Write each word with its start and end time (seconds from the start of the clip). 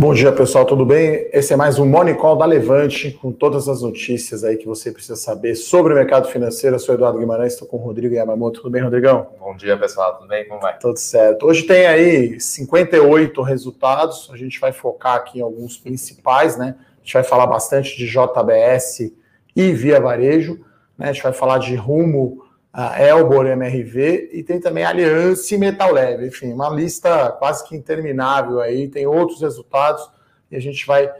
Bom 0.00 0.14
dia, 0.14 0.32
pessoal, 0.32 0.64
tudo 0.64 0.86
bem? 0.86 1.28
Esse 1.30 1.52
é 1.52 1.56
mais 1.56 1.78
um 1.78 1.84
Morning 1.84 2.14
Call 2.14 2.34
da 2.34 2.46
Levante, 2.46 3.10
com 3.10 3.30
todas 3.30 3.68
as 3.68 3.82
notícias 3.82 4.42
aí 4.42 4.56
que 4.56 4.64
você 4.64 4.90
precisa 4.90 5.14
saber 5.14 5.54
sobre 5.54 5.92
o 5.92 5.96
mercado 5.96 6.26
financeiro. 6.28 6.76
Eu 6.76 6.80
sou 6.80 6.94
Eduardo 6.94 7.18
Guimarães, 7.18 7.52
estou 7.52 7.68
com 7.68 7.76
o 7.76 7.80
Rodrigo 7.80 8.14
Yamamoto. 8.14 8.62
Tudo 8.62 8.72
bem, 8.72 8.80
Rodrigão? 8.80 9.26
Bom 9.38 9.54
dia, 9.54 9.76
pessoal, 9.76 10.16
tudo 10.16 10.26
bem? 10.26 10.48
Como 10.48 10.58
vai? 10.58 10.78
Tudo 10.78 10.96
certo. 10.96 11.44
Hoje 11.44 11.64
tem 11.64 11.86
aí 11.86 12.40
58 12.40 13.42
resultados, 13.42 14.30
a 14.32 14.38
gente 14.38 14.58
vai 14.58 14.72
focar 14.72 15.16
aqui 15.16 15.40
em 15.40 15.42
alguns 15.42 15.76
principais, 15.76 16.56
né? 16.56 16.76
A 16.78 17.04
gente 17.04 17.12
vai 17.12 17.22
falar 17.22 17.46
bastante 17.46 17.94
de 17.98 18.06
JBS 18.06 19.12
e 19.54 19.72
Via 19.74 20.00
Varejo, 20.00 20.64
né? 20.96 21.10
A 21.10 21.12
gente 21.12 21.22
vai 21.22 21.34
falar 21.34 21.58
de 21.58 21.74
Rumo, 21.74 22.42
a 22.72 23.02
Elbor 23.02 23.46
MRV 23.46 24.30
e 24.32 24.44
tem 24.44 24.60
também 24.60 24.84
Aliança 24.84 25.54
e 25.54 25.58
Metal 25.58 25.92
Leve. 25.92 26.28
Enfim, 26.28 26.52
uma 26.52 26.70
lista 26.70 27.32
quase 27.32 27.66
que 27.66 27.74
interminável 27.76 28.60
aí, 28.60 28.86
tem 28.88 29.06
outros 29.06 29.40
resultados 29.40 30.08
e 30.50 30.56
a 30.56 30.60
gente 30.60 30.86
vai 30.86 31.10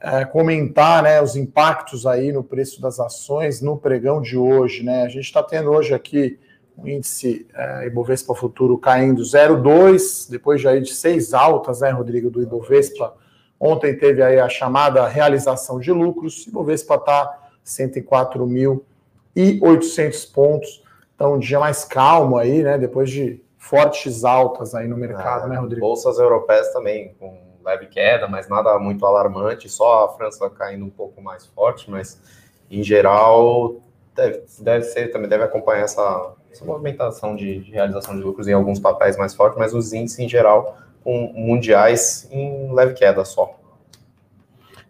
é, 0.00 0.24
comentar 0.24 1.02
né, 1.02 1.20
os 1.20 1.36
impactos 1.36 2.06
aí 2.06 2.32
no 2.32 2.44
preço 2.44 2.80
das 2.80 2.98
ações 3.00 3.60
no 3.60 3.76
pregão 3.76 4.22
de 4.22 4.38
hoje. 4.38 4.84
Né? 4.84 5.02
A 5.02 5.08
gente 5.08 5.24
está 5.24 5.42
tendo 5.42 5.70
hoje 5.70 5.92
aqui 5.92 6.38
o 6.76 6.84
um 6.84 6.88
índice 6.88 7.48
é, 7.54 7.88
Ibovespa 7.88 8.32
Futuro 8.34 8.78
caindo 8.78 9.22
0,2, 9.22 10.30
depois 10.30 10.60
já 10.60 10.78
de 10.78 10.94
seis 10.94 11.34
altas, 11.34 11.80
né, 11.80 11.90
Rodrigo, 11.90 12.30
do 12.30 12.40
Ibovespa. 12.40 13.16
Ontem 13.58 13.96
teve 13.96 14.22
aí 14.22 14.38
a 14.38 14.48
chamada 14.48 15.08
realização 15.08 15.80
de 15.80 15.90
lucros, 15.92 16.46
Ibovespa 16.46 16.94
está 16.94 17.50
104.800 17.66 20.32
pontos 20.32 20.88
então, 21.20 21.34
um 21.34 21.38
dia 21.38 21.60
mais 21.60 21.84
calmo 21.84 22.38
aí, 22.38 22.62
né? 22.62 22.78
Depois 22.78 23.10
de 23.10 23.44
fortes 23.58 24.24
altas 24.24 24.74
aí 24.74 24.88
no 24.88 24.96
mercado, 24.96 25.46
né, 25.50 25.56
Rodrigo? 25.56 25.82
Bolsas 25.82 26.18
europeias 26.18 26.72
também 26.72 27.14
com 27.20 27.38
leve 27.62 27.88
queda, 27.88 28.26
mas 28.26 28.48
nada 28.48 28.78
muito 28.78 29.04
alarmante. 29.04 29.68
Só 29.68 30.06
a 30.06 30.08
França 30.14 30.48
caindo 30.48 30.82
um 30.82 30.88
pouco 30.88 31.20
mais 31.20 31.44
forte, 31.44 31.90
mas 31.90 32.18
em 32.70 32.82
geral 32.82 33.82
deve, 34.16 34.44
deve 34.60 34.84
ser 34.84 35.08
também 35.08 35.28
deve 35.28 35.44
acompanhar 35.44 35.82
essa, 35.82 36.32
essa 36.50 36.64
movimentação 36.64 37.36
de, 37.36 37.58
de, 37.58 37.70
realização 37.70 38.16
de 38.16 38.22
lucros 38.22 38.48
em 38.48 38.54
alguns 38.54 38.80
papéis 38.80 39.18
mais 39.18 39.34
fortes, 39.34 39.58
mas 39.58 39.74
os 39.74 39.92
índices 39.92 40.20
em 40.20 40.28
geral 40.28 40.78
com 41.04 41.34
mundiais 41.34 42.26
em 42.30 42.72
leve 42.72 42.94
queda 42.94 43.26
só. 43.26 43.58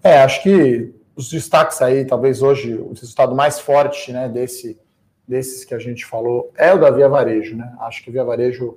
É, 0.01 0.23
acho 0.23 0.45
que 0.45 0.95
os 1.17 1.29
destaques 1.29 1.83
aí, 1.83 2.05
talvez 2.05 2.41
hoje 2.41 2.77
o 2.77 2.91
resultado 2.91 3.35
mais 3.35 3.59
forte, 3.59 4.13
né, 4.13 4.29
desse 4.29 4.79
desses 5.31 5.65
que 5.65 5.73
a 5.73 5.79
gente 5.79 6.05
falou 6.05 6.51
é 6.59 6.75
o 6.75 6.79
da 6.79 6.91
Via 6.91 7.09
Varejo, 7.09 7.57
né? 7.57 7.73
Acho 7.81 8.03
que 8.03 8.11
Via 8.11 8.25
Varejo 8.25 8.77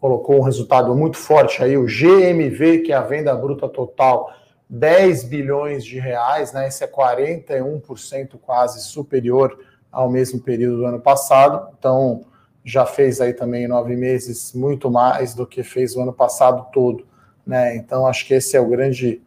colocou 0.00 0.38
um 0.38 0.42
resultado 0.42 0.94
muito 0.94 1.16
forte 1.16 1.62
aí, 1.62 1.76
o 1.76 1.86
GMV, 1.86 2.78
que 2.78 2.92
é 2.92 2.94
a 2.94 3.02
venda 3.02 3.34
bruta 3.34 3.68
total, 3.68 4.32
10 4.70 5.24
bilhões 5.24 5.84
de 5.84 5.98
reais, 5.98 6.52
né? 6.52 6.68
Esse 6.68 6.84
é 6.84 6.86
41% 6.86 8.38
quase 8.40 8.80
superior 8.82 9.58
ao 9.90 10.08
mesmo 10.08 10.40
período 10.40 10.78
do 10.78 10.86
ano 10.86 11.00
passado. 11.00 11.68
Então, 11.76 12.24
já 12.64 12.86
fez 12.86 13.20
aí 13.20 13.32
também 13.32 13.66
nove 13.66 13.96
meses 13.96 14.52
muito 14.54 14.88
mais 14.90 15.34
do 15.34 15.44
que 15.46 15.64
fez 15.64 15.96
o 15.96 16.02
ano 16.02 16.12
passado 16.12 16.66
todo, 16.72 17.04
né? 17.44 17.74
Então, 17.74 18.06
acho 18.06 18.24
que 18.24 18.34
esse 18.34 18.56
é 18.56 18.60
o 18.60 18.68
grande 18.68 19.20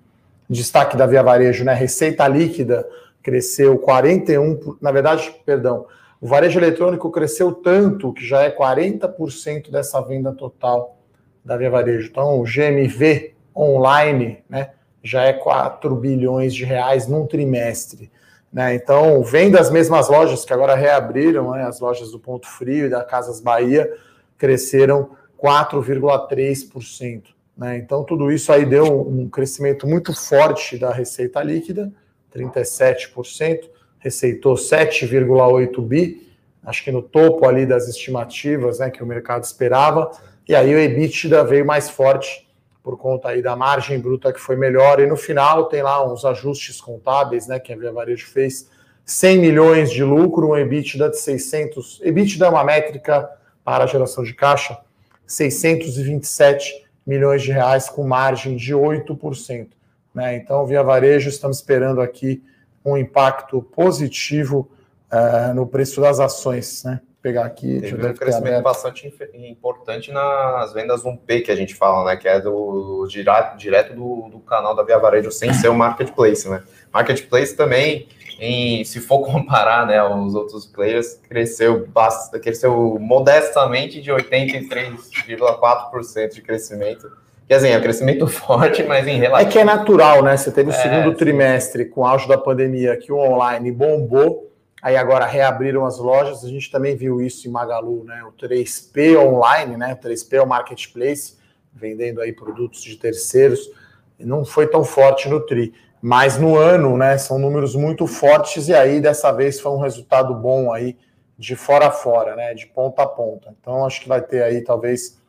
destaque 0.50 0.96
da 0.96 1.06
Via 1.06 1.22
Varejo, 1.22 1.66
né? 1.66 1.74
Receita 1.74 2.26
líquida 2.30 2.88
cresceu 3.22 3.78
41, 3.78 4.78
na 4.80 4.92
verdade, 4.92 5.36
perdão, 5.46 5.86
o 6.22 6.28
varejo 6.28 6.60
eletrônico 6.60 7.10
cresceu 7.10 7.52
tanto 7.52 8.14
que 8.14 8.24
já 8.24 8.44
é 8.44 8.56
40% 8.56 9.72
dessa 9.72 10.00
venda 10.02 10.32
total 10.32 11.00
da 11.44 11.58
Via 11.58 11.72
Varejo. 11.72 12.10
Então, 12.12 12.40
o 12.40 12.44
GMV 12.44 13.34
online 13.58 14.44
né, 14.48 14.70
já 15.02 15.24
é 15.24 15.34
4 15.34 15.96
bilhões 15.96 16.54
de 16.54 16.64
reais 16.64 17.08
num 17.08 17.26
trimestre. 17.26 18.12
Né? 18.54 18.76
Então, 18.76 19.24
vem 19.24 19.50
das 19.50 19.72
mesmas 19.72 20.10
lojas 20.10 20.46
que 20.46 20.54
agora 20.54 20.76
reabriram, 20.76 21.54
né, 21.54 21.64
as 21.64 21.80
lojas 21.80 22.12
do 22.12 22.20
Ponto 22.20 22.48
Frio 22.48 22.86
e 22.86 22.90
da 22.90 23.04
Casas 23.04 23.42
Bahia, 23.42 23.92
cresceram 24.38 25.10
4,3%. 25.44 27.24
Né? 27.58 27.78
Então, 27.78 28.04
tudo 28.04 28.32
isso 28.32 28.54
aí 28.54 28.64
deu 28.64 29.08
um 29.08 29.28
crescimento 29.28 29.88
muito 29.88 30.14
forte 30.14 30.78
da 30.78 30.92
receita 30.92 31.42
líquida, 31.42 31.92
37% 32.32 33.72
receitou 34.02 34.56
7,8 34.56 35.82
bi, 35.82 36.28
acho 36.64 36.84
que 36.84 36.92
no 36.92 37.02
topo 37.02 37.48
ali 37.48 37.66
das 37.66 37.88
estimativas 37.88 38.80
né, 38.80 38.90
que 38.90 39.02
o 39.02 39.06
mercado 39.06 39.44
esperava, 39.44 40.12
e 40.50 40.54
aí 40.54 40.74
o 40.74 40.80
EBITDA 40.80 41.44
veio 41.46 41.66
mais 41.66 41.90
forte 41.90 42.48
por 42.84 42.98
conta 42.98 43.30
aí 43.30 43.44
da 43.44 43.56
margem 43.56 44.00
bruta 44.00 44.34
que 44.34 44.40
foi 44.40 44.56
melhor, 44.56 45.00
e 45.00 45.06
no 45.06 45.16
final 45.16 45.66
tem 45.66 45.84
lá 45.84 46.04
uns 46.12 46.26
ajustes 46.26 46.82
contábeis 46.82 47.48
né, 47.48 47.60
que 47.60 47.72
a 47.72 47.78
Via 47.78 47.92
Varejo 47.92 48.28
fez, 48.28 48.68
100 49.06 49.40
milhões 49.40 49.92
de 49.92 50.04
lucro, 50.04 50.50
um 50.50 50.58
EBITDA 50.58 51.10
de 51.10 51.20
600, 51.20 52.02
EBITDA 52.04 52.46
é 52.46 52.50
uma 52.50 52.64
métrica 52.64 53.30
para 53.64 53.86
geração 53.86 54.24
de 54.24 54.34
caixa, 54.34 54.80
627 55.28 56.88
milhões 57.06 57.44
de 57.44 57.52
reais 57.52 57.88
com 57.88 58.04
margem 58.04 58.56
de 58.56 58.74
8%. 58.74 59.68
Né? 60.14 60.36
Então, 60.38 60.66
Via 60.66 60.82
Varejo, 60.82 61.30
estamos 61.30 61.58
esperando 61.58 62.02
aqui 62.02 62.44
um 62.84 62.98
impacto 62.98 63.62
positivo 63.62 64.68
uh, 65.12 65.54
no 65.54 65.68
preço 65.68 66.02
das 66.02 66.20
ações, 66.20 66.84
né? 66.84 67.00
Pegar 67.22 67.46
aqui. 67.46 67.80
Teve 67.80 68.08
um 68.08 68.14
crescimento 68.16 68.64
bastante 68.64 69.14
importante 69.36 70.12
nas 70.12 70.74
vendas 70.74 71.04
1P 71.04 71.44
que 71.44 71.52
a 71.52 71.56
gente 71.56 71.76
fala, 71.76 72.04
né? 72.04 72.18
Que 72.18 72.28
é 72.28 72.42
do 72.42 73.06
direto, 73.08 73.56
direto 73.58 73.94
do, 73.94 74.28
do 74.30 74.40
canal 74.40 74.76
da 74.76 74.82
Via 74.82 74.98
Varejo 74.98 75.32
sem 75.32 75.54
ser 75.54 75.70
o 75.70 75.76
marketplace, 75.76 76.50
né? 76.50 76.64
Marketplace 76.92 77.56
também, 77.56 78.08
em, 78.40 78.84
se 78.84 79.00
for 79.00 79.22
comparar, 79.24 79.86
né, 79.86 80.04
os 80.04 80.34
outros 80.34 80.66
players, 80.66 81.20
cresceu 81.30 81.86
bastante, 81.88 82.42
cresceu 82.42 82.98
modestamente 83.00 84.02
de 84.02 84.12
83,4% 84.12 86.34
de 86.34 86.42
crescimento 86.42 87.21
Quer 87.52 87.58
dizer, 87.58 87.70
é 87.72 87.78
um 87.78 87.82
crescimento 87.82 88.28
forte, 88.32 88.82
mas 88.84 89.06
em 89.06 89.18
relação. 89.18 89.46
É 89.46 89.52
que 89.52 89.60
é 89.60 89.66
natural, 89.66 90.24
né? 90.24 90.38
Você 90.38 90.50
teve 90.50 90.70
o 90.70 90.74
é, 90.74 90.82
segundo 90.82 91.14
trimestre 91.14 91.84
com 91.84 92.00
o 92.00 92.06
auge 92.06 92.26
da 92.26 92.38
pandemia 92.38 92.96
que 92.96 93.12
o 93.12 93.18
online 93.18 93.70
bombou, 93.74 94.50
aí 94.82 94.96
agora 94.96 95.26
reabriram 95.26 95.86
as 95.86 95.98
lojas. 95.98 96.46
A 96.46 96.48
gente 96.48 96.72
também 96.72 96.96
viu 96.96 97.22
isso 97.22 97.46
em 97.50 97.52
Magalu, 97.52 98.06
né? 98.06 98.24
O 98.24 98.32
3P 98.32 99.18
online, 99.20 99.76
né? 99.76 99.92
O 99.92 99.98
3P 99.98 100.36
é 100.36 100.42
o 100.42 100.48
marketplace, 100.48 101.36
vendendo 101.74 102.22
aí 102.22 102.32
produtos 102.32 102.82
de 102.84 102.96
terceiros. 102.96 103.70
Não 104.18 104.46
foi 104.46 104.68
tão 104.68 104.86
forte 104.86 105.28
no 105.28 105.42
TRI. 105.42 105.74
Mas 106.02 106.38
no 106.38 106.56
ano, 106.56 106.98
né? 106.98 107.18
São 107.18 107.38
números 107.38 107.76
muito 107.76 108.08
fortes, 108.08 108.70
e 108.70 108.74
aí 108.74 109.02
dessa 109.02 109.30
vez 109.30 109.60
foi 109.60 109.74
um 109.74 109.80
resultado 109.80 110.34
bom 110.34 110.72
aí 110.72 110.98
de 111.38 111.58
fora 111.58 111.88
a 111.88 111.92
fora, 111.92 112.34
né? 112.34 112.54
De 112.54 112.66
ponta 112.68 113.04
a 113.04 113.08
ponta. 113.08 113.54
Então 113.60 113.86
acho 113.86 114.00
que 114.00 114.08
vai 114.08 114.22
ter 114.22 114.42
aí 114.42 114.62
talvez 114.62 115.20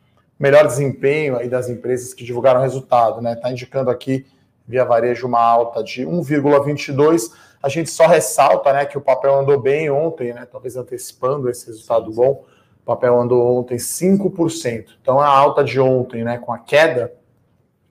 melhor 0.42 0.66
desempenho 0.66 1.36
aí 1.36 1.48
das 1.48 1.69
empresas 1.69 2.12
que 2.12 2.25
divulgaram 2.25 2.60
resultado, 2.60 3.20
né? 3.20 3.34
Está 3.34 3.53
indicando 3.53 3.91
aqui 3.91 4.26
via 4.66 4.84
varejo 4.84 5.25
uma 5.25 5.41
alta 5.41 5.84
de 5.84 6.04
1,22. 6.04 7.30
A 7.62 7.69
gente 7.69 7.88
só 7.88 8.08
ressalta, 8.08 8.72
né, 8.72 8.84
que 8.84 8.98
o 8.98 9.00
papel 9.00 9.38
andou 9.38 9.60
bem 9.60 9.88
ontem, 9.88 10.34
né? 10.34 10.44
Talvez 10.50 10.76
antecipando 10.76 11.48
esse 11.48 11.69
resultado 11.69 12.10
bom. 12.10 12.44
O 12.82 12.84
papel 12.84 13.20
andou 13.20 13.56
ontem 13.56 13.76
5%. 13.76 14.86
Então 15.00 15.20
a 15.20 15.28
alta 15.28 15.62
de 15.62 15.78
ontem, 15.78 16.25
né, 16.25 16.38
com 16.38 16.53
a 16.53 16.59
queda 16.59 17.12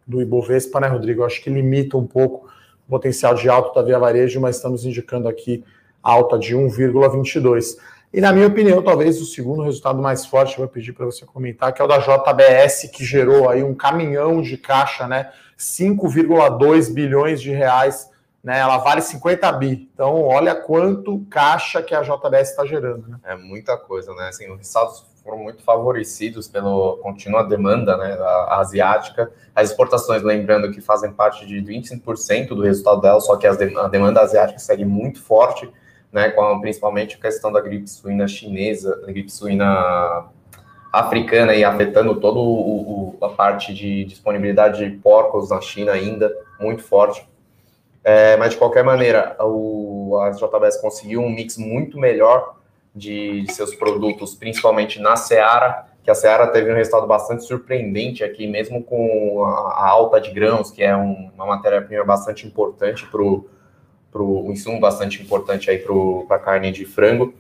do 0.06 0.22
Ibovespa, 0.22 0.82
né, 0.82 0.90
Rodrigo, 0.90 1.22
eu 1.22 1.26
acho 1.26 1.42
que 1.42 1.50
limita 1.50 1.96
um 1.96 2.06
pouco 2.06 2.50
o 2.86 2.90
potencial 2.90 3.34
de 3.34 3.48
alta 3.48 3.80
da 3.80 3.88
Via 3.88 3.98
Varejo, 3.98 4.42
mas 4.42 4.58
estamos 4.58 4.86
indicando 4.86 5.30
aqui 5.30 5.64
alta 6.04 6.38
de 6.38 6.54
1,22. 6.54 7.78
E 8.14 8.20
na 8.20 8.34
minha 8.34 8.48
opinião, 8.48 8.84
talvez 8.84 9.22
o 9.22 9.26
segundo 9.26 9.64
resultado 9.64 10.02
mais 10.02 10.26
forte, 10.26 10.54
eu 10.54 10.66
vou 10.66 10.68
pedir 10.68 10.92
para 10.92 11.06
você 11.06 11.26
comentar, 11.26 11.72
que 11.74 11.82
é 11.82 11.86
o 11.86 11.88
da 11.88 11.98
JBS, 11.98 12.90
que 12.92 13.06
gerou 13.06 13.50
aí 13.50 13.64
um 13.64 13.74
caminhão 13.74 14.42
de 14.42 14.58
caixa, 14.58 15.08
né? 15.08 15.32
5,2 15.58 16.94
bilhões 16.94 17.42
de 17.42 17.52
reais, 17.52 18.10
né? 18.44 18.60
Ela 18.60 18.80
vale 18.80 19.02
50 19.02 19.50
bi. 19.54 19.90
Então, 19.94 20.22
olha 20.24 20.54
quanto 20.54 21.26
caixa 21.30 21.82
que 21.82 21.96
a 21.96 22.02
JBS 22.02 22.50
está 22.50 22.66
gerando, 22.66 23.08
né? 23.08 23.18
É 23.24 23.36
muita 23.36 23.78
coisa, 23.78 24.14
né? 24.14 24.28
Assim, 24.28 24.52
os 24.52 24.58
resultados 24.58 25.06
foram 25.24 25.38
muito 25.38 25.64
favorecidos 25.64 26.48
pela 26.48 26.98
contínua 26.98 27.44
demanda, 27.44 27.96
né, 27.96 28.18
da 28.18 28.58
asiática. 28.58 29.32
As 29.56 29.70
exportações, 29.70 30.24
lembrando 30.24 30.72
que 30.72 30.82
fazem 30.82 31.14
parte 31.14 31.46
de 31.46 31.62
25% 31.62 32.50
do 32.50 32.64
resultado 32.64 33.02
dela, 33.02 33.22
só 33.22 33.38
que 33.38 33.46
a 33.46 33.54
demanda 33.54 34.20
asiática 34.20 34.60
segue 34.60 34.84
muito 34.84 35.22
forte 35.22 35.72
né, 36.12 36.30
com 36.30 36.60
principalmente 36.60 37.16
a 37.16 37.20
questão 37.20 37.52
da 37.52 37.62
gripe 37.62 37.90
suína 37.90 38.28
chinesa, 38.28 39.00
da 39.02 39.08
gripe 39.08 39.32
suína 39.32 40.26
africana 40.92 41.56
e 41.56 41.64
afetando 41.64 42.20
toda 42.20 43.26
a 43.26 43.30
parte 43.30 43.74
de 43.74 44.04
disponibilidade 44.06 44.86
de 44.86 44.98
porcos 44.98 45.50
na 45.50 45.62
China 45.62 45.94
ainda 45.94 46.34
muito 46.60 46.84
forte. 46.84 47.26
É, 48.04 48.36
mas 48.38 48.52
de 48.52 48.58
qualquer 48.58 48.84
maneira, 48.84 49.38
o, 49.40 50.18
a 50.22 50.32
JBS 50.32 50.82
conseguiu 50.82 51.22
um 51.22 51.30
mix 51.30 51.58
muito 51.58 51.98
melhor 51.98 52.56
de, 52.94 53.44
de 53.44 53.54
seus 53.54 53.74
produtos, 53.76 54.36
principalmente 54.36 55.00
na 55.00 55.16
Seara 55.16 55.92
que 56.04 56.10
a 56.10 56.16
Seara 56.16 56.48
teve 56.48 56.72
um 56.72 56.76
resultado 56.76 57.06
bastante 57.06 57.44
surpreendente 57.44 58.24
aqui, 58.24 58.48
mesmo 58.48 58.84
com 58.84 59.46
a, 59.46 59.50
a 59.50 59.90
alta 59.90 60.20
de 60.20 60.32
grãos, 60.32 60.72
que 60.72 60.84
é 60.84 60.96
um, 60.96 61.32
uma 61.36 61.46
matéria-prima 61.46 62.04
bastante 62.04 62.48
importante 62.48 63.06
para 63.06 63.22
o 63.22 63.46
um 64.20 64.52
insumo 64.52 64.80
bastante 64.80 65.22
importante 65.22 65.70
aí 65.70 65.78
para 65.78 66.36
a 66.36 66.40
carne 66.40 66.72
de 66.72 66.86
frango. 66.86 67.34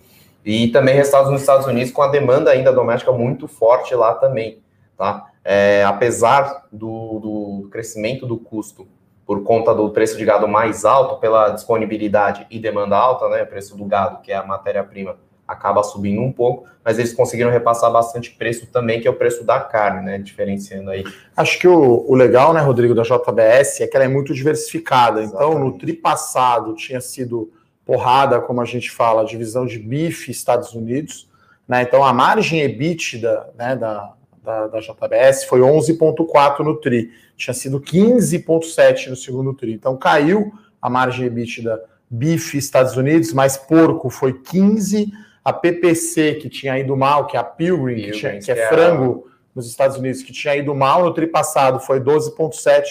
E 0.45 0.69
também 0.69 0.95
resultados 0.95 1.31
nos 1.31 1.41
Estados 1.41 1.67
Unidos 1.67 1.91
com 1.91 2.01
a 2.01 2.07
demanda 2.07 2.51
ainda 2.51 2.71
doméstica 2.71 3.11
muito 3.11 3.47
forte 3.47 3.93
lá 3.93 4.13
também, 4.15 4.59
tá? 4.97 5.27
É, 5.43 5.83
apesar 5.83 6.67
do, 6.71 7.19
do 7.19 7.69
crescimento 7.71 8.25
do 8.25 8.37
custo 8.37 8.87
por 9.25 9.43
conta 9.43 9.73
do 9.73 9.89
preço 9.89 10.17
de 10.17 10.25
gado 10.25 10.47
mais 10.47 10.83
alto, 10.83 11.19
pela 11.19 11.49
disponibilidade 11.49 12.45
e 12.49 12.59
demanda 12.59 12.97
alta, 12.97 13.29
né? 13.29 13.43
O 13.43 13.47
preço 13.47 13.77
do 13.77 13.85
gado, 13.85 14.21
que 14.21 14.31
é 14.31 14.35
a 14.35 14.43
matéria-prima 14.43 15.17
acaba 15.51 15.83
subindo 15.83 16.21
um 16.21 16.31
pouco, 16.31 16.65
mas 16.83 16.97
eles 16.97 17.13
conseguiram 17.13 17.51
repassar 17.51 17.91
bastante 17.91 18.31
preço 18.31 18.65
também, 18.67 19.01
que 19.01 19.07
é 19.07 19.11
o 19.11 19.15
preço 19.15 19.43
da 19.43 19.59
carne, 19.59 20.05
né? 20.05 20.17
Diferenciando 20.17 20.89
aí. 20.89 21.03
Acho 21.35 21.59
que 21.59 21.67
o, 21.67 22.05
o 22.07 22.15
legal, 22.15 22.53
né, 22.53 22.61
Rodrigo, 22.61 22.95
da 22.95 23.03
JBS 23.03 23.81
é 23.81 23.87
que 23.87 23.95
ela 23.95 24.05
é 24.05 24.07
muito 24.07 24.33
diversificada. 24.33 25.21
Exatamente. 25.21 25.51
Então, 25.51 25.59
no 25.59 25.77
tri 25.77 25.93
passado 25.93 26.73
tinha 26.73 27.01
sido 27.01 27.51
porrada, 27.85 28.39
como 28.39 28.61
a 28.61 28.65
gente 28.65 28.89
fala, 28.89 29.25
divisão 29.25 29.65
de 29.65 29.77
bife 29.77 30.31
Estados 30.31 30.73
Unidos, 30.73 31.29
né? 31.67 31.81
Então 31.81 32.03
a 32.03 32.13
margem 32.13 32.61
EBITDA 32.61 33.49
né, 33.57 33.75
da, 33.75 34.13
da, 34.43 34.67
da 34.67 34.79
JBS 34.79 35.45
foi 35.45 35.59
11,4 35.59 36.59
no 36.59 36.77
TRI, 36.77 37.11
tinha 37.35 37.53
sido 37.53 37.79
15,7 37.79 39.07
no 39.07 39.15
segundo 39.15 39.53
TRI. 39.53 39.73
Então 39.73 39.97
caiu 39.97 40.53
a 40.81 40.89
margem 40.89 41.25
EBITDA 41.25 41.81
bife 42.09 42.57
Estados 42.57 42.97
Unidos, 42.97 43.31
mas 43.31 43.55
porco 43.55 44.09
foi 44.09 44.33
15 44.33 45.11
a 45.43 45.51
PPC, 45.51 46.35
que 46.35 46.49
tinha 46.49 46.77
ido 46.77 46.95
mal, 46.95 47.25
que 47.25 47.35
é 47.35 47.39
a 47.39 47.43
Pilgrim, 47.43 47.95
Pilgrim 47.95 48.11
que, 48.11 48.17
tinha, 48.17 48.39
que, 48.39 48.51
é, 48.51 48.59
é 48.59 48.67
frango 48.67 49.27
nos 49.55 49.67
Estados 49.67 49.97
Unidos, 49.97 50.23
que 50.23 50.31
tinha 50.31 50.55
ido 50.55 50.73
mal 50.75 51.03
no 51.03 51.13
tri 51.13 51.27
passado, 51.27 51.79
foi 51.79 51.99
12,7. 51.99 52.83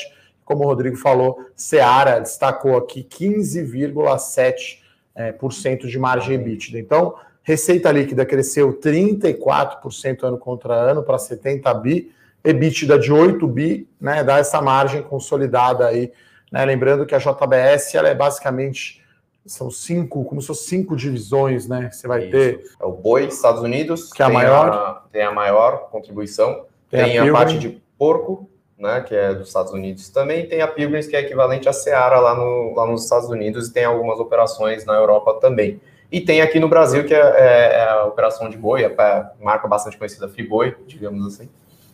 Como 0.45 0.65
o 0.65 0.67
Rodrigo 0.67 0.97
falou, 0.97 1.39
Seara 1.55 2.19
destacou 2.21 2.77
aqui 2.77 3.05
15,7% 3.05 4.81
é, 5.15 5.33
por 5.33 5.53
cento 5.53 5.87
de 5.87 5.99
margem 5.99 6.35
EBITDA. 6.35 6.79
Então, 6.79 7.15
receita 7.43 7.91
líquida 7.93 8.27
cresceu 8.27 8.79
34% 8.81 10.25
ano 10.25 10.39
contra 10.39 10.75
ano 10.75 11.03
para 11.03 11.19
70 11.19 11.73
bi, 11.75 12.11
EBITDA 12.43 12.99
de 12.99 13.13
8 13.13 13.47
bi, 13.47 13.89
né, 14.01 14.25
dá 14.25 14.39
essa 14.39 14.61
margem 14.61 15.03
consolidada 15.03 15.87
aí. 15.87 16.13
Né, 16.51 16.65
lembrando 16.65 17.07
que 17.07 17.15
a 17.15 17.19
JBS 17.19 17.95
ela 17.95 18.09
é 18.09 18.15
basicamente 18.15 19.01
são 19.47 19.71
cinco, 19.71 20.25
como 20.25 20.41
se 20.41 20.47
fossem 20.47 20.81
cinco 20.81 20.97
divisões, 20.97 21.67
né? 21.67 21.91
Você 21.91 22.07
vai 22.07 22.23
Isso. 22.23 22.31
ter. 22.31 22.65
É 22.81 22.85
o 22.85 22.93
boi, 22.93 23.27
Estados 23.27 23.63
Unidos, 23.63 24.13
que 24.13 24.23
é 24.23 24.27
a 24.27 24.29
maior. 24.29 24.69
A, 24.69 25.03
tem 25.11 25.23
a 25.23 25.33
maior 25.33 25.89
contribuição. 25.91 26.65
Tem, 26.91 27.05
tem 27.05 27.19
a, 27.19 27.25
a 27.25 27.33
parte 27.33 27.59
de 27.59 27.81
porco, 27.99 28.49
né? 28.79 29.01
Que 29.01 29.15
é 29.15 29.35
dos 29.35 29.49
Estados 29.49 29.73
Unidos 29.73 30.09
também. 30.11 30.47
Tem 30.47 30.61
a 30.61 30.69
Pilgrims, 30.69 31.07
que 31.07 31.17
é 31.17 31.21
equivalente 31.21 31.69
à 31.69 31.73
Seara 31.73 32.19
lá, 32.21 32.35
no, 32.35 32.75
lá 32.75 32.87
nos 32.87 33.05
Estados 33.05 33.29
Unidos, 33.29 33.69
e 33.69 33.73
tem 33.73 33.85
algumas 33.85 34.19
operações 34.21 34.85
na 34.85 34.95
Europa 34.95 35.39
também. 35.41 35.81
E 36.13 36.21
tem 36.21 36.43
aqui 36.43 36.59
no 36.59 36.69
Brasil, 36.69 37.05
que 37.05 37.15
é, 37.15 37.19
é, 37.19 37.73
é 37.79 37.89
a 37.89 38.05
operação 38.05 38.49
de 38.49 38.57
boi, 38.57 38.85
a 38.85 39.33
marca 39.41 39.69
bastante 39.69 39.97
conhecida 39.97 40.29
Friboi, 40.29 40.75
digamos 40.87 41.25
assim. 41.27 41.49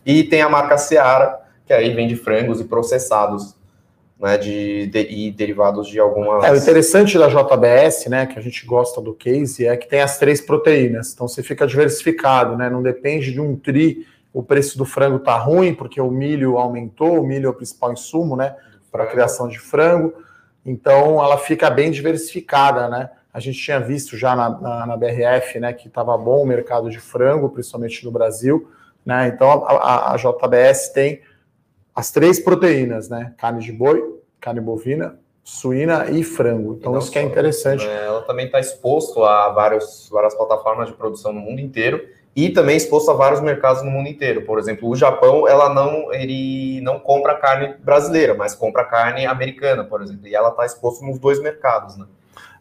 E 0.04 0.24
tem 0.24 0.40
a 0.40 0.48
marca 0.48 0.78
Seara, 0.78 1.40
que 1.66 1.72
aí 1.72 1.92
vende 1.92 2.16
frangos 2.16 2.60
e 2.60 2.64
processados 2.64 3.54
né, 4.20 4.38
de, 4.38 4.86
de, 4.86 5.00
e 5.00 5.30
derivados 5.30 5.88
de 5.88 6.00
algumas. 6.00 6.44
É, 6.44 6.52
o 6.52 6.56
interessante 6.56 7.18
da 7.18 7.28
JBS, 7.28 8.06
né, 8.06 8.26
que 8.26 8.38
a 8.38 8.42
gente 8.42 8.64
gosta 8.64 9.00
do 9.00 9.12
case, 9.12 9.66
é 9.66 9.76
que 9.76 9.86
tem 9.86 10.00
as 10.00 10.18
três 10.18 10.40
proteínas, 10.40 11.12
então 11.12 11.28
você 11.28 11.42
fica 11.42 11.66
diversificado, 11.66 12.56
né, 12.56 12.70
não 12.70 12.82
depende 12.82 13.32
de 13.32 13.40
um 13.40 13.56
tri, 13.56 14.06
o 14.32 14.42
preço 14.42 14.76
do 14.78 14.84
frango 14.84 15.18
tá 15.18 15.36
ruim, 15.36 15.74
porque 15.74 16.00
o 16.00 16.10
milho 16.10 16.58
aumentou, 16.58 17.20
o 17.20 17.26
milho 17.26 17.46
é 17.46 17.50
o 17.50 17.54
principal 17.54 17.92
insumo, 17.92 18.36
né, 18.36 18.56
para 18.90 19.04
a 19.04 19.06
criação 19.06 19.48
de 19.48 19.58
frango, 19.58 20.14
então 20.64 21.22
ela 21.22 21.36
fica 21.36 21.68
bem 21.70 21.90
diversificada, 21.90 22.88
né. 22.88 23.10
A 23.32 23.38
gente 23.38 23.58
tinha 23.58 23.78
visto 23.78 24.16
já 24.16 24.34
na, 24.34 24.48
na, 24.48 24.86
na 24.86 24.96
BRF, 24.96 25.60
né, 25.60 25.70
que 25.74 25.88
estava 25.88 26.16
bom 26.16 26.42
o 26.42 26.46
mercado 26.46 26.88
de 26.88 26.98
frango, 26.98 27.50
principalmente 27.50 28.02
no 28.02 28.10
Brasil, 28.10 28.70
né, 29.04 29.28
então 29.28 29.66
a, 29.66 29.72
a, 29.72 30.14
a 30.14 30.16
JBS 30.16 30.88
tem 30.88 31.20
as 31.96 32.10
três 32.10 32.38
proteínas, 32.38 33.08
né? 33.08 33.32
Carne 33.38 33.64
de 33.64 33.72
boi, 33.72 34.20
carne 34.38 34.60
bovina, 34.60 35.18
suína 35.42 36.10
e 36.10 36.22
frango. 36.22 36.76
Então, 36.78 36.94
e 36.94 36.98
isso 36.98 37.10
que 37.10 37.18
é 37.18 37.22
interessante. 37.22 37.86
É, 37.86 38.04
ela 38.04 38.20
também 38.22 38.44
está 38.44 38.60
exposto 38.60 39.24
a 39.24 39.48
vários, 39.48 40.10
várias 40.12 40.34
plataformas 40.34 40.88
de 40.88 40.94
produção 40.94 41.32
no 41.32 41.40
mundo 41.40 41.58
inteiro 41.58 42.06
e 42.34 42.50
também 42.50 42.76
exposto 42.76 43.10
a 43.10 43.14
vários 43.14 43.40
mercados 43.40 43.82
no 43.82 43.90
mundo 43.90 44.10
inteiro. 44.10 44.42
Por 44.42 44.58
exemplo, 44.58 44.90
o 44.90 44.94
Japão, 44.94 45.48
ela 45.48 45.72
não, 45.72 46.12
ele 46.12 46.82
não 46.82 46.98
compra 46.98 47.34
carne 47.34 47.74
brasileira, 47.82 48.34
mas 48.34 48.54
compra 48.54 48.84
carne 48.84 49.24
americana, 49.24 49.82
por 49.82 50.02
exemplo. 50.02 50.28
E 50.28 50.34
ela 50.34 50.50
está 50.50 50.66
exposta 50.66 51.02
nos 51.06 51.18
dois 51.18 51.40
mercados, 51.40 51.96
né? 51.96 52.04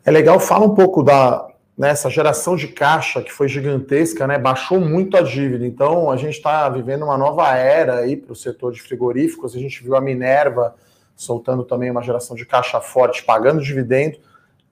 É 0.06 0.12
legal, 0.12 0.40
fala 0.40 0.66
um 0.66 0.74
pouco 0.74 1.04
da, 1.04 1.46
nessa 1.78 2.10
geração 2.10 2.56
de 2.56 2.70
caixa 2.70 3.22
que 3.22 3.32
foi 3.32 3.48
gigantesca, 3.48 4.26
né, 4.26 4.38
baixou 4.38 4.80
muito 4.80 5.18
a 5.18 5.22
dívida. 5.22 5.66
Então, 5.66 6.10
a 6.10 6.16
gente 6.16 6.36
está 6.36 6.70
vivendo 6.70 7.04
uma 7.04 7.18
nova 7.18 7.54
era 7.56 7.98
aí 7.98 8.16
para 8.16 8.32
o 8.32 8.36
setor 8.36 8.72
de 8.72 8.82
frigoríficos. 8.82 9.56
A 9.56 9.60
gente 9.60 9.84
viu 9.84 9.96
a 9.96 10.02
Minerva 10.02 10.76
soltando 11.16 11.64
também 11.64 11.92
uma 11.92 12.02
geração 12.02 12.36
de 12.36 12.46
caixa 12.46 12.80
forte, 12.80 13.24
pagando 13.24 13.62
dividendo. 13.62 14.18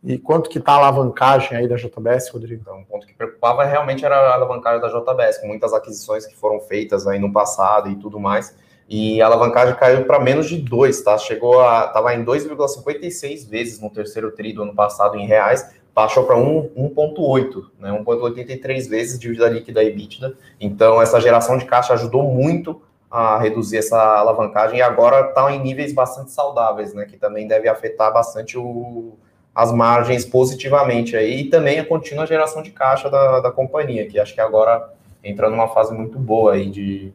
E 0.04 0.18
quanto 0.18 0.50
que 0.50 0.60
está 0.60 0.74
a 0.74 0.76
alavancagem 0.76 1.58
aí 1.58 1.68
da 1.68 1.76
JBS, 1.76 2.30
Rodrigo? 2.30 2.62
Então, 2.62 2.80
um 2.80 2.84
ponto 2.84 3.08
que 3.08 3.14
preocupava 3.14 3.64
realmente 3.64 4.04
era 4.04 4.16
a 4.16 4.34
alavancagem 4.34 4.82
da 4.82 4.90
JBS, 4.90 5.38
com 5.40 5.48
muitas 5.48 5.74
aquisições 5.74 6.26
que 6.26 6.36
foram 6.36 6.60
feitas 6.60 7.08
aí 7.08 7.20
no 7.20 7.32
passado 7.32 7.90
e 7.90 7.96
tudo 7.96 8.20
mais. 8.20 8.54
E 8.90 9.22
a 9.22 9.26
alavancagem 9.28 9.76
caiu 9.76 10.06
para 10.06 10.20
menos 10.20 10.50
de 10.50 10.58
2, 10.58 11.02
tá? 11.04 11.18
Chegou 11.18 11.62
a. 11.62 11.86
estava 11.86 12.14
em 12.14 12.24
2,56 12.26 13.50
vezes 13.50 13.80
no 13.80 13.90
terceiro 13.90 14.32
tri 14.32 14.52
do 14.52 14.64
ano 14.64 14.76
passado 14.76 15.18
em 15.18 15.26
reais, 15.26 15.74
baixou 15.94 16.24
para 16.24 16.36
1,8, 16.36 17.66
né, 17.80 17.92
1,83 17.92 18.90
vezes 18.90 19.19
dívida 19.19 19.48
líquida 19.48 19.84
e 19.84 19.88
EBITDA. 19.88 20.36
Então, 20.60 21.01
essa 21.01 21.22
geração 21.22 21.57
de 21.57 21.66
caixa 21.66 21.94
ajudou 21.94 22.24
muito 22.24 22.81
a 23.12 23.38
reduzir 23.38 23.78
essa 23.78 24.18
alavancagem 24.18 24.80
e 24.80 24.81
agora 24.81 25.30
está 25.30 25.51
em 25.54 25.60
níveis 25.60 25.94
bastante 25.94 26.31
saudáveis, 26.31 26.94
né, 26.95 27.06
que 27.06 27.16
também 27.16 27.48
deve 27.48 27.69
afetar 27.69 28.12
bastante 28.12 28.57
o, 28.57 29.13
as 29.54 29.72
margens 29.72 30.25
positivamente 30.25 31.16
aí 31.16 31.42
e 31.42 31.50
também 31.50 31.80
a 31.80 31.86
contínua 31.86 32.25
geração 32.25 32.63
de 32.63 32.72
caixa 32.72 33.10
da, 33.10 33.40
da 33.40 33.51
companhia, 33.51 34.07
que 34.07 34.19
acho 34.19 34.34
que 34.34 34.42
agora 34.42 34.92
entra 35.24 35.48
numa 35.48 35.68
fase 35.68 35.94
muito 35.94 36.18
boa 36.18 36.54
aí 36.54 36.72
de, 36.72 37.13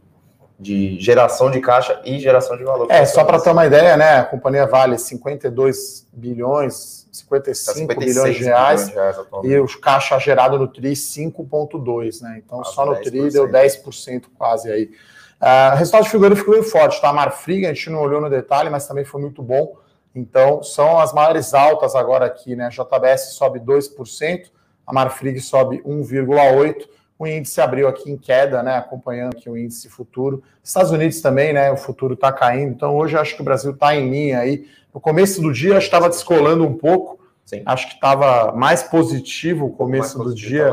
de 0.58 1.00
geração 1.00 1.50
de 1.50 1.58
caixa 1.60 2.00
e 2.04 2.20
geração 2.20 2.56
de 2.56 2.62
valor. 2.62 2.86
É, 2.90 3.04
só 3.04 3.25
para 3.25 3.40
ter 3.40 3.50
uma 3.50 3.66
ideia, 3.66 3.96
né, 3.96 4.19
a 4.19 4.25
companhia 4.25 4.69
vale 4.69 4.96
52 4.96 6.06
bilhões 6.12 7.07
55 7.18 7.94
tá 7.94 8.00
bilhões 8.00 8.37
de 8.37 8.44
reais, 8.44 8.88
de 8.88 8.94
reais 8.94 9.16
e 9.44 9.58
os 9.58 9.75
caixa 9.76 10.18
gerado 10.18 10.58
no 10.58 10.68
TRI 10.68 10.92
5,2, 10.92 12.20
né? 12.22 12.42
Então, 12.44 12.62
só 12.64 12.87
no 12.87 12.96
TRI 12.96 13.30
deu 13.30 13.48
10% 13.48 14.25
quase 14.37 14.70
aí. 14.70 14.90
Uh, 15.40 15.76
resultado 15.76 16.04
de 16.04 16.10
frigorífico 16.10 16.50
veio 16.50 16.64
forte, 16.64 17.00
tá? 17.00 17.10
A 17.10 17.12
Marfrig, 17.12 17.64
a 17.64 17.72
gente 17.72 17.90
não 17.90 18.00
olhou 18.00 18.20
no 18.20 18.28
detalhe, 18.28 18.68
mas 18.70 18.87
também 18.87 19.04
foi 19.04 19.20
muito 19.20 19.42
bom. 19.42 19.76
Então, 20.14 20.62
são 20.62 20.98
as 20.98 21.12
maiores 21.12 21.54
altas 21.54 21.94
agora 21.94 22.26
aqui, 22.26 22.56
né? 22.56 22.66
A 22.66 22.68
JBS 22.70 23.34
sobe 23.34 23.60
2%, 23.60 24.50
a 24.87 24.92
Marfrig 24.92 25.40
sobe 25.40 25.80
1,8%. 25.82 26.88
O 27.18 27.26
índice 27.26 27.60
abriu 27.60 27.88
aqui 27.88 28.10
em 28.10 28.16
queda, 28.16 28.62
né? 28.62 28.76
Acompanhando 28.76 29.37
aqui 29.37 29.50
o 29.50 29.56
índice 29.56 29.88
futuro. 29.88 30.42
Estados 30.62 30.92
Unidos 30.92 31.20
também, 31.20 31.52
né? 31.52 31.70
O 31.72 31.76
futuro 31.76 32.14
está 32.14 32.32
caindo. 32.32 32.70
Então, 32.70 32.96
hoje 32.96 33.16
acho 33.16 33.34
que 33.34 33.42
o 33.42 33.44
Brasil 33.44 33.72
está 33.72 33.94
em 33.96 34.08
linha 34.08 34.38
aí 34.38 34.66
no 34.94 35.00
começo 35.00 35.42
do 35.42 35.52
dia, 35.52 35.78
estava 35.78 36.08
descolando 36.08 36.64
um 36.64 36.75
pouco. 36.75 37.18
Sim. 37.44 37.62
Acho 37.66 37.88
que 37.88 37.94
estava 37.94 38.52
mais 38.52 38.82
positivo 38.82 39.66
o 39.66 39.72
começo 39.72 40.18
do 40.18 40.34
dia 40.34 40.72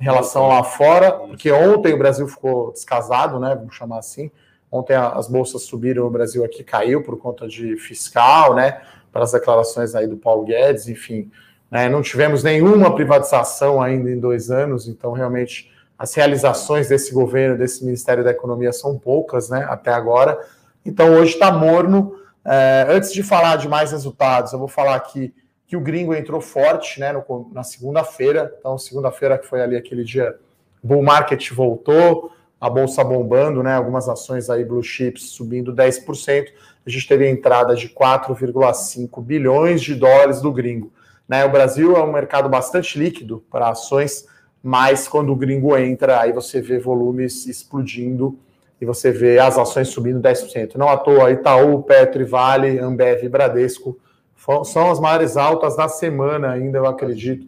em 0.00 0.04
relação 0.04 0.48
lá 0.48 0.62
fora, 0.64 1.12
porque 1.12 1.50
ontem 1.50 1.92
o 1.92 1.98
Brasil 1.98 2.26
ficou 2.26 2.72
descasado, 2.72 3.38
né? 3.38 3.54
Vamos 3.54 3.74
chamar 3.74 3.98
assim. 3.98 4.30
Ontem 4.70 4.94
as 4.94 5.28
bolsas 5.28 5.62
subiram, 5.62 6.06
o 6.06 6.10
Brasil 6.10 6.42
aqui 6.44 6.64
caiu 6.64 7.02
por 7.02 7.18
conta 7.18 7.46
de 7.46 7.76
fiscal, 7.76 8.54
né? 8.54 8.80
Para 9.12 9.24
as 9.24 9.32
declarações 9.32 9.94
aí 9.94 10.06
do 10.06 10.16
Paulo 10.16 10.44
Guedes, 10.44 10.88
enfim. 10.88 11.30
Né, 11.70 11.88
não 11.88 12.02
tivemos 12.02 12.42
nenhuma 12.42 12.94
privatização 12.94 13.80
ainda 13.80 14.10
em 14.10 14.20
dois 14.20 14.50
anos, 14.50 14.86
então 14.86 15.12
realmente 15.12 15.72
as 16.02 16.12
realizações 16.14 16.88
desse 16.88 17.14
governo, 17.14 17.56
desse 17.56 17.84
Ministério 17.84 18.24
da 18.24 18.32
Economia 18.32 18.72
são 18.72 18.98
poucas, 18.98 19.48
né? 19.48 19.64
Até 19.70 19.92
agora. 19.92 20.36
Então 20.84 21.14
hoje 21.14 21.34
está 21.34 21.52
morno 21.52 22.16
é, 22.44 22.86
antes 22.88 23.12
de 23.12 23.22
falar 23.22 23.54
de 23.54 23.68
mais 23.68 23.92
resultados, 23.92 24.52
eu 24.52 24.58
vou 24.58 24.66
falar 24.66 24.96
aqui 24.96 25.32
que 25.64 25.76
o 25.76 25.80
gringo 25.80 26.12
entrou 26.12 26.40
forte 26.40 26.98
né, 26.98 27.12
no, 27.12 27.50
na 27.52 27.62
segunda-feira. 27.62 28.52
Então, 28.58 28.76
segunda-feira 28.76 29.38
que 29.38 29.46
foi 29.46 29.62
ali 29.62 29.76
aquele 29.76 30.02
dia, 30.02 30.36
bull 30.82 31.04
market 31.04 31.52
voltou, 31.52 32.32
a 32.60 32.68
bolsa 32.68 33.04
bombando, 33.04 33.62
né, 33.62 33.76
algumas 33.76 34.08
ações 34.08 34.50
aí, 34.50 34.64
blue 34.64 34.82
chips, 34.82 35.30
subindo 35.30 35.72
10%. 35.72 36.48
A 36.84 36.90
gente 36.90 37.06
teve 37.06 37.26
a 37.26 37.30
entrada 37.30 37.76
de 37.76 37.88
4,5 37.88 39.22
bilhões 39.22 39.80
de 39.80 39.94
dólares 39.94 40.40
do 40.40 40.52
gringo. 40.52 40.92
Né, 41.28 41.44
o 41.44 41.48
Brasil 41.48 41.96
é 41.96 42.02
um 42.02 42.12
mercado 42.12 42.48
bastante 42.48 42.98
líquido 42.98 43.44
para 43.48 43.68
ações 43.68 44.26
mas 44.62 45.08
quando 45.08 45.32
o 45.32 45.36
gringo 45.36 45.76
entra, 45.76 46.20
aí 46.20 46.32
você 46.32 46.60
vê 46.60 46.78
volumes 46.78 47.46
explodindo 47.46 48.38
e 48.80 48.84
você 48.84 49.10
vê 49.10 49.38
as 49.38 49.58
ações 49.58 49.88
subindo 49.88 50.20
10%. 50.20 50.76
Não 50.76 50.88
à 50.88 50.96
toa, 50.96 51.30
Itaú, 51.30 51.82
Petro, 51.82 52.26
Vale, 52.26 52.78
Ambev 52.78 53.24
e 53.24 53.28
Bradesco 53.28 53.98
são 54.64 54.90
as 54.90 54.98
maiores 54.98 55.36
altas 55.36 55.76
da 55.76 55.88
semana 55.88 56.50
ainda, 56.50 56.78
eu 56.78 56.86
acredito. 56.86 57.46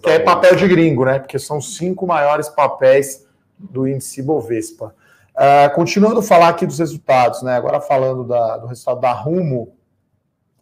Que 0.00 0.10
é 0.10 0.18
papel 0.20 0.54
de 0.54 0.68
gringo, 0.68 1.04
né? 1.04 1.18
Porque 1.18 1.38
são 1.38 1.60
cinco 1.60 2.06
maiores 2.06 2.48
papéis 2.48 3.26
do 3.58 3.86
índice 3.88 4.22
Bovespa. 4.22 4.94
Uh, 5.34 5.74
continuando 5.74 6.20
a 6.20 6.22
falar 6.22 6.48
aqui 6.48 6.64
dos 6.64 6.78
resultados, 6.78 7.42
né? 7.42 7.56
Agora 7.56 7.80
falando 7.80 8.24
da, 8.24 8.58
do 8.58 8.68
resultado 8.68 9.00
da 9.00 9.12
Rumo, 9.12 9.74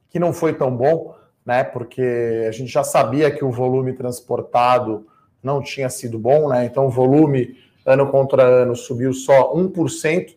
que 0.08 0.18
não 0.18 0.32
foi 0.32 0.54
tão 0.54 0.75
bom, 0.75 1.14
né? 1.44 1.62
Porque 1.62 2.44
a 2.49 2.50
gente 2.50 2.73
já 2.73 2.82
sabia 2.82 3.30
que 3.30 3.44
o 3.44 3.50
volume 3.50 3.92
transportado 3.92 5.06
não 5.44 5.62
tinha 5.62 5.88
sido 5.88 6.18
bom, 6.18 6.48
né? 6.48 6.64
Então 6.64 6.86
o 6.86 6.90
volume 6.90 7.56
ano 7.84 8.06
contra 8.10 8.42
ano 8.42 8.74
subiu 8.74 9.12
só 9.12 9.54
1%, 9.54 10.34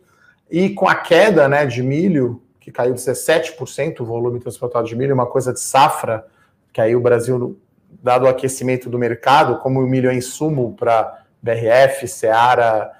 e 0.50 0.70
com 0.70 0.88
a 0.88 0.94
queda 0.94 1.48
né, 1.48 1.66
de 1.66 1.82
milho, 1.82 2.42
que 2.60 2.70
caiu 2.70 2.94
17% 2.94 4.00
o 4.00 4.04
volume 4.04 4.40
transportado 4.40 4.86
de 4.86 4.96
milho, 4.96 5.14
uma 5.14 5.26
coisa 5.26 5.52
de 5.52 5.60
safra, 5.60 6.26
que 6.72 6.80
aí 6.80 6.94
o 6.94 7.00
Brasil, 7.00 7.58
dado 8.02 8.24
o 8.24 8.28
aquecimento 8.28 8.88
do 8.88 8.98
mercado, 8.98 9.58
como 9.58 9.80
o 9.80 9.86
milho 9.86 10.10
é 10.10 10.14
insumo 10.14 10.74
para 10.74 11.22
BRF, 11.42 12.06
Seara, 12.06 12.90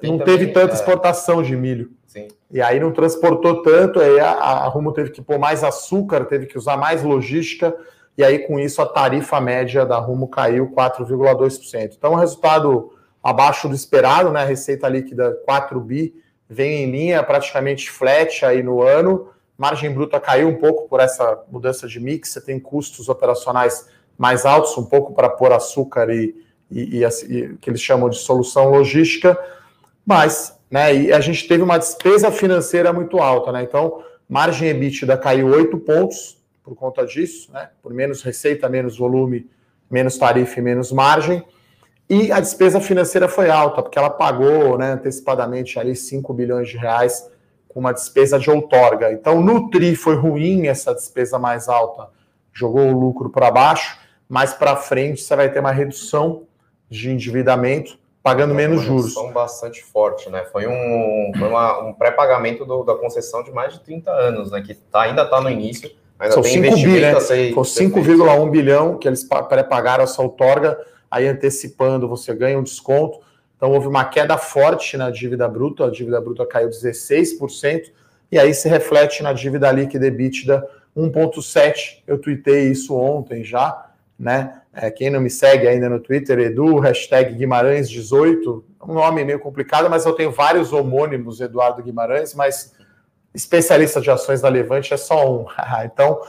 Tem 0.00 0.10
não 0.10 0.18
também, 0.18 0.38
teve 0.38 0.52
tanta 0.52 0.72
é... 0.72 0.74
exportação 0.74 1.42
de 1.42 1.56
milho. 1.56 1.90
Sim. 2.06 2.28
E 2.50 2.60
aí 2.60 2.78
não 2.78 2.92
transportou 2.92 3.62
tanto, 3.62 4.00
aí 4.00 4.18
a, 4.20 4.30
a 4.30 4.68
Rumo 4.68 4.92
teve 4.92 5.10
que 5.10 5.20
pôr 5.20 5.38
mais 5.38 5.62
açúcar, 5.64 6.24
teve 6.24 6.46
que 6.46 6.56
usar 6.56 6.76
mais 6.76 7.02
logística, 7.02 7.76
e 8.16 8.24
aí 8.24 8.40
com 8.40 8.58
isso 8.58 8.80
a 8.80 8.86
tarifa 8.86 9.40
média 9.40 9.84
da 9.84 9.98
Rumo 9.98 10.28
caiu 10.28 10.70
4,2%. 10.70 11.94
Então, 11.96 12.12
o 12.12 12.16
resultado 12.16 12.92
abaixo 13.22 13.68
do 13.68 13.74
esperado, 13.74 14.30
né? 14.30 14.42
A 14.42 14.44
receita 14.44 14.88
líquida 14.88 15.36
4 15.44 15.80
bi 15.80 16.14
vem 16.48 16.84
em 16.84 16.90
linha 16.90 17.22
praticamente 17.22 17.90
flat 17.90 18.44
aí 18.44 18.62
no 18.62 18.82
ano. 18.82 19.28
Margem 19.58 19.92
bruta 19.92 20.20
caiu 20.20 20.48
um 20.48 20.54
pouco 20.54 20.88
por 20.88 21.00
essa 21.00 21.42
mudança 21.50 21.88
de 21.88 21.98
mix. 21.98 22.28
Você 22.30 22.40
tem 22.40 22.60
custos 22.60 23.08
operacionais 23.08 23.88
mais 24.16 24.46
altos, 24.46 24.78
um 24.78 24.84
pouco 24.84 25.12
para 25.12 25.28
pôr 25.28 25.52
açúcar 25.52 26.08
e, 26.08 26.34
e, 26.70 27.00
e, 27.00 27.04
e 27.04 27.56
que 27.58 27.68
eles 27.68 27.80
chamam 27.80 28.08
de 28.08 28.16
solução 28.16 28.70
logística, 28.70 29.38
mas 30.04 30.56
né, 30.70 30.94
e 30.94 31.12
a 31.12 31.20
gente 31.20 31.46
teve 31.46 31.62
uma 31.62 31.78
despesa 31.78 32.30
financeira 32.30 32.92
muito 32.92 33.18
alta, 33.18 33.52
né? 33.52 33.62
Então, 33.62 34.02
margem 34.28 34.68
EBITDA 34.68 35.16
caiu 35.16 35.48
8 35.48 35.76
pontos 35.78 36.38
por 36.66 36.74
conta 36.74 37.06
disso, 37.06 37.52
né? 37.52 37.70
Por 37.80 37.94
menos 37.94 38.22
receita, 38.22 38.68
menos 38.68 38.98
volume, 38.98 39.48
menos 39.88 40.18
tarifa 40.18 40.58
e 40.58 40.62
menos 40.62 40.90
margem. 40.90 41.44
E 42.10 42.32
a 42.32 42.40
despesa 42.40 42.80
financeira 42.80 43.28
foi 43.28 43.48
alta, 43.48 43.80
porque 43.80 43.96
ela 43.96 44.10
pagou 44.10 44.76
né, 44.76 44.90
antecipadamente 44.90 45.78
ali 45.78 45.94
5 45.94 46.34
bilhões 46.34 46.68
de 46.68 46.76
reais 46.76 47.30
com 47.68 47.78
uma 47.78 47.92
despesa 47.92 48.36
de 48.36 48.50
outorga. 48.50 49.12
Então, 49.12 49.40
no 49.40 49.70
TRI 49.70 49.94
foi 49.94 50.16
ruim 50.16 50.66
essa 50.66 50.92
despesa 50.92 51.38
mais 51.38 51.68
alta, 51.68 52.08
jogou 52.52 52.88
o 52.88 52.98
lucro 52.98 53.30
para 53.30 53.48
baixo, 53.48 53.96
mas 54.28 54.52
para 54.52 54.74
frente 54.74 55.20
você 55.20 55.36
vai 55.36 55.48
ter 55.52 55.60
uma 55.60 55.70
redução 55.70 56.48
de 56.90 57.12
endividamento, 57.12 57.96
pagando 58.24 58.50
uma 58.50 58.56
menos 58.56 58.82
juros. 58.82 59.16
Uma 59.16 59.30
bastante 59.30 59.84
forte, 59.84 60.28
né? 60.30 60.44
Foi 60.50 60.66
um, 60.66 61.32
foi 61.38 61.48
uma, 61.48 61.78
um 61.86 61.92
pré-pagamento 61.92 62.64
da 62.84 62.96
concessão 62.96 63.44
de 63.44 63.52
mais 63.52 63.74
de 63.74 63.80
30 63.80 64.10
anos, 64.10 64.50
né? 64.50 64.60
Que 64.62 64.74
tá, 64.74 65.02
ainda 65.02 65.22
está 65.22 65.40
no 65.40 65.48
início. 65.48 65.88
Ainda 66.18 66.34
São 66.34 66.42
5 66.42 66.76
bi, 66.76 67.00
né? 67.00 67.20
Foi 67.20 67.52
5,1 67.52 68.50
bilhão 68.50 68.98
que 68.98 69.06
eles 69.06 69.24
pré-pagaram 69.24 70.04
essa 70.04 70.22
outorga 70.22 70.78
aí 71.10 71.26
antecipando 71.26 72.08
você 72.08 72.34
ganha 72.34 72.58
um 72.58 72.62
desconto. 72.62 73.20
Então 73.56 73.72
houve 73.72 73.86
uma 73.86 74.04
queda 74.04 74.36
forte 74.36 74.96
na 74.96 75.10
dívida 75.10 75.48
bruta, 75.48 75.86
a 75.86 75.90
dívida 75.90 76.20
bruta 76.20 76.44
caiu 76.44 76.68
16%, 76.68 77.90
e 78.30 78.38
aí 78.38 78.52
se 78.52 78.68
reflete 78.68 79.22
na 79.22 79.32
dívida 79.32 79.70
líquida 79.72 80.06
EBITDA 80.06 80.66
1,7%. 80.96 82.02
Eu 82.06 82.18
tuitei 82.18 82.70
isso 82.70 82.94
ontem 82.94 83.42
já, 83.42 83.86
né? 84.18 84.60
É, 84.74 84.90
quem 84.90 85.08
não 85.08 85.22
me 85.22 85.30
segue 85.30 85.66
ainda 85.66 85.88
no 85.88 85.98
Twitter, 85.98 86.38
Edu, 86.38 86.78
hashtag 86.78 87.34
Guimarães18, 87.34 88.62
um 88.86 88.92
nome 88.92 89.24
meio 89.24 89.38
complicado, 89.38 89.88
mas 89.88 90.04
eu 90.04 90.12
tenho 90.12 90.30
vários 90.30 90.70
homônimos 90.70 91.40
Eduardo 91.40 91.82
Guimarães, 91.82 92.34
mas 92.34 92.74
especialista 93.36 94.00
de 94.00 94.10
ações 94.10 94.40
da 94.40 94.48
Levante 94.48 94.94
é 94.94 94.96
só 94.96 95.30
um. 95.30 95.46
então, 95.84 96.20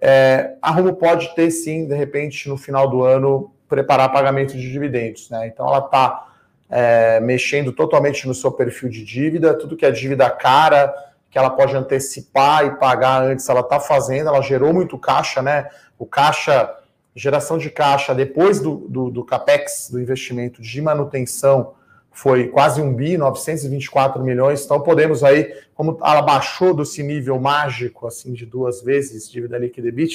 é, 0.00 0.54
a 0.62 0.70
Rumo 0.70 0.94
pode 0.94 1.34
ter 1.34 1.50
sim, 1.50 1.86
de 1.86 1.94
repente, 1.94 2.48
no 2.48 2.56
final 2.56 2.88
do 2.88 3.02
ano, 3.02 3.52
preparar 3.68 4.12
pagamento 4.12 4.52
de 4.52 4.70
dividendos. 4.70 5.28
Né? 5.30 5.48
Então 5.48 5.66
ela 5.66 5.80
está 5.84 6.28
é, 6.70 7.18
mexendo 7.20 7.72
totalmente 7.72 8.26
no 8.26 8.34
seu 8.34 8.52
perfil 8.52 8.88
de 8.88 9.04
dívida, 9.04 9.52
tudo 9.54 9.76
que 9.76 9.84
é 9.84 9.90
dívida 9.90 10.30
cara, 10.30 10.94
que 11.28 11.36
ela 11.36 11.50
pode 11.50 11.76
antecipar 11.76 12.64
e 12.64 12.76
pagar 12.76 13.22
antes, 13.22 13.48
ela 13.48 13.60
está 13.60 13.80
fazendo, 13.80 14.28
ela 14.28 14.40
gerou 14.40 14.72
muito 14.72 14.96
caixa, 14.96 15.42
né? 15.42 15.68
O 15.98 16.06
caixa, 16.06 16.72
geração 17.14 17.58
de 17.58 17.70
caixa 17.70 18.14
depois 18.14 18.60
do, 18.60 18.86
do, 18.88 19.10
do 19.10 19.24
CAPEX, 19.24 19.88
do 19.90 20.00
investimento 20.00 20.62
de 20.62 20.80
manutenção, 20.80 21.74
foi 22.14 22.46
quase 22.46 22.80
um 22.80 22.94
bi, 22.94 23.18
924 23.18 24.22
milhões. 24.22 24.64
Então 24.64 24.80
podemos 24.80 25.24
aí, 25.24 25.52
como 25.74 25.98
ela 26.00 26.22
baixou 26.22 26.72
desse 26.72 27.02
nível 27.02 27.38
mágico, 27.40 28.06
assim, 28.06 28.32
de 28.32 28.46
duas 28.46 28.80
vezes 28.80 29.28
dívida 29.30 29.58
líquida 29.58 29.88
e 29.88 30.06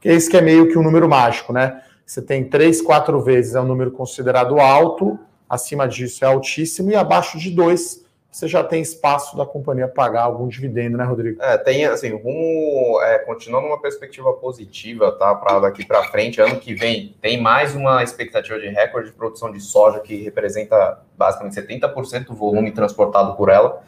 que 0.00 0.08
esse 0.08 0.30
que 0.30 0.36
é 0.36 0.40
meio 0.40 0.68
que 0.68 0.78
um 0.78 0.82
número 0.82 1.08
mágico, 1.08 1.52
né? 1.52 1.82
Você 2.06 2.22
tem 2.22 2.44
três, 2.44 2.80
quatro 2.80 3.20
vezes 3.20 3.54
é 3.54 3.60
um 3.60 3.66
número 3.66 3.90
considerado 3.90 4.58
alto, 4.58 5.18
acima 5.48 5.86
disso 5.86 6.24
é 6.24 6.28
altíssimo, 6.28 6.90
e 6.90 6.94
abaixo 6.94 7.38
de 7.38 7.50
dois 7.50 8.04
você 8.32 8.48
já 8.48 8.64
tem 8.64 8.80
espaço 8.80 9.36
da 9.36 9.44
companhia 9.44 9.86
pagar 9.86 10.22
algum 10.22 10.48
dividendo, 10.48 10.96
né, 10.96 11.04
Rodrigo? 11.04 11.42
É, 11.42 11.58
tem 11.58 11.84
assim, 11.84 12.08
rumo 12.16 12.98
é, 13.02 13.18
continuando 13.18 13.66
uma 13.66 13.78
perspectiva 13.78 14.32
positiva, 14.32 15.12
tá? 15.12 15.34
Para 15.34 15.60
daqui 15.60 15.84
para 15.84 16.02
frente, 16.04 16.40
ano 16.40 16.58
que 16.58 16.72
vem, 16.72 17.14
tem 17.20 17.38
mais 17.38 17.74
uma 17.74 18.02
expectativa 18.02 18.58
de 18.58 18.68
recorde 18.68 19.10
de 19.10 19.14
produção 19.14 19.52
de 19.52 19.60
soja 19.60 20.00
que 20.00 20.22
representa 20.22 21.02
basicamente 21.14 21.60
70% 21.60 22.28
do 22.28 22.34
volume 22.34 22.72
transportado 22.72 23.36
por 23.36 23.50
ela. 23.50 23.82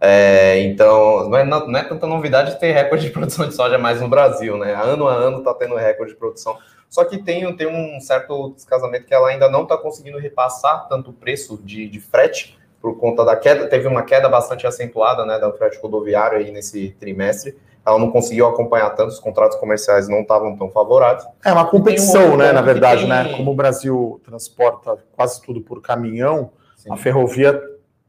É, 0.00 0.62
então, 0.62 1.28
não 1.28 1.36
é, 1.36 1.44
não 1.44 1.76
é 1.76 1.84
tanta 1.84 2.06
novidade 2.06 2.58
ter 2.58 2.72
recorde 2.72 3.04
de 3.04 3.10
produção 3.12 3.46
de 3.46 3.54
soja 3.54 3.76
mais 3.76 4.00
no 4.00 4.08
Brasil, 4.08 4.56
né? 4.56 4.72
Ano 4.72 5.06
a 5.06 5.12
ano 5.12 5.40
está 5.40 5.52
tendo 5.52 5.76
recorde 5.76 6.14
de 6.14 6.18
produção. 6.18 6.56
Só 6.88 7.04
que 7.04 7.18
tem, 7.18 7.54
tem 7.56 7.66
um 7.66 8.00
certo 8.00 8.54
descasamento 8.54 9.04
que 9.04 9.12
ela 9.12 9.28
ainda 9.28 9.50
não 9.50 9.64
está 9.64 9.76
conseguindo 9.76 10.16
repassar 10.16 10.88
tanto 10.88 11.10
o 11.10 11.12
preço 11.12 11.60
de, 11.62 11.86
de 11.86 12.00
frete 12.00 12.58
por 12.82 12.98
conta 12.98 13.24
da 13.24 13.36
queda. 13.36 13.68
Teve 13.68 13.86
uma 13.86 14.02
queda 14.02 14.28
bastante 14.28 14.66
acentuada 14.66 15.24
né, 15.24 15.38
da 15.38 15.52
frete 15.52 15.78
rodoviário 15.80 16.38
aí 16.38 16.50
nesse 16.50 16.90
trimestre. 16.98 17.56
Ela 17.86 17.98
não 17.98 18.10
conseguiu 18.10 18.46
acompanhar 18.46 18.90
tanto, 18.90 19.10
os 19.10 19.20
contratos 19.20 19.56
comerciais 19.58 20.08
não 20.08 20.20
estavam 20.20 20.56
tão 20.56 20.68
favoráveis. 20.68 21.24
É 21.44 21.52
uma 21.52 21.66
competição, 21.66 22.34
um 22.34 22.36
né? 22.36 22.52
Na 22.52 22.60
verdade, 22.60 23.02
tem... 23.02 23.08
né? 23.08 23.32
Como 23.36 23.52
o 23.52 23.54
Brasil 23.54 24.20
transporta 24.24 24.98
quase 25.12 25.40
tudo 25.42 25.60
por 25.60 25.80
caminhão, 25.80 26.50
Sim. 26.76 26.92
a 26.92 26.96
ferrovia 26.96 27.60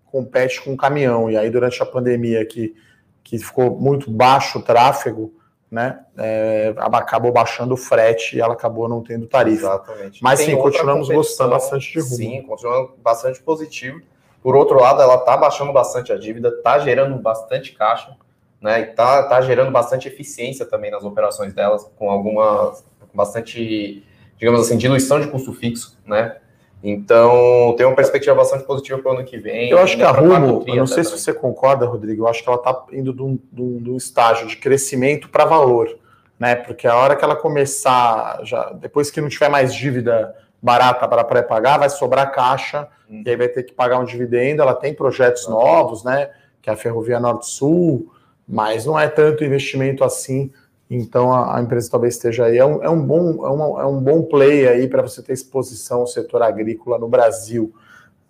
compete 0.05 0.61
com 0.61 0.73
o 0.73 0.77
caminhão. 0.77 1.29
E 1.29 1.37
aí, 1.37 1.49
durante 1.49 1.81
a 1.81 1.85
pandemia, 1.85 2.45
que, 2.45 2.75
que 3.23 3.37
ficou 3.37 3.71
muito 3.79 4.11
baixo 4.11 4.59
o 4.59 4.61
tráfego, 4.61 5.33
né? 5.71 6.01
É, 6.17 6.75
acabou 6.77 7.31
baixando 7.31 7.73
o 7.73 7.77
frete 7.77 8.37
e 8.37 8.41
ela 8.41 8.53
acabou 8.53 8.87
não 8.87 9.01
tendo 9.01 9.25
tarifa. 9.25 9.65
Exatamente. 9.65 10.21
Mas 10.21 10.39
sim, 10.39 10.55
continuamos 10.55 11.09
gostando 11.09 11.49
bastante 11.49 11.93
de 11.93 11.99
rumo. 11.99 12.15
Sim, 12.15 12.41
continuando 12.43 12.93
bastante 13.01 13.41
positivo. 13.41 13.99
Por 14.43 14.57
outro 14.57 14.77
lado, 14.79 15.01
ela 15.01 15.15
está 15.15 15.38
baixando 15.38 15.71
bastante 15.71 16.12
a 16.12 16.17
dívida, 16.17 16.50
está 16.50 16.77
gerando 16.77 17.17
bastante 17.17 17.71
caixa, 17.71 18.15
né? 18.62 18.81
E 18.81 18.83
está 18.89 19.23
tá 19.23 19.41
gerando 19.41 19.71
bastante 19.71 20.09
eficiência 20.09 20.65
também 20.65 20.91
nas 20.91 21.05
operações 21.05 21.53
delas, 21.53 21.89
com 21.97 22.12
alguma 22.12 22.73
bastante, 23.13 24.03
digamos 24.38 24.59
assim, 24.59 24.77
diluição 24.77 25.19
de 25.21 25.27
custo 25.27 25.53
fixo, 25.53 25.97
né? 26.05 26.38
Então, 26.83 27.73
tem 27.77 27.85
uma 27.85 27.95
perspectiva 27.95 28.35
bastante 28.35 28.65
positiva 28.65 29.00
para 29.00 29.12
o 29.13 29.15
ano 29.15 29.23
que 29.23 29.38
vem. 29.38 29.69
Eu 29.69 29.77
acho 29.77 29.95
que 29.95 30.03
a 30.03 30.12
Rumo, 30.12 30.65
eu 30.67 30.75
não 30.75 30.88
sei 30.88 31.05
se 31.05 31.12
você 31.12 31.33
concorda, 31.33 31.85
Rodrigo, 31.85 32.23
eu 32.23 32.27
acho 32.27 32.43
que 32.43 32.50
ela 32.50 32.57
está 32.57 32.83
indo 32.91 33.13
de 33.13 33.21
um, 33.21 33.39
de 33.50 33.89
um, 33.89 33.95
estágio 33.95 34.45
de 34.47 34.57
crescimento 34.57 35.29
para 35.29 35.45
valor, 35.45 35.97
né? 36.38 36.55
Porque 36.55 36.85
a 36.85 36.97
hora 36.97 37.15
que 37.15 37.23
ela 37.23 37.38
começar, 37.38 38.41
já 38.43 38.73
depois 38.73 39.09
que 39.09 39.21
não 39.21 39.29
tiver 39.29 39.47
mais 39.47 39.73
dívida 39.73 40.35
barata 40.63 41.08
para 41.08 41.24
pré-pagar, 41.24 41.77
vai 41.77 41.89
sobrar 41.89 42.32
caixa, 42.32 42.88
hum. 43.10 43.22
e 43.25 43.29
aí 43.29 43.36
vai 43.36 43.50
ter 43.50 43.63
que 43.63 43.74
pagar 43.74 44.00
um 44.00 44.05
dividendo. 44.05 44.63
Ela 44.63 44.74
tem 44.74 44.93
projetos 44.93 45.48
novos, 45.48 46.03
né? 46.03 46.32
Que 46.62 46.70
é 46.70 46.74
a 46.74 46.77
Ferrovia 46.77 47.20
Norte-Sul, 47.20 48.12
mas 48.48 48.86
não 48.86 48.98
é 48.98 49.08
tanto 49.08 49.43
investimento 49.43 50.03
assim 50.03 50.51
então 50.96 51.34
a, 51.34 51.58
a, 51.58 51.62
empresa 51.62 51.89
talvez 51.89 52.15
esteja 52.15 52.46
aí. 52.46 52.58
É 52.58 52.65
um, 52.65 52.84
é 52.84 52.89
um, 52.89 53.01
bom, 53.05 53.46
é, 53.46 53.50
uma, 53.50 53.82
é 53.82 53.86
um 53.86 54.00
bom 54.00 54.24
play 54.24 54.67
aí 54.67 54.88
para 54.88 55.01
você 55.01 55.22
ter 55.22 55.34
exposição 55.34 56.01
ao 56.01 56.08
setor 56.08 56.41
agrícola 56.43 57.00
no 57.00 57.08
Brasil, 57.08 57.74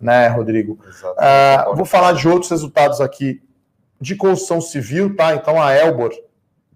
né, 0.00 0.28
Rodrigo? 0.28 0.78
Uh, 1.02 1.76
vou 1.76 1.84
falar 1.84 2.12
de 2.12 2.28
outros 2.28 2.50
resultados 2.50 3.00
aqui 3.00 3.42
de 4.00 4.16
construção 4.16 4.60
civil, 4.60 5.14
tá? 5.14 5.34
Então 5.34 5.62
a 5.62 5.74
Elbor 5.74 6.12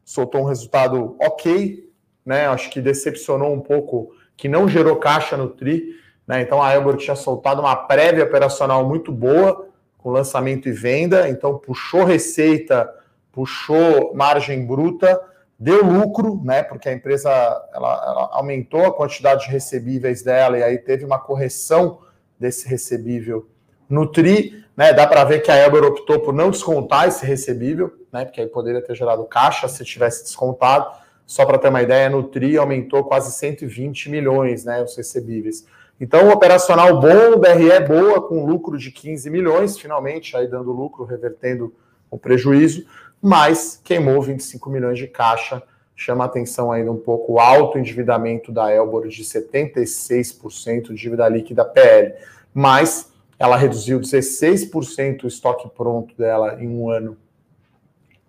soltou 0.04 0.42
um 0.42 0.44
resultado 0.44 1.16
ok, 1.20 1.90
né? 2.24 2.46
Acho 2.46 2.70
que 2.70 2.80
decepcionou 2.80 3.52
um 3.52 3.60
pouco, 3.60 4.10
que 4.38 4.48
não 4.48 4.68
gerou 4.68 4.96
caixa 4.96 5.36
no 5.36 5.48
TRI, 5.48 5.98
Né? 6.26 6.42
Então 6.42 6.62
a 6.62 6.72
Elbor 6.72 6.96
tinha 6.96 7.16
soltado 7.16 7.60
uma 7.60 7.74
prévia 7.74 8.24
operacional 8.24 8.86
muito 8.86 9.10
boa, 9.10 9.66
com 9.96 10.10
lançamento 10.10 10.68
e 10.68 10.72
venda, 10.72 11.28
então 11.28 11.58
puxou 11.58 12.04
receita, 12.04 12.88
puxou 13.32 14.14
margem 14.14 14.64
bruta, 14.64 15.20
deu 15.58 15.84
lucro, 15.84 16.40
né? 16.44 16.62
Porque 16.62 16.88
a 16.88 16.92
empresa 16.92 17.30
ela, 17.74 18.04
ela 18.06 18.28
aumentou 18.32 18.86
a 18.86 18.94
quantidade 18.94 19.46
de 19.46 19.50
recebíveis 19.50 20.22
dela 20.22 20.56
e 20.58 20.62
aí 20.62 20.78
teve 20.78 21.04
uma 21.04 21.18
correção 21.18 21.98
desse 22.38 22.68
recebível 22.68 23.48
no 23.88 24.06
TRI, 24.06 24.64
né? 24.76 24.92
Dá 24.92 25.06
para 25.06 25.24
ver 25.24 25.40
que 25.40 25.50
a 25.50 25.56
Elber 25.56 25.82
optou 25.82 26.20
por 26.20 26.32
não 26.32 26.50
descontar 26.50 27.08
esse 27.08 27.26
recebível, 27.26 27.92
né? 28.12 28.24
Porque 28.24 28.40
aí 28.40 28.46
poderia 28.46 28.82
ter 28.82 28.94
gerado 28.94 29.24
caixa 29.24 29.66
se 29.66 29.84
tivesse 29.84 30.22
descontado. 30.22 30.86
Só 31.28 31.44
para 31.44 31.58
ter 31.58 31.68
uma 31.68 31.82
ideia, 31.82 32.08
no 32.08 32.22
TRI 32.22 32.56
aumentou 32.56 33.04
quase 33.04 33.30
120 33.32 34.08
milhões, 34.08 34.64
né? 34.64 34.82
Os 34.82 34.96
recebíveis. 34.96 35.66
Então, 36.00 36.30
operacional 36.30 36.98
bom, 36.98 37.38
DRE 37.38 37.80
boa, 37.86 38.26
com 38.26 38.46
lucro 38.46 38.78
de 38.78 38.90
15 38.90 39.28
milhões, 39.28 39.78
finalmente, 39.78 40.34
aí 40.34 40.48
dando 40.48 40.72
lucro, 40.72 41.04
revertendo 41.04 41.74
o 42.10 42.16
prejuízo, 42.16 42.86
mas 43.20 43.78
queimou 43.84 44.22
25 44.22 44.70
milhões 44.70 44.96
de 44.96 45.06
caixa. 45.06 45.62
Chama 45.94 46.24
atenção 46.24 46.72
ainda 46.72 46.90
um 46.90 46.96
pouco 46.96 47.34
o 47.34 47.38
alto 47.38 47.78
endividamento 47.78 48.50
da 48.50 48.72
Elbor 48.72 49.06
de 49.06 49.22
76% 49.22 50.88
de 50.88 50.94
dívida 50.94 51.28
líquida 51.28 51.62
PL. 51.62 52.14
Mas 52.54 53.12
ela 53.38 53.58
reduziu 53.58 54.00
16% 54.00 55.24
o 55.24 55.28
estoque 55.28 55.68
pronto 55.76 56.16
dela 56.16 56.56
em 56.58 56.66
um 56.68 56.88
ano. 56.88 57.18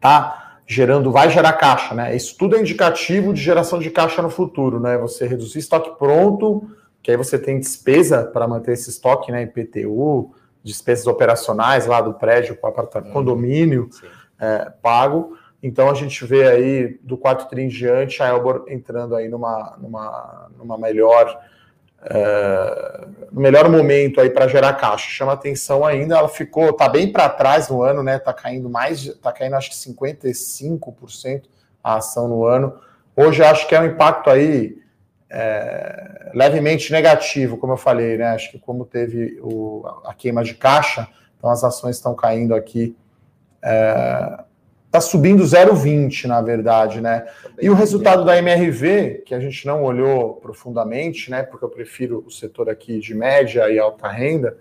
Tá 0.02 0.49
gerando, 0.72 1.12
vai 1.12 1.32
gerar 1.32 1.54
caixa, 1.54 1.96
né? 1.96 2.16
Isso 2.16 2.38
tudo 2.38 2.56
é 2.56 2.60
indicativo 2.60 3.34
de 3.34 3.42
geração 3.42 3.80
de 3.80 3.90
caixa 3.90 4.22
no 4.22 4.30
futuro, 4.30 4.80
né? 4.80 5.00
Você 5.00 5.26
reduzir 5.26 5.58
estoque 5.58 5.98
pronto 5.98 6.70
que 7.02 7.10
aí 7.10 7.18
você 7.18 7.40
tem 7.40 7.60
despesa 7.60 8.24
para 8.24 8.48
manter 8.48 8.74
esse 8.74 8.90
estoque, 8.90 9.32
né, 9.32 9.42
IPTU, 9.44 10.32
despesas 10.64 11.08
operacionais 11.08 11.88
lá 11.88 12.02
do 12.02 12.14
prédio, 12.14 12.58
apartamento, 12.62 13.14
condomínio 13.14 13.90
é, 14.40 14.72
pago. 14.82 15.36
Então 15.64 15.90
a 15.90 15.94
gente 15.94 16.24
vê 16.26 16.48
aí 16.48 17.00
do 17.02 17.18
4 17.18 17.48
tri 17.48 17.64
em 17.64 17.68
diante 17.68 18.22
a 18.22 18.28
Elbor 18.28 18.66
entrando 18.68 19.16
aí 19.16 19.28
numa, 19.28 19.76
numa, 19.82 20.52
numa 20.56 20.78
melhor 20.78 21.36
é, 22.04 23.08
no 23.32 23.42
melhor 23.42 23.70
momento 23.70 24.22
aí 24.22 24.30
para 24.30 24.48
gerar 24.48 24.74
caixa. 24.74 25.10
Chama 25.10 25.34
atenção 25.34 25.86
ainda, 25.86 26.18
ela 26.18 26.30
ficou, 26.30 26.72
tá 26.74 26.88
bem 26.88 27.12
para 27.12 27.28
trás 27.30 27.70
no 27.70 27.82
ano, 27.82 28.02
né? 28.02 28.20
Tá 28.20 28.34
caindo 28.34 28.70
mais, 28.70 29.14
tá 29.16 29.32
caindo 29.32 29.56
acho 29.56 29.70
que 29.70 29.76
55% 29.76 31.44
a 31.84 31.96
ação 31.96 32.28
no 32.28 32.46
ano. 32.46 32.80
Hoje 33.16 33.44
acho 33.44 33.68
que 33.68 33.76
é 33.76 33.82
um 33.82 33.86
impacto 33.86 34.30
aí 34.30 34.78
é, 35.30 36.32
levemente 36.34 36.92
negativo, 36.92 37.58
como 37.58 37.74
eu 37.74 37.78
falei, 37.78 38.18
né? 38.18 38.30
Acho 38.30 38.52
que 38.52 38.60
como 38.60 38.86
teve 38.86 39.40
o, 39.42 39.84
a 40.06 40.14
queima 40.14 40.44
de 40.44 40.56
caixa, 40.56 41.08
então 41.38 41.50
as 41.50 41.64
ações 41.64 41.98
estão 41.98 42.16
caindo 42.16 42.56
aqui. 42.56 42.96
Está 43.62 44.46
é, 44.92 45.00
subindo 45.00 45.44
0,20, 45.44 46.26
na 46.26 46.42
verdade, 46.42 47.00
né? 47.00 47.26
E 47.62 47.70
o 47.70 47.76
resultado 47.76 48.26
da 48.26 48.38
MRV, 48.38 49.24
que 49.26 49.36
a 49.36 49.40
gente 49.40 49.66
não 49.68 49.84
olhou 49.84 50.36
profundamente, 50.36 51.30
né? 51.30 51.44
Porque 51.44 51.64
eu 51.64 51.70
prefiro 51.70 52.24
o 52.26 52.32
setor 52.32 52.70
aqui 52.70 53.00
de 53.00 53.14
média 53.14 53.70
e 53.70 53.78
alta 53.78 54.08
renda, 54.08 54.58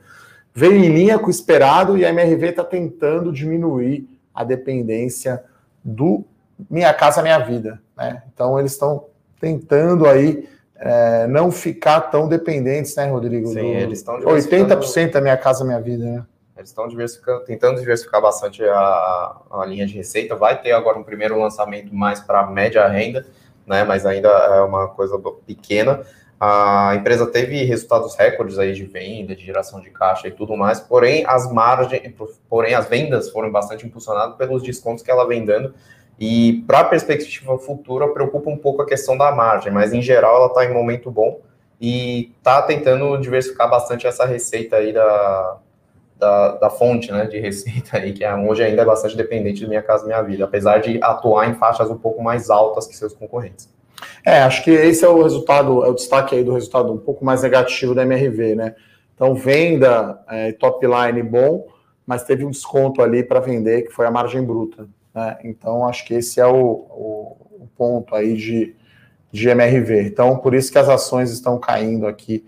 veio 0.55 0.77
em 0.77 0.89
linha 0.89 1.19
com 1.19 1.29
o 1.29 1.31
esperado 1.31 1.97
e 1.97 2.05
a 2.05 2.11
MRV 2.11 2.49
está 2.49 2.65
tentando 2.65 3.33
diminuir 3.33 4.07
a 4.35 4.45
dependência 4.45 5.43
do 5.83 6.25
Minha 6.69 6.93
Casa 6.93 7.23
Minha 7.23 7.39
Vida, 7.39 7.81
né? 7.97 8.23
Então 8.33 8.59
eles 8.59 8.73
estão 8.73 9.07
tentando 9.41 10.07
aí 10.07 10.47
é, 10.77 11.27
não 11.27 11.51
ficar 11.51 12.03
tão 12.03 12.29
dependentes, 12.29 12.95
né, 12.97 13.07
Rodrigo? 13.11 13.49
Sim, 13.49 13.55
do... 13.55 13.61
eles 13.63 13.99
estão 13.99 14.21
80% 14.21 15.13
da 15.13 15.21
minha 15.21 15.37
casa, 15.37 15.65
minha 15.65 15.81
vida, 15.81 16.05
né? 16.05 16.25
Eles 16.59 16.71
estão 16.71 16.89
diversificando, 16.89 17.45
tentando 17.45 17.79
diversificar 17.79 18.21
bastante 18.21 18.63
a, 18.65 19.37
a 19.51 19.65
linha 19.65 19.87
de 19.87 19.95
receita. 19.95 20.35
Vai 20.35 20.61
ter 20.61 20.73
agora 20.73 20.99
um 20.99 21.05
primeiro 21.05 21.39
lançamento 21.41 21.95
mais 21.95 22.21
para 22.21 22.47
média 22.47 22.87
renda, 22.89 23.25
né? 23.65 23.85
Mas 23.85 24.05
ainda 24.05 24.29
é 24.29 24.61
uma 24.63 24.89
coisa 24.89 25.17
pequena. 25.47 26.03
A 26.41 26.95
empresa 26.97 27.27
teve 27.27 27.65
resultados 27.65 28.15
recordes 28.17 28.59
aí 28.59 28.73
de 28.73 28.85
venda, 28.85 29.35
de 29.35 29.45
geração 29.45 29.81
de 29.81 29.91
caixa 29.91 30.29
e 30.29 30.31
tudo 30.31 30.57
mais, 30.57 30.79
porém 30.79 31.25
as 31.27 31.51
margens, 31.51 32.15
porém 32.49 32.75
as 32.75 32.89
vendas 32.89 33.31
foram 33.31 33.51
bastante 33.51 33.85
impulsionadas 33.87 34.37
pelos 34.37 34.63
descontos 34.63 35.03
que 35.03 35.11
ela 35.11 35.27
vem 35.27 35.45
dando 35.45 35.75
e 36.19 36.65
para 36.67 36.81
a 36.81 36.85
perspectiva 36.85 37.59
futura, 37.59 38.09
preocupa 38.09 38.51
um 38.51 38.57
pouco 38.57 38.83
a 38.83 38.87
questão 38.87 39.17
da 39.17 39.31
margem, 39.33 39.73
mas 39.73 39.93
em 39.93 40.03
geral 40.03 40.37
ela 40.37 40.47
está 40.47 40.65
em 40.65 40.73
momento 40.73 41.11
bom 41.11 41.41
e 41.81 42.33
está 42.39 42.63
tentando 42.63 43.17
diversificar 43.19 43.71
bastante 43.71 44.07
essa 44.07 44.25
receita 44.25 44.77
aí 44.77 44.93
da, 44.93 45.59
da, 46.53 46.71
fonte 46.71 47.11
né, 47.13 47.27
de 47.27 47.39
receita 47.39 47.99
aí, 47.99 48.13
que 48.13 48.25
é, 48.25 48.35
hoje 48.35 48.63
ainda 48.63 48.83
é 48.83 48.85
bastante 48.85 49.17
dependente 49.17 49.61
de 49.61 49.69
Minha 49.69 49.83
Casa 49.83 50.07
Minha 50.07 50.23
Vida, 50.23 50.45
apesar 50.45 50.79
de 50.79 50.99
atuar 51.03 51.49
em 51.49 51.55
faixas 51.55 51.91
um 51.91 51.99
pouco 51.99 52.23
mais 52.23 52.51
altas 52.51 52.87
que 52.87 52.97
seus 52.97 53.13
concorrentes. 53.13 53.69
É, 54.25 54.41
acho 54.41 54.63
que 54.63 54.71
esse 54.71 55.05
é 55.05 55.09
o 55.09 55.23
resultado, 55.23 55.85
é 55.85 55.89
o 55.89 55.95
destaque 55.95 56.35
aí 56.35 56.45
do 56.45 56.53
resultado 56.53 56.93
um 56.93 56.99
pouco 56.99 57.25
mais 57.25 57.43
negativo 57.43 57.95
da 57.95 58.03
MRV, 58.03 58.55
né? 58.55 58.75
Então, 59.15 59.35
venda 59.35 60.23
é, 60.29 60.53
top 60.53 60.87
line 60.87 61.23
bom, 61.23 61.67
mas 62.07 62.23
teve 62.23 62.45
um 62.45 62.51
desconto 62.51 63.03
ali 63.03 63.25
para 63.25 63.41
vender, 63.41 63.83
que 63.83 63.91
foi 63.91 64.07
a 64.07 64.11
margem 64.11 64.43
bruta. 64.43 64.89
Né? 65.13 65.39
Então, 65.45 65.87
acho 65.87 66.07
que 66.07 66.15
esse 66.15 66.41
é 66.41 66.47
o, 66.47 66.55
o, 66.55 67.37
o, 67.63 67.69
ponto 67.77 68.15
aí 68.15 68.37
de, 68.37 68.77
de 69.33 69.49
MRV. 69.49 70.03
Então, 70.03 70.39
por 70.39 70.55
isso 70.55 70.71
que 70.71 70.79
as 70.79 70.89
ações 70.89 71.33
estão 71.33 71.59
caindo 71.59 72.07
aqui 72.07 72.47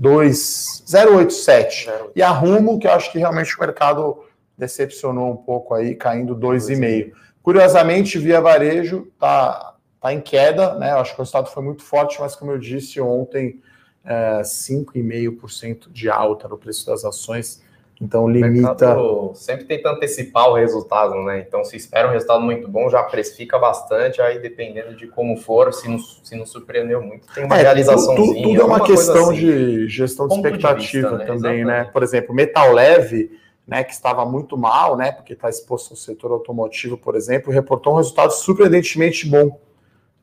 2,087. 0.00 1.88
E 2.14 2.22
a 2.22 2.30
Rumo, 2.30 2.78
que 2.78 2.86
eu 2.86 2.92
acho 2.92 3.10
que 3.10 3.18
realmente 3.18 3.56
o 3.56 3.60
mercado 3.60 4.22
decepcionou 4.56 5.32
um 5.32 5.36
pouco 5.36 5.74
aí, 5.74 5.94
caindo 5.94 6.36
2,5. 6.36 7.12
Curiosamente, 7.42 8.18
Via 8.18 8.40
Varejo 8.40 9.08
está 9.14 9.74
tá 10.00 10.12
em 10.12 10.20
queda, 10.20 10.74
né? 10.74 10.92
Eu 10.92 10.98
acho 10.98 11.14
que 11.14 11.20
o 11.20 11.22
resultado 11.22 11.48
foi 11.48 11.62
muito 11.62 11.82
forte, 11.82 12.20
mas 12.20 12.36
como 12.36 12.52
eu 12.52 12.58
disse 12.58 13.00
ontem, 13.00 13.60
é, 14.04 14.40
5,5% 14.42 15.90
de 15.90 16.08
alta 16.08 16.48
no 16.48 16.58
preço 16.58 16.86
das 16.86 17.04
ações. 17.04 17.62
Então 18.00 18.28
limita. 18.28 18.94
sempre 19.34 19.64
tenta 19.64 19.90
antecipar 19.90 20.50
o 20.50 20.54
resultado, 20.54 21.14
né? 21.22 21.42
Então, 21.46 21.64
se 21.64 21.76
espera 21.76 22.06
um 22.08 22.10
resultado 22.10 22.42
muito 22.42 22.68
bom, 22.68 22.90
já 22.90 23.02
precifica 23.02 23.58
bastante, 23.58 24.20
aí 24.20 24.38
dependendo 24.38 24.94
de 24.94 25.06
como 25.06 25.36
for, 25.38 25.72
se 25.72 25.88
não, 25.88 25.98
se 25.98 26.36
não 26.36 26.44
surpreendeu 26.44 27.00
muito, 27.00 27.26
tem 27.32 27.44
uma 27.44 27.58
é, 27.58 27.62
realização. 27.62 28.14
Tudo, 28.14 28.42
tudo, 28.42 28.60
é 28.60 28.64
uma 28.64 28.84
questão 28.84 29.30
assim, 29.30 29.36
de 29.36 29.88
gestão 29.88 30.28
de 30.28 30.34
expectativa 30.34 30.78
de 30.78 30.92
vista, 30.92 31.18
né? 31.18 31.24
também, 31.24 31.64
né? 31.64 31.84
Por 31.84 32.02
exemplo, 32.02 32.34
metal 32.34 32.70
leve, 32.72 33.30
né, 33.66 33.82
que 33.82 33.92
estava 33.92 34.26
muito 34.26 34.58
mal, 34.58 34.94
né? 34.94 35.10
Porque 35.12 35.32
está 35.32 35.48
exposto 35.48 35.92
ao 35.92 35.96
setor 35.96 36.32
automotivo, 36.32 36.98
por 36.98 37.16
exemplo, 37.16 37.50
reportou 37.50 37.94
um 37.94 37.96
resultado 37.96 38.30
surpreendentemente 38.30 39.26
bom. 39.26 39.58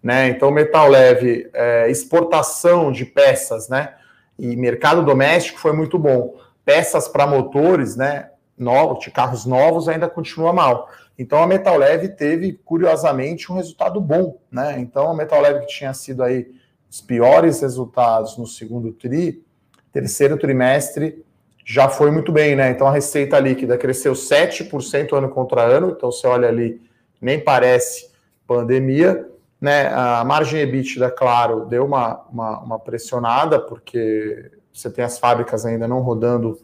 Né? 0.02 0.28
Então, 0.28 0.52
metal 0.52 0.90
leve, 0.90 1.50
é, 1.54 1.90
exportação 1.90 2.92
de 2.92 3.06
peças, 3.06 3.68
né? 3.68 3.96
E 4.38 4.56
mercado 4.56 5.04
doméstico 5.04 5.60
foi 5.60 5.72
muito 5.72 5.98
bom 5.98 6.36
peças 6.66 7.08
para 7.08 7.28
motores, 7.28 7.96
né, 7.96 8.30
novos, 8.58 9.04
de 9.04 9.12
carros 9.12 9.46
novos, 9.46 9.88
ainda 9.88 10.10
continua 10.10 10.54
mal. 10.54 10.90
Então 11.18 11.42
a 11.42 11.48
Metal 11.48 11.78
Leve 11.78 12.10
teve, 12.10 12.54
curiosamente, 12.66 13.52
um 13.52 13.56
resultado 13.56 14.02
bom, 14.02 14.40
né? 14.52 14.80
Então 14.80 15.10
a 15.10 15.14
Metal 15.14 15.40
Leve 15.40 15.62
que 15.62 15.68
tinha 15.68 15.94
sido 15.94 16.24
aí 16.24 16.48
os 16.90 17.02
piores 17.02 17.62
resultados 17.62 18.38
no 18.38 18.48
segundo 18.48 18.92
tri, 18.92 19.44
terceiro 19.92 20.38
trimestre 20.38 21.24
já 21.66 21.88
foi 21.88 22.12
muito 22.12 22.32
bem, 22.32 22.56
né? 22.56 22.70
Então 22.70 22.88
a 22.88 22.92
receita 22.92 23.40
líquida 23.40 23.78
cresceu 23.78 24.14
7% 24.14 25.14
ano 25.16 25.30
contra 25.30 25.62
ano, 25.62 25.92
então 25.96 26.12
você 26.12 26.28
olha 26.28 26.48
ali, 26.48 26.82
nem 27.22 27.40
parece 27.40 28.12
pandemia, 28.46 29.28
né? 29.62 29.88
A 29.88 30.24
margem 30.26 30.60
EBITDA, 30.60 31.10
claro, 31.10 31.66
deu 31.66 31.86
uma, 31.86 32.26
uma, 32.30 32.60
uma 32.60 32.80
pressionada, 32.80 33.60
porque 33.60 34.52
você 34.74 34.90
tem 34.90 35.06
as 35.06 35.20
fábricas 35.20 35.66
ainda 35.66 35.88
não 35.88 36.02
rodando 36.02 36.58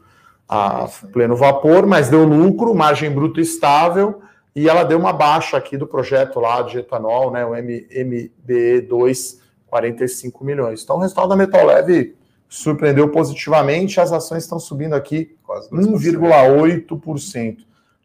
a 0.48 0.90
pleno 1.14 1.36
vapor, 1.36 1.86
mas 1.86 2.10
deu 2.10 2.26
lucro, 2.26 2.74
margem 2.74 3.12
bruta 3.12 3.40
estável, 3.40 4.22
e 4.56 4.68
ela 4.68 4.84
deu 4.84 4.98
uma 4.98 5.14
baixa 5.14 5.56
aqui 5.56 5.78
do 5.78 5.86
projeto 5.86 6.40
lá 6.40 6.64
de 6.64 6.80
etanol, 6.80 7.32
né, 7.32 7.46
o 7.46 7.52
MBE2, 7.52 9.38
45 9.68 10.44
milhões. 10.44 10.82
Então 10.84 10.96
o 10.98 11.00
resultado 11.00 11.30
da 11.30 11.36
Metal 11.36 11.64
Leve 11.66 12.16
surpreendeu 12.50 13.10
positivamente, 13.10 14.02
as 14.02 14.12
ações 14.12 14.44
estão 14.44 14.60
subindo 14.60 14.96
aqui 14.96 15.38
1,8%. 15.72 17.58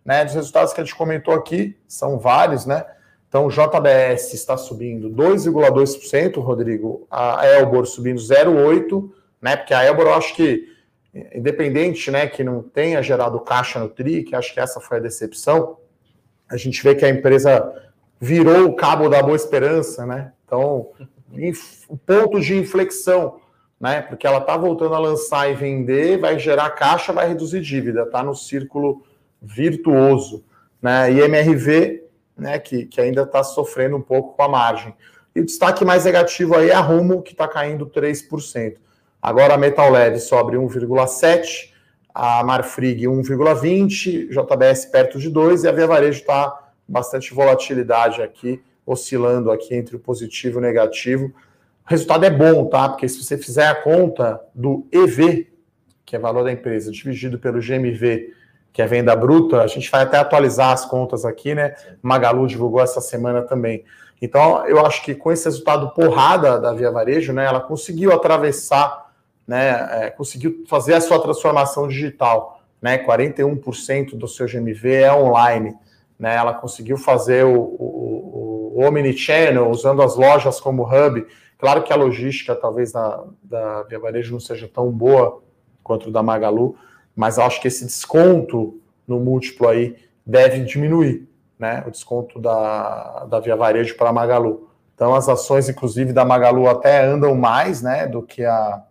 Né, 0.04 0.22
dos 0.22 0.34
resultados 0.34 0.74
que 0.74 0.82
a 0.82 0.84
gente 0.84 0.94
comentou 0.94 1.32
aqui, 1.32 1.74
são 1.88 2.18
vários, 2.18 2.66
né? 2.66 2.84
Então, 3.26 3.46
o 3.46 3.48
JBS 3.48 4.34
está 4.34 4.56
subindo 4.56 5.08
2,2%, 5.08 6.40
Rodrigo, 6.40 7.06
a 7.10 7.44
Elbor 7.44 7.86
subindo 7.86 8.20
0,8%, 8.20 9.10
né? 9.44 9.56
Porque 9.56 9.74
a 9.74 9.84
Elbor, 9.84 10.06
eu 10.06 10.14
acho 10.14 10.34
que, 10.34 10.66
independente, 11.34 12.10
né, 12.10 12.26
que 12.26 12.42
não 12.42 12.62
tenha 12.62 13.02
gerado 13.02 13.38
caixa 13.40 13.78
no 13.78 13.88
TRI, 13.88 14.24
que 14.24 14.34
acho 14.34 14.52
que 14.52 14.58
essa 14.58 14.80
foi 14.80 14.96
a 14.96 15.00
decepção, 15.00 15.76
a 16.50 16.56
gente 16.56 16.82
vê 16.82 16.94
que 16.94 17.04
a 17.04 17.10
empresa 17.10 17.72
virou 18.18 18.64
o 18.64 18.74
cabo 18.74 19.08
da 19.08 19.22
boa 19.22 19.36
esperança, 19.36 20.06
né? 20.06 20.32
Então, 20.44 20.88
ponto 22.06 22.40
de 22.40 22.56
inflexão 22.56 23.40
né? 23.84 24.00
Porque 24.00 24.26
ela 24.26 24.38
está 24.38 24.56
voltando 24.56 24.94
a 24.94 24.98
lançar 24.98 25.50
e 25.50 25.54
vender, 25.54 26.18
vai 26.18 26.38
gerar 26.38 26.70
caixa, 26.70 27.12
vai 27.12 27.28
reduzir 27.28 27.60
dívida, 27.60 28.04
está 28.04 28.22
no 28.22 28.34
círculo 28.34 29.04
virtuoso, 29.42 30.42
né? 30.80 31.12
E 31.12 31.20
MRV, 31.20 32.02
né, 32.34 32.58
que, 32.58 32.86
que 32.86 32.98
ainda 32.98 33.24
está 33.24 33.42
sofrendo 33.44 33.96
um 33.96 34.00
pouco 34.00 34.34
com 34.34 34.42
a 34.42 34.48
margem. 34.48 34.94
E 35.36 35.40
o 35.40 35.44
destaque 35.44 35.84
mais 35.84 36.06
negativo 36.06 36.56
aí 36.56 36.70
é 36.70 36.74
a 36.74 36.80
Rumo, 36.80 37.20
que 37.22 37.32
está 37.32 37.46
caindo 37.46 37.86
3%. 37.86 38.76
Agora 39.24 39.54
a 39.54 39.56
Metal 39.56 39.90
Leve 39.90 40.18
sobe 40.18 40.54
1,7%, 40.54 41.70
a 42.14 42.44
Marfrig 42.44 43.04
1,20%, 43.04 44.28
JBS 44.28 44.84
perto 44.84 45.18
de 45.18 45.30
2% 45.30 45.64
e 45.64 45.66
a 45.66 45.72
Via 45.72 45.86
Varejo 45.86 46.20
está 46.20 46.54
bastante 46.86 47.32
volatilidade 47.32 48.20
aqui, 48.20 48.62
oscilando 48.84 49.50
aqui 49.50 49.74
entre 49.74 49.96
o 49.96 49.98
positivo 49.98 50.58
e 50.58 50.60
o 50.60 50.60
negativo. 50.60 51.28
O 51.28 51.32
resultado 51.86 52.26
é 52.26 52.28
bom, 52.28 52.66
tá? 52.66 52.86
Porque 52.86 53.08
se 53.08 53.24
você 53.24 53.38
fizer 53.38 53.66
a 53.66 53.74
conta 53.74 54.38
do 54.54 54.86
EV, 54.92 55.48
que 56.04 56.14
é 56.14 56.18
valor 56.18 56.44
da 56.44 56.52
empresa, 56.52 56.92
dividido 56.92 57.38
pelo 57.38 57.60
GMV, 57.60 58.30
que 58.74 58.82
é 58.82 58.86
venda 58.86 59.16
bruta, 59.16 59.62
a 59.62 59.66
gente 59.66 59.90
vai 59.90 60.02
até 60.02 60.18
atualizar 60.18 60.72
as 60.72 60.84
contas 60.84 61.24
aqui, 61.24 61.54
né? 61.54 61.74
Magalu 62.02 62.46
divulgou 62.46 62.82
essa 62.82 63.00
semana 63.00 63.40
também. 63.40 63.86
Então, 64.20 64.66
eu 64.66 64.84
acho 64.84 65.02
que 65.02 65.14
com 65.14 65.32
esse 65.32 65.46
resultado 65.46 65.94
porrada 65.94 66.60
da 66.60 66.74
Via 66.74 66.90
Varejo, 66.90 67.32
né, 67.32 67.46
ela 67.46 67.60
conseguiu 67.60 68.12
atravessar, 68.12 69.03
né, 69.46 70.06
é, 70.06 70.10
conseguiu 70.10 70.64
fazer 70.66 70.94
a 70.94 71.00
sua 71.00 71.20
transformação 71.20 71.88
digital, 71.88 72.62
né, 72.80 72.98
41% 72.98 74.16
do 74.16 74.28
seu 74.28 74.46
GMV 74.46 74.92
é 74.92 75.12
online, 75.12 75.74
né, 76.18 76.34
ela 76.34 76.54
conseguiu 76.54 76.96
fazer 76.96 77.44
o, 77.44 77.58
o, 77.58 78.72
o 78.76 78.84
Omnichannel, 78.84 79.70
usando 79.70 80.02
as 80.02 80.16
lojas 80.16 80.60
como 80.60 80.84
hub, 80.84 81.26
claro 81.58 81.82
que 81.82 81.92
a 81.92 81.96
logística 81.96 82.54
talvez 82.54 82.92
da, 82.92 83.24
da 83.42 83.82
Via 83.84 83.98
Varejo 83.98 84.32
não 84.32 84.40
seja 84.40 84.68
tão 84.68 84.90
boa 84.90 85.42
quanto 85.82 86.10
da 86.10 86.22
Magalu, 86.22 86.76
mas 87.14 87.38
acho 87.38 87.60
que 87.60 87.68
esse 87.68 87.84
desconto 87.84 88.80
no 89.06 89.20
múltiplo 89.20 89.68
aí 89.68 89.96
deve 90.26 90.60
diminuir, 90.60 91.28
né? 91.58 91.84
O 91.86 91.90
desconto 91.90 92.40
da, 92.40 93.26
da 93.26 93.38
Via 93.38 93.54
Varejo 93.54 93.96
para 93.96 94.08
a 94.08 94.12
Magalu. 94.12 94.68
Então 94.94 95.14
as 95.14 95.28
ações, 95.28 95.68
inclusive, 95.68 96.12
da 96.12 96.24
Magalu 96.24 96.68
até 96.68 97.04
andam 97.04 97.34
mais, 97.34 97.82
né, 97.82 98.06
do 98.06 98.22
que 98.22 98.44
a 98.44 98.82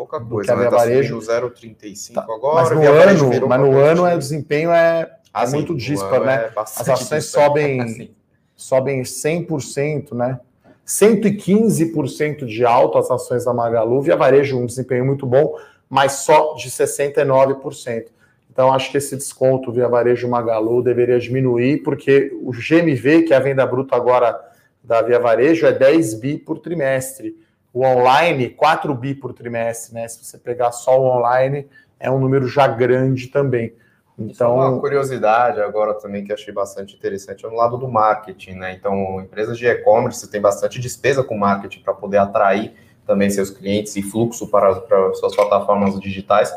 pouca 0.00 0.18
coisa, 0.18 0.56
né? 0.56 0.64
Tá 0.64 0.70
Varejo 0.70 1.18
0,35 1.18 2.14
tá. 2.14 2.22
agora. 2.22 2.62
Mas 2.62 2.70
no 2.70 2.82
ano, 2.82 3.48
mas 3.48 3.60
no 3.60 3.78
ano 3.78 4.06
é, 4.06 4.14
o 4.14 4.18
desempenho 4.18 4.70
é, 4.70 5.10
ah, 5.32 5.44
é 5.44 5.50
muito 5.50 5.76
disparo, 5.76 6.24
né? 6.24 6.50
É 6.56 6.60
as 6.60 6.88
ações 6.88 7.26
sobem 7.26 7.80
assim. 7.82 8.10
sobem 8.56 9.02
100%, 9.02 10.14
né? 10.14 10.40
115% 10.86 12.46
de 12.46 12.64
alta 12.64 12.98
as 12.98 13.10
ações 13.10 13.44
da 13.44 13.52
Magalu, 13.52 14.00
Via 14.00 14.16
Varejo 14.16 14.58
um 14.58 14.66
desempenho 14.66 15.04
muito 15.04 15.26
bom, 15.26 15.54
mas 15.88 16.12
só 16.12 16.54
de 16.54 16.70
69%. 16.70 18.06
Então, 18.50 18.72
acho 18.72 18.90
que 18.90 18.98
esse 18.98 19.16
desconto 19.16 19.70
via 19.70 19.88
varejo 19.88 20.28
Magalu 20.28 20.82
deveria 20.82 21.20
diminuir, 21.20 21.84
porque 21.84 22.36
o 22.42 22.50
GMV, 22.50 23.22
que 23.22 23.32
é 23.32 23.36
a 23.36 23.40
venda 23.40 23.64
bruta 23.64 23.94
agora 23.94 24.38
da 24.82 25.00
Via 25.02 25.20
Varejo, 25.20 25.66
é 25.66 25.72
10 25.72 26.14
bi 26.14 26.36
por 26.36 26.58
trimestre. 26.58 27.36
O 27.72 27.84
online, 27.84 28.50
4 28.50 28.94
bi 28.94 29.14
por 29.14 29.32
trimestre, 29.32 29.94
né? 29.94 30.08
Se 30.08 30.24
você 30.24 30.38
pegar 30.38 30.72
só 30.72 31.00
o 31.00 31.06
online, 31.06 31.68
é 31.98 32.10
um 32.10 32.18
número 32.18 32.48
já 32.48 32.66
grande 32.66 33.28
também. 33.28 33.74
Então, 34.18 34.56
uma 34.56 34.78
curiosidade 34.78 35.62
agora 35.62 35.94
também 35.94 36.22
que 36.22 36.32
achei 36.32 36.52
bastante 36.52 36.94
interessante 36.94 37.46
é 37.46 37.48
no 37.48 37.56
lado 37.56 37.78
do 37.78 37.88
marketing, 37.88 38.52
né? 38.52 38.74
Então, 38.74 39.20
empresas 39.20 39.56
de 39.56 39.66
e-commerce 39.66 40.30
têm 40.30 40.40
bastante 40.40 40.78
despesa 40.78 41.24
com 41.24 41.38
marketing 41.38 41.80
para 41.80 41.94
poder 41.94 42.18
atrair 42.18 42.74
também 43.06 43.30
seus 43.30 43.50
clientes 43.50 43.96
e 43.96 44.02
fluxo 44.02 44.48
para, 44.48 44.74
para 44.74 45.14
suas 45.14 45.34
plataformas 45.34 45.98
digitais. 45.98 46.52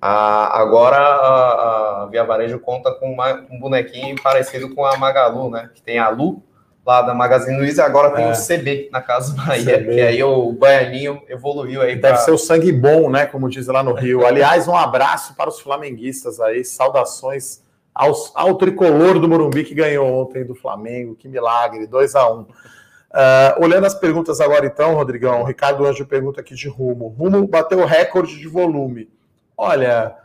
Ah, 0.00 0.60
agora 0.60 0.96
a, 0.96 2.02
a, 2.02 2.06
Via 2.06 2.24
Varejo 2.24 2.58
conta 2.58 2.92
com 2.92 3.12
uma, 3.12 3.46
um 3.50 3.60
bonequinho 3.60 4.20
parecido 4.20 4.74
com 4.74 4.84
a 4.84 4.96
Magalu, 4.98 5.50
né? 5.50 5.70
Que 5.72 5.80
tem 5.80 5.98
a 5.98 6.08
Lu 6.08 6.42
lá 6.86 7.02
da 7.02 7.14
Magazine 7.14 7.56
Luiza 7.56 7.84
agora 7.84 8.10
tem 8.10 8.26
é. 8.26 8.30
o 8.30 8.34
CB 8.34 8.90
na 8.92 9.00
Casa 9.00 9.34
Bahia, 9.34 9.78
CB. 9.78 9.94
que 9.94 10.00
aí 10.00 10.22
o 10.22 10.52
Baianinho 10.52 11.22
evoluiu 11.28 11.80
aí. 11.80 11.96
Deve 11.96 12.14
pra... 12.14 12.16
ser 12.18 12.30
o 12.30 12.38
sangue 12.38 12.70
bom, 12.70 13.10
né? 13.10 13.26
Como 13.26 13.48
diz 13.48 13.66
lá 13.66 13.82
no 13.82 13.94
Rio. 13.94 14.26
Aliás, 14.26 14.68
um 14.68 14.76
abraço 14.76 15.34
para 15.34 15.48
os 15.48 15.60
flamenguistas 15.60 16.40
aí, 16.40 16.64
saudações 16.64 17.62
aos, 17.94 18.32
ao 18.34 18.56
tricolor 18.56 19.18
do 19.18 19.28
Morumbi 19.28 19.64
que 19.64 19.74
ganhou 19.74 20.06
ontem 20.06 20.44
do 20.44 20.54
Flamengo. 20.54 21.14
Que 21.14 21.28
milagre, 21.28 21.86
2 21.86 22.14
a 22.14 22.30
1 22.30 22.38
um. 22.38 22.40
Uh, 22.42 23.62
olhando 23.62 23.86
as 23.86 23.94
perguntas 23.94 24.40
agora, 24.40 24.66
então, 24.66 24.94
Rodrigão, 24.94 25.42
o 25.42 25.44
Ricardo 25.44 25.86
Anjo 25.86 26.04
pergunta 26.04 26.40
aqui 26.40 26.54
de 26.54 26.68
Rumo. 26.68 27.08
Rumo 27.08 27.46
bateu 27.46 27.78
o 27.78 27.84
recorde 27.84 28.36
de 28.38 28.48
volume. 28.48 29.08
Olha, 29.56 30.16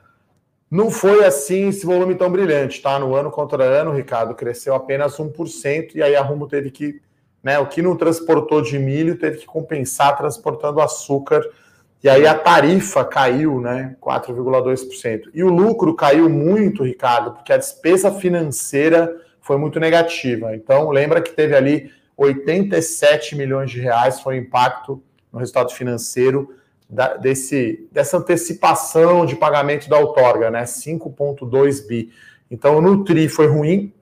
não 0.69 0.91
foi 0.91 1.25
assim 1.25 1.69
esse 1.69 1.85
volume 1.85 2.15
tão 2.15 2.31
brilhante, 2.31 2.81
tá? 2.81 2.99
No 2.99 3.15
ano 3.15 3.31
contra 3.31 3.63
ano, 3.63 3.91
Ricardo, 3.91 4.35
cresceu 4.35 4.75
apenas 4.75 5.17
1%, 5.17 5.95
e 5.95 6.03
aí 6.03 6.15
a 6.15 6.21
Rumo 6.21 6.47
teve 6.47 6.69
que, 6.69 7.01
né? 7.43 7.57
O 7.57 7.65
que 7.65 7.81
não 7.81 7.95
transportou 7.95 8.61
de 8.61 8.77
milho 8.77 9.17
teve 9.17 9.37
que 9.37 9.45
compensar 9.45 10.15
transportando 10.15 10.79
açúcar, 10.79 11.41
e 12.03 12.07
aí 12.07 12.27
a 12.27 12.35
tarifa 12.35 13.03
caiu, 13.03 13.59
né? 13.59 13.95
4,2%. 13.99 15.29
E 15.33 15.43
o 15.43 15.49
lucro 15.49 15.95
caiu 15.95 16.29
muito, 16.29 16.83
Ricardo, 16.83 17.31
porque 17.31 17.51
a 17.51 17.57
despesa 17.57 18.11
financeira 18.11 19.13
foi 19.41 19.57
muito 19.57 19.79
negativa. 19.79 20.55
Então, 20.55 20.91
lembra 20.91 21.21
que 21.21 21.31
teve 21.31 21.55
ali 21.55 21.91
87 22.15 23.35
milhões 23.35 23.71
de 23.71 23.79
reais 23.79 24.19
foi 24.19 24.35
o 24.35 24.41
impacto 24.41 25.01
no 25.31 25.39
resultado 25.39 25.71
financeiro 25.71 26.53
da, 26.89 27.15
desse, 27.15 27.87
dessa 27.91 28.17
antecipação 28.17 29.25
de 29.25 29.35
pagamento 29.35 29.87
da 29.87 29.99
outorga, 29.99 30.49
né? 30.49 30.63
5,2 30.63 31.87
bi. 31.87 32.11
Então, 32.49 32.77
o 32.77 32.81
Nutri 32.81 33.29
foi 33.29 33.47
ruim, 33.47 33.93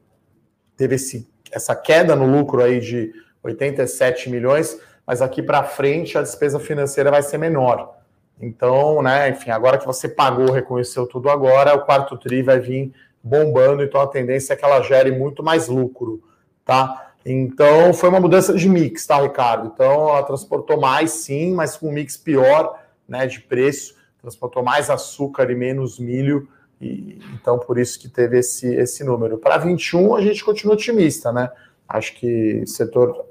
teve 0.78 0.96
esse, 0.96 1.28
essa 1.52 1.76
queda 1.76 2.16
no 2.16 2.26
lucro 2.26 2.64
aí 2.64 2.80
de 2.80 3.12
87 3.44 4.30
milhões, 4.30 4.80
mas 5.06 5.22
aqui 5.22 5.42
para 5.42 5.64
frente 5.64 6.18
a 6.18 6.22
despesa 6.22 6.60
financeira 6.60 7.12
vai 7.12 7.22
ser 7.22 7.38
menor. 7.38 7.98
Então, 8.40 9.02
né, 9.02 9.30
enfim, 9.30 9.50
agora 9.50 9.78
que 9.78 9.86
você 9.86 10.08
pagou, 10.08 10.52
reconheceu 10.52 11.08
tudo 11.08 11.30
agora, 11.30 11.76
o 11.76 11.86
quarto 11.86 12.18
TRI 12.18 12.44
vai 12.44 12.60
vir 12.60 12.94
bombando, 13.22 13.84
então 13.84 14.00
a 14.00 14.08
tendência 14.08 14.54
é 14.54 14.56
que 14.56 14.64
ela 14.64 14.82
gere 14.82 15.12
muito 15.12 15.44
mais 15.44 15.68
lucro, 15.68 16.22
tá? 16.64 17.07
Então, 17.30 17.94
foi 17.94 18.08
uma 18.08 18.22
mudança 18.22 18.54
de 18.54 18.70
mix, 18.70 19.06
tá, 19.06 19.22
Ricardo? 19.22 19.70
Então, 19.74 20.08
ela 20.08 20.24
transportou 20.24 20.80
mais, 20.80 21.12
sim, 21.12 21.54
mas 21.54 21.76
com 21.76 21.90
um 21.90 21.92
mix 21.92 22.16
pior, 22.16 22.82
né, 23.06 23.28
de 23.28 23.42
preço, 23.42 23.96
transportou 24.22 24.64
mais 24.64 24.90
açúcar 24.90 25.52
e 25.52 25.56
menos 25.56 26.00
milho, 26.00 26.48
e 26.80 27.20
então 27.34 27.60
por 27.60 27.78
isso 27.78 28.00
que 28.00 28.08
teve 28.08 28.40
esse, 28.40 28.74
esse 28.76 29.04
número. 29.04 29.38
Para 29.38 29.58
21, 29.58 30.16
a 30.16 30.22
gente 30.22 30.44
continua 30.46 30.76
otimista, 30.76 31.34
né? 31.34 31.52
Acho 31.88 32.16
que 32.16 32.64
setor 32.66 33.26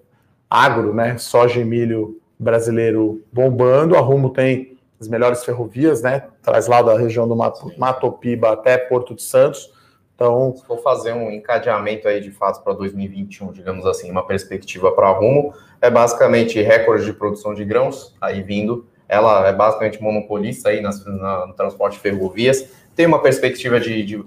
agro, 0.50 0.94
né, 0.94 1.16
soja 1.16 1.60
e 1.60 1.64
milho 1.64 2.20
brasileiro 2.38 3.24
bombando, 3.32 3.96
a 3.96 4.00
Rumo 4.00 4.28
tem 4.28 4.76
as 5.00 5.08
melhores 5.08 5.42
ferrovias, 5.42 6.02
né? 6.02 6.24
Traz 6.42 6.66
lá 6.66 6.82
da 6.82 6.98
região 6.98 7.26
do 7.26 7.36
Matopiba 7.78 8.52
até 8.52 8.76
Porto 8.76 9.14
de 9.14 9.22
Santos. 9.22 9.72
Então, 10.16 10.56
se 10.56 10.64
for 10.64 10.78
fazer 10.78 11.12
um 11.12 11.30
encadeamento 11.30 12.08
aí 12.08 12.22
de 12.22 12.30
fato 12.30 12.64
para 12.64 12.72
2021, 12.72 13.52
digamos 13.52 13.84
assim, 13.84 14.10
uma 14.10 14.26
perspectiva 14.26 14.90
para 14.90 15.10
Rumo, 15.10 15.52
é 15.78 15.90
basicamente 15.90 16.60
recorde 16.62 17.04
de 17.04 17.12
produção 17.12 17.52
de 17.52 17.62
grãos 17.66 18.16
aí 18.18 18.42
vindo. 18.42 18.86
Ela 19.06 19.46
é 19.46 19.52
basicamente 19.52 20.02
monopolista 20.02 20.70
aí 20.70 20.80
nas, 20.80 21.04
na, 21.04 21.46
no 21.46 21.52
transporte 21.52 21.94
de 21.94 22.00
ferrovias. 22.00 22.66
Tem 22.94 23.04
uma 23.04 23.20
perspectiva 23.20 23.78
de, 23.78 24.02
de, 24.04 24.24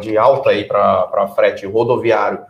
de 0.00 0.16
alta 0.16 0.50
aí 0.50 0.64
para 0.64 1.26
frete 1.34 1.66
rodoviário, 1.66 2.46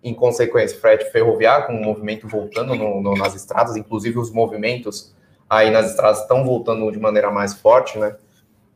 em 0.00 0.14
consequência, 0.14 0.78
frete 0.78 1.10
ferroviário, 1.10 1.66
com 1.66 1.72
o 1.72 1.82
movimento 1.82 2.28
voltando 2.28 2.76
no, 2.76 3.02
no, 3.02 3.16
nas 3.16 3.34
estradas, 3.34 3.76
inclusive 3.76 4.20
os 4.20 4.30
movimentos 4.30 5.12
aí 5.50 5.68
nas 5.70 5.90
estradas 5.90 6.20
estão 6.20 6.44
voltando 6.44 6.92
de 6.92 7.00
maneira 7.00 7.28
mais 7.28 7.54
forte, 7.54 7.98
né? 7.98 8.14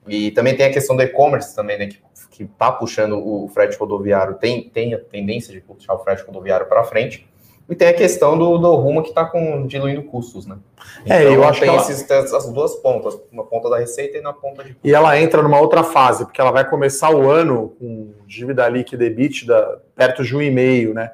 E 0.09 0.31
também 0.31 0.57
tem 0.57 0.67
a 0.67 0.73
questão 0.73 0.97
do 0.97 1.03
e-commerce 1.03 1.55
também, 1.55 1.79
né? 1.79 1.87
Que 1.87 1.99
que 2.31 2.45
está 2.45 2.73
puxando 2.73 3.19
o 3.19 3.49
frete 3.49 3.77
rodoviário 3.77 4.35
tem, 4.37 4.69
tem 4.71 4.95
a 4.95 4.99
tendência 4.99 5.53
de 5.53 5.61
puxar 5.61 5.95
o 5.95 5.99
frete 5.99 6.23
rodoviário 6.25 6.67
para 6.67 6.85
frente. 6.85 7.29
E 7.69 7.75
tem 7.75 7.87
a 7.89 7.93
questão 7.93 8.37
do, 8.37 8.59
do 8.59 8.75
rumo 8.75 9.03
que 9.03 9.11
está 9.11 9.31
diluindo 9.67 10.03
custos, 10.03 10.45
né? 10.45 10.57
Então, 11.05 11.17
é, 11.17 11.25
eu 11.25 11.33
então, 11.35 11.49
acho 11.49 11.61
tem 11.61 11.69
que 11.69 11.77
ela... 11.77 11.85
esses, 11.85 12.11
essas 12.11 12.53
duas 12.53 12.75
pontas, 12.77 13.21
uma 13.31 13.45
ponta 13.45 13.71
da 13.71 13.79
receita 13.79 14.19
e 14.19 14.21
na 14.21 14.33
ponta 14.33 14.65
de. 14.65 14.77
E 14.83 14.93
ela 14.93 15.21
entra 15.21 15.41
numa 15.41 15.61
outra 15.61 15.85
fase, 15.85 16.25
porque 16.25 16.41
ela 16.41 16.51
vai 16.51 16.69
começar 16.69 17.15
o 17.15 17.31
ano 17.31 17.77
com 17.79 18.13
dívida 18.27 18.69
líquida 18.69 19.05
EBITDA 19.05 19.83
perto 19.95 20.25
de 20.25 20.35
um 20.35 20.43
e 20.43 20.51
meio, 20.51 20.93
né? 20.95 21.13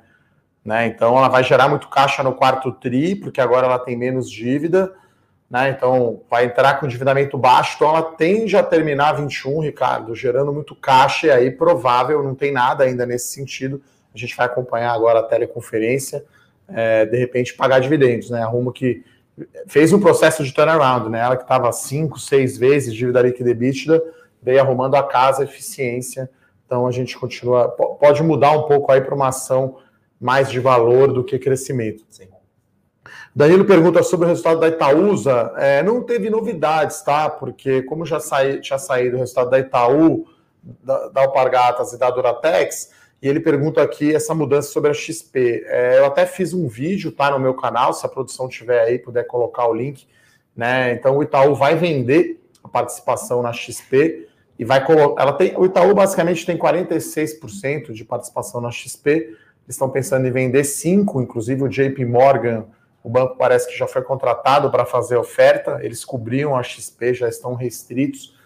né? 0.64 0.86
Então 0.86 1.18
ela 1.18 1.28
vai 1.28 1.44
gerar 1.44 1.68
muito 1.68 1.88
caixa 1.88 2.22
no 2.22 2.32
quarto 2.32 2.72
tri, 2.72 3.16
porque 3.16 3.40
agora 3.40 3.66
ela 3.66 3.78
tem 3.78 3.96
menos 3.96 4.30
dívida 4.30 4.94
né? 5.50 5.70
Então 5.70 6.22
vai 6.28 6.46
entrar 6.46 6.78
com 6.78 6.86
endividamento 6.86 7.38
baixo, 7.38 7.74
então 7.76 7.88
ela 7.88 8.02
tende 8.02 8.56
a 8.56 8.62
terminar 8.62 9.12
21, 9.12 9.60
Ricardo, 9.60 10.14
gerando 10.14 10.52
muito 10.52 10.74
caixa, 10.74 11.28
e 11.28 11.30
aí 11.30 11.50
provável, 11.50 12.22
não 12.22 12.34
tem 12.34 12.52
nada 12.52 12.84
ainda 12.84 13.06
nesse 13.06 13.28
sentido. 13.28 13.80
A 14.14 14.18
gente 14.18 14.36
vai 14.36 14.46
acompanhar 14.46 14.92
agora 14.92 15.20
a 15.20 15.22
teleconferência, 15.22 16.24
é, 16.68 17.06
de 17.06 17.16
repente 17.16 17.54
pagar 17.54 17.80
dividendos, 17.80 18.30
né? 18.30 18.42
Arrumo 18.42 18.72
que 18.72 19.04
fez 19.66 19.92
um 19.92 20.00
processo 20.00 20.42
de 20.42 20.52
turnaround, 20.52 21.08
né? 21.10 21.20
Ela 21.20 21.36
que 21.36 21.42
estava 21.42 21.70
cinco, 21.70 22.18
seis 22.18 22.56
vezes 22.56 22.94
dívida 22.94 23.22
líquida 23.22 23.50
EBITDA, 23.50 24.02
veio 24.42 24.60
arrumando 24.60 24.94
a 24.94 25.02
casa, 25.02 25.44
eficiência. 25.44 26.28
Então 26.64 26.86
a 26.86 26.90
gente 26.90 27.16
continua, 27.16 27.68
pode 27.68 28.22
mudar 28.22 28.52
um 28.52 28.62
pouco 28.62 28.90
aí 28.90 29.00
para 29.00 29.14
uma 29.14 29.28
ação 29.28 29.78
mais 30.20 30.50
de 30.50 30.58
valor 30.58 31.12
do 31.12 31.22
que 31.22 31.38
crescimento. 31.38 32.04
Sim. 32.08 32.28
Danilo 33.36 33.66
pergunta 33.66 34.02
sobre 34.02 34.24
o 34.24 34.28
resultado 34.30 34.60
da 34.60 34.68
Itaúsa. 34.68 35.52
É, 35.58 35.82
não 35.82 36.02
teve 36.02 36.30
novidades, 36.30 37.02
tá? 37.02 37.28
Porque 37.28 37.82
como 37.82 38.06
já 38.06 38.18
saí, 38.18 38.62
tinha 38.62 38.78
saído 38.78 39.16
o 39.16 39.18
resultado 39.18 39.50
da 39.50 39.58
Itaú, 39.58 40.26
da, 40.82 41.08
da 41.08 41.20
Alpargatas 41.20 41.92
e 41.92 41.98
da 41.98 42.10
Duratex, 42.10 42.92
e 43.20 43.28
ele 43.28 43.38
pergunta 43.38 43.82
aqui 43.82 44.14
essa 44.14 44.34
mudança 44.34 44.70
sobre 44.70 44.90
a 44.90 44.94
XP. 44.94 45.66
É, 45.66 45.98
eu 45.98 46.06
até 46.06 46.24
fiz 46.24 46.54
um 46.54 46.66
vídeo, 46.66 47.12
tá, 47.12 47.30
no 47.30 47.38
meu 47.38 47.52
canal, 47.52 47.92
se 47.92 48.06
a 48.06 48.08
produção 48.08 48.48
tiver 48.48 48.80
aí, 48.80 48.98
puder 48.98 49.26
colocar 49.26 49.68
o 49.68 49.74
link, 49.74 50.06
né? 50.56 50.94
Então 50.94 51.18
o 51.18 51.22
Itaú 51.22 51.54
vai 51.54 51.76
vender 51.76 52.42
a 52.64 52.68
participação 52.68 53.42
na 53.42 53.52
XP 53.52 54.26
e 54.58 54.64
vai 54.64 54.82
colocar. 54.82 55.22
Ela 55.22 55.34
tem, 55.34 55.54
o 55.58 55.66
Itaú 55.66 55.94
basicamente 55.94 56.46
tem 56.46 56.56
46% 56.56 57.92
de 57.92 58.02
participação 58.02 58.62
na 58.62 58.70
XP. 58.70 59.10
Eles 59.10 59.36
estão 59.68 59.90
pensando 59.90 60.26
em 60.26 60.30
vender 60.30 60.64
5, 60.64 61.20
inclusive 61.20 61.62
o 61.64 61.68
JP 61.68 62.02
Morgan 62.06 62.64
o 63.06 63.08
banco 63.08 63.36
parece 63.36 63.68
que 63.68 63.78
já 63.78 63.86
foi 63.86 64.02
contratado 64.02 64.68
para 64.68 64.84
fazer 64.84 65.16
oferta, 65.16 65.78
eles 65.80 66.04
cobriam 66.04 66.56
a 66.56 66.62
XP, 66.64 67.14
já 67.14 67.28
estão 67.28 67.54
restritos, 67.54 68.36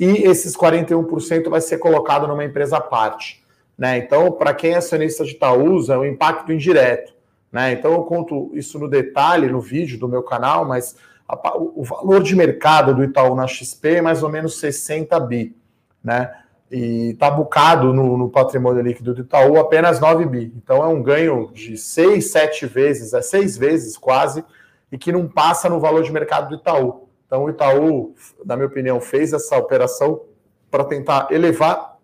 e 0.00 0.26
esses 0.26 0.56
41% 0.56 1.50
vai 1.50 1.60
ser 1.60 1.76
colocado 1.76 2.26
numa 2.26 2.42
empresa 2.42 2.78
à 2.78 2.80
parte. 2.80 3.44
Né? 3.76 3.98
Então, 3.98 4.32
para 4.32 4.54
quem 4.54 4.72
é 4.72 4.76
acionista 4.76 5.22
de 5.22 5.32
Itaúsa, 5.32 5.92
é 5.92 5.98
um 5.98 6.04
impacto 6.06 6.50
indireto. 6.50 7.12
Né? 7.52 7.72
Então, 7.72 7.92
eu 7.92 8.04
conto 8.04 8.50
isso 8.54 8.78
no 8.78 8.88
detalhe 8.88 9.50
no 9.50 9.60
vídeo 9.60 9.98
do 9.98 10.08
meu 10.08 10.22
canal, 10.22 10.64
mas 10.64 10.96
a, 11.28 11.58
o 11.58 11.84
valor 11.84 12.22
de 12.22 12.34
mercado 12.34 12.94
do 12.94 13.04
Itaú 13.04 13.34
na 13.34 13.46
XP 13.46 13.96
é 13.96 14.00
mais 14.00 14.22
ou 14.22 14.30
menos 14.30 14.58
60 14.58 15.20
bi. 15.20 15.54
Né? 16.02 16.34
E 16.70 17.10
está 17.10 17.30
bucado 17.30 17.92
no, 17.92 18.16
no, 18.16 18.28
patrimônio 18.28 18.82
líquido 18.82 19.14
do 19.14 19.20
Itaú 19.20 19.58
apenas 19.58 20.00
9 20.00 20.26
bi. 20.26 20.52
Então 20.56 20.82
é 20.82 20.88
um 20.88 21.02
ganho 21.02 21.50
de 21.52 21.76
6, 21.76 22.30
7 22.30 22.66
vezes, 22.66 23.12
é 23.12 23.22
6 23.22 23.56
vezes 23.56 23.96
quase, 23.96 24.44
e 24.90 24.98
que 24.98 25.12
não 25.12 25.28
passa 25.28 25.68
no 25.68 25.78
valor 25.78 26.02
de 26.02 26.12
mercado 26.12 26.48
do 26.48 26.56
Itaú. 26.56 27.08
Então 27.26 27.44
o 27.44 27.50
Itaú, 27.50 28.14
na 28.44 28.56
minha 28.56 28.66
opinião, 28.66 29.00
fez 29.00 29.32
essa 29.32 29.56
operação 29.56 30.20
para 30.70 30.84
tentar 30.84 31.28
elevar 31.30 31.96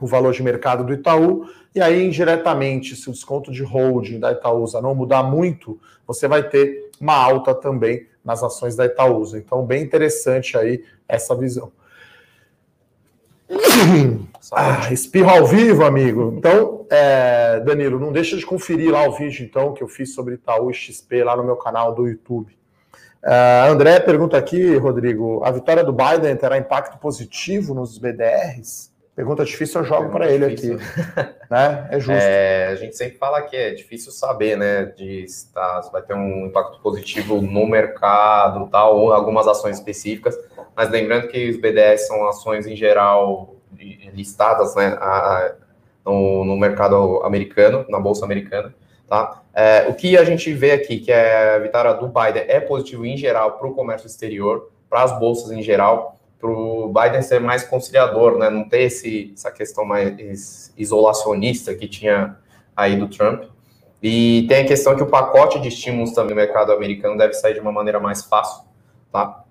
o 0.00 0.06
valor 0.06 0.32
de 0.32 0.42
mercado 0.42 0.84
do 0.84 0.92
Itaú, 0.92 1.46
e 1.74 1.80
aí 1.80 2.04
indiretamente, 2.04 2.94
se 2.94 3.08
o 3.08 3.12
desconto 3.12 3.50
de 3.50 3.62
holding 3.62 4.20
da 4.20 4.32
Itaúsa 4.32 4.80
não 4.80 4.94
mudar 4.94 5.22
muito, 5.22 5.80
você 6.06 6.28
vai 6.28 6.48
ter 6.48 6.90
uma 7.00 7.14
alta 7.14 7.54
também 7.54 8.06
nas 8.24 8.42
ações 8.42 8.76
da 8.76 8.86
Itaúsa. 8.86 9.38
Então, 9.38 9.64
bem 9.64 9.82
interessante 9.82 10.56
aí 10.56 10.84
essa 11.08 11.34
visão. 11.34 11.72
Ah, 14.52 14.92
espirro 14.92 15.30
ao 15.30 15.46
vivo, 15.46 15.84
amigo. 15.84 16.34
Então, 16.36 16.86
é, 16.90 17.60
Danilo, 17.60 17.98
não 17.98 18.12
deixa 18.12 18.36
de 18.36 18.46
conferir 18.46 18.90
lá 18.90 19.06
o 19.06 19.12
vídeo 19.12 19.44
então 19.44 19.74
que 19.74 19.82
eu 19.82 19.88
fiz 19.88 20.14
sobre 20.14 20.34
Itaú 20.34 20.72
XP 20.72 21.24
lá 21.24 21.36
no 21.36 21.44
meu 21.44 21.56
canal 21.56 21.94
do 21.94 22.06
YouTube. 22.06 22.56
Uh, 23.22 23.70
André 23.70 23.98
pergunta 24.00 24.38
aqui, 24.38 24.76
Rodrigo, 24.76 25.42
a 25.44 25.50
vitória 25.50 25.82
do 25.82 25.92
Biden 25.92 26.36
terá 26.36 26.56
impacto 26.56 26.98
positivo 26.98 27.74
nos 27.74 27.98
BDRs? 27.98 28.92
Pergunta 29.14 29.44
difícil, 29.44 29.80
eu 29.80 29.84
jogo 29.84 30.10
para 30.10 30.30
ele 30.30 30.48
difícil. 30.50 30.76
aqui. 30.76 31.34
né? 31.50 31.88
É 31.90 31.98
justo. 31.98 32.12
É, 32.12 32.68
a 32.68 32.76
gente 32.76 32.96
sempre 32.96 33.18
fala 33.18 33.42
que 33.42 33.56
é 33.56 33.72
difícil 33.72 34.12
saber, 34.12 34.56
né, 34.56 34.84
de 34.96 35.26
se, 35.26 35.52
tá, 35.52 35.82
se 35.82 35.90
vai 35.90 36.00
ter 36.02 36.14
um 36.14 36.46
impacto 36.46 36.80
positivo 36.80 37.42
no 37.42 37.66
mercado, 37.66 38.68
tal, 38.70 38.96
ou 38.96 39.12
algumas 39.12 39.48
ações 39.48 39.78
específicas. 39.78 40.38
Mas 40.78 40.90
lembrando 40.90 41.26
que 41.26 41.50
os 41.50 41.56
BDS 41.56 42.06
são 42.06 42.28
ações 42.28 42.64
em 42.64 42.76
geral 42.76 43.56
listadas, 44.14 44.76
né, 44.76 44.96
a, 45.00 45.54
no, 46.04 46.44
no, 46.44 46.56
mercado 46.56 47.20
americano, 47.24 47.84
na 47.88 47.98
bolsa 47.98 48.24
americana. 48.24 48.72
Tá? 49.08 49.42
É, 49.52 49.88
o 49.88 49.94
que 49.94 50.16
a 50.16 50.22
gente 50.22 50.52
vê 50.52 50.70
aqui, 50.70 51.00
que 51.00 51.10
é 51.10 51.56
a 51.56 51.58
vitória 51.58 51.92
do 51.94 52.06
Biden, 52.06 52.44
é 52.46 52.60
positivo 52.60 53.04
em 53.04 53.16
geral 53.16 53.58
para 53.58 53.66
o 53.66 53.74
comércio 53.74 54.06
exterior, 54.06 54.70
para 54.88 55.02
as 55.02 55.18
bolsas 55.18 55.50
em 55.50 55.60
geral 55.62 56.16
para 56.38 56.48
o 56.48 56.92
Biden 56.92 57.22
ser 57.22 57.40
mais 57.40 57.64
conciliador, 57.64 58.38
né? 58.38 58.48
Não 58.48 58.68
ter 58.68 58.82
esse, 58.82 59.32
essa 59.34 59.50
questão 59.50 59.84
mais 59.84 60.72
isolacionista 60.78 61.74
que 61.74 61.88
tinha 61.88 62.36
aí 62.76 62.94
do 62.94 63.08
Trump. 63.08 63.46
E 64.00 64.46
tem 64.48 64.62
a 64.62 64.64
questão 64.68 64.94
que 64.94 65.02
o 65.02 65.06
pacote 65.06 65.58
de 65.58 65.66
estímulos 65.66 66.12
também 66.12 66.36
no 66.36 66.36
mercado 66.36 66.70
americano 66.70 67.18
deve 67.18 67.34
sair 67.34 67.54
de 67.54 67.60
uma 67.60 67.72
maneira 67.72 67.98
mais 67.98 68.24
fácil, 68.24 68.62
tá? 69.10 69.42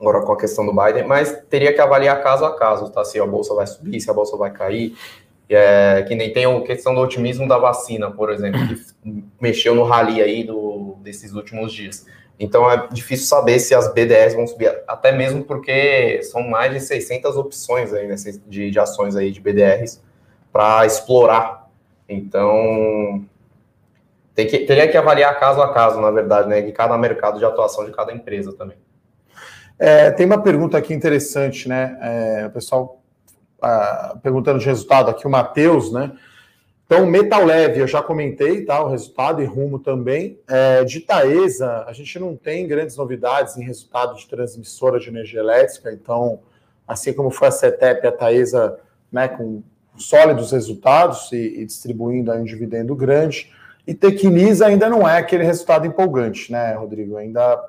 Agora 0.00 0.22
com 0.22 0.32
a 0.32 0.36
questão 0.36 0.66
do 0.66 0.72
Biden, 0.72 1.06
mas 1.06 1.32
teria 1.48 1.72
que 1.72 1.80
avaliar 1.80 2.22
caso 2.22 2.44
a 2.44 2.54
caso, 2.54 2.90
tá? 2.90 3.04
Se 3.04 3.18
a 3.18 3.26
bolsa 3.26 3.54
vai 3.54 3.66
subir, 3.66 4.00
se 4.00 4.10
a 4.10 4.14
bolsa 4.14 4.36
vai 4.36 4.50
cair. 4.50 4.94
É, 5.48 6.02
que 6.02 6.14
nem 6.16 6.32
tem 6.32 6.44
a 6.44 6.60
questão 6.62 6.92
do 6.92 7.00
otimismo 7.00 7.46
da 7.46 7.56
vacina, 7.56 8.10
por 8.10 8.32
exemplo, 8.32 8.60
que 8.66 9.24
mexeu 9.40 9.76
no 9.76 9.84
rally 9.84 10.20
aí 10.20 10.42
do, 10.42 10.96
desses 11.00 11.32
últimos 11.32 11.72
dias. 11.72 12.04
Então 12.38 12.70
é 12.70 12.88
difícil 12.88 13.26
saber 13.26 13.58
se 13.58 13.74
as 13.74 13.92
BDRs 13.92 14.34
vão 14.34 14.46
subir, 14.46 14.82
até 14.86 15.10
mesmo 15.10 15.42
porque 15.44 16.20
são 16.22 16.42
mais 16.42 16.72
de 16.72 16.80
600 16.80 17.36
opções 17.36 17.92
aí, 17.92 18.06
né, 18.06 18.14
de, 18.46 18.70
de 18.70 18.78
ações 18.78 19.16
aí 19.16 19.30
de 19.30 19.40
BDRs 19.40 20.02
para 20.52 20.84
explorar. 20.84 21.70
Então 22.08 23.24
tem 24.34 24.46
que, 24.46 24.58
teria 24.60 24.86
que 24.86 24.96
avaliar 24.96 25.38
caso 25.40 25.62
a 25.62 25.72
caso, 25.72 25.98
na 25.98 26.10
verdade, 26.10 26.48
né, 26.48 26.60
de 26.60 26.72
cada 26.72 26.98
mercado 26.98 27.38
de 27.38 27.44
atuação 27.44 27.86
de 27.86 27.92
cada 27.92 28.12
empresa 28.12 28.52
também. 28.52 28.76
É, 29.78 30.10
tem 30.10 30.24
uma 30.24 30.42
pergunta 30.42 30.78
aqui 30.78 30.94
interessante, 30.94 31.68
né? 31.68 31.98
É, 32.00 32.46
o 32.46 32.50
pessoal 32.50 33.02
ah, 33.60 34.16
perguntando 34.22 34.58
de 34.58 34.66
resultado 34.66 35.10
aqui, 35.10 35.26
o 35.26 35.30
Matheus, 35.30 35.92
né? 35.92 36.12
Então, 36.86 37.04
metal 37.04 37.44
leve, 37.44 37.80
eu 37.80 37.86
já 37.86 38.00
comentei, 38.00 38.64
tá? 38.64 38.82
O 38.82 38.88
resultado 38.88 39.42
e 39.42 39.44
rumo 39.44 39.78
também. 39.78 40.38
É, 40.48 40.84
de 40.84 41.00
Taesa, 41.00 41.84
a 41.86 41.92
gente 41.92 42.18
não 42.18 42.36
tem 42.36 42.66
grandes 42.68 42.96
novidades 42.96 43.56
em 43.56 43.64
resultado 43.64 44.16
de 44.16 44.26
transmissora 44.28 45.00
de 45.00 45.08
energia 45.08 45.40
elétrica, 45.40 45.92
então, 45.92 46.40
assim 46.86 47.12
como 47.12 47.30
foi 47.30 47.48
a 47.48 47.50
CETEP, 47.50 48.06
a 48.06 48.12
Taesa, 48.12 48.78
né, 49.10 49.26
com 49.26 49.62
sólidos 49.96 50.52
resultados 50.52 51.32
e, 51.32 51.60
e 51.60 51.66
distribuindo 51.66 52.32
um 52.32 52.44
dividendo 52.44 52.94
grande. 52.94 53.52
E 53.84 53.92
Tecnisa 53.92 54.66
ainda 54.66 54.88
não 54.88 55.08
é 55.08 55.18
aquele 55.18 55.42
resultado 55.44 55.86
empolgante, 55.86 56.52
né, 56.52 56.74
Rodrigo? 56.74 57.16
Ainda. 57.16 57.66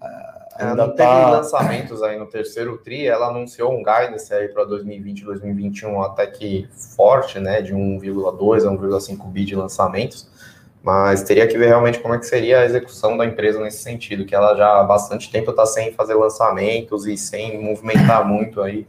É, 0.00 0.33
ela 0.58 0.74
não 0.74 0.88
teve 0.90 1.08
tá... 1.08 1.30
lançamentos 1.30 2.02
aí 2.02 2.18
no 2.18 2.26
terceiro 2.26 2.78
TRI, 2.78 3.06
ela 3.06 3.28
anunciou 3.28 3.72
um 3.72 3.82
guidance 3.82 4.32
aí 4.32 4.48
para 4.48 4.64
2020 4.64 5.24
2021 5.24 6.02
até 6.02 6.26
que 6.26 6.68
forte, 6.96 7.40
né, 7.40 7.60
de 7.60 7.74
1,2 7.74 8.64
a 8.64 8.70
1,5 8.70 9.26
bi 9.26 9.44
de 9.44 9.56
lançamentos, 9.56 10.28
mas 10.82 11.22
teria 11.22 11.48
que 11.48 11.58
ver 11.58 11.68
realmente 11.68 11.98
como 11.98 12.14
é 12.14 12.18
que 12.18 12.26
seria 12.26 12.60
a 12.60 12.64
execução 12.64 13.16
da 13.16 13.26
empresa 13.26 13.60
nesse 13.60 13.82
sentido, 13.82 14.24
que 14.24 14.34
ela 14.34 14.54
já 14.54 14.80
há 14.80 14.84
bastante 14.84 15.30
tempo 15.30 15.50
está 15.50 15.66
sem 15.66 15.92
fazer 15.92 16.14
lançamentos 16.14 17.06
e 17.06 17.16
sem 17.16 17.60
movimentar 17.60 18.24
muito 18.26 18.60
aí. 18.60 18.86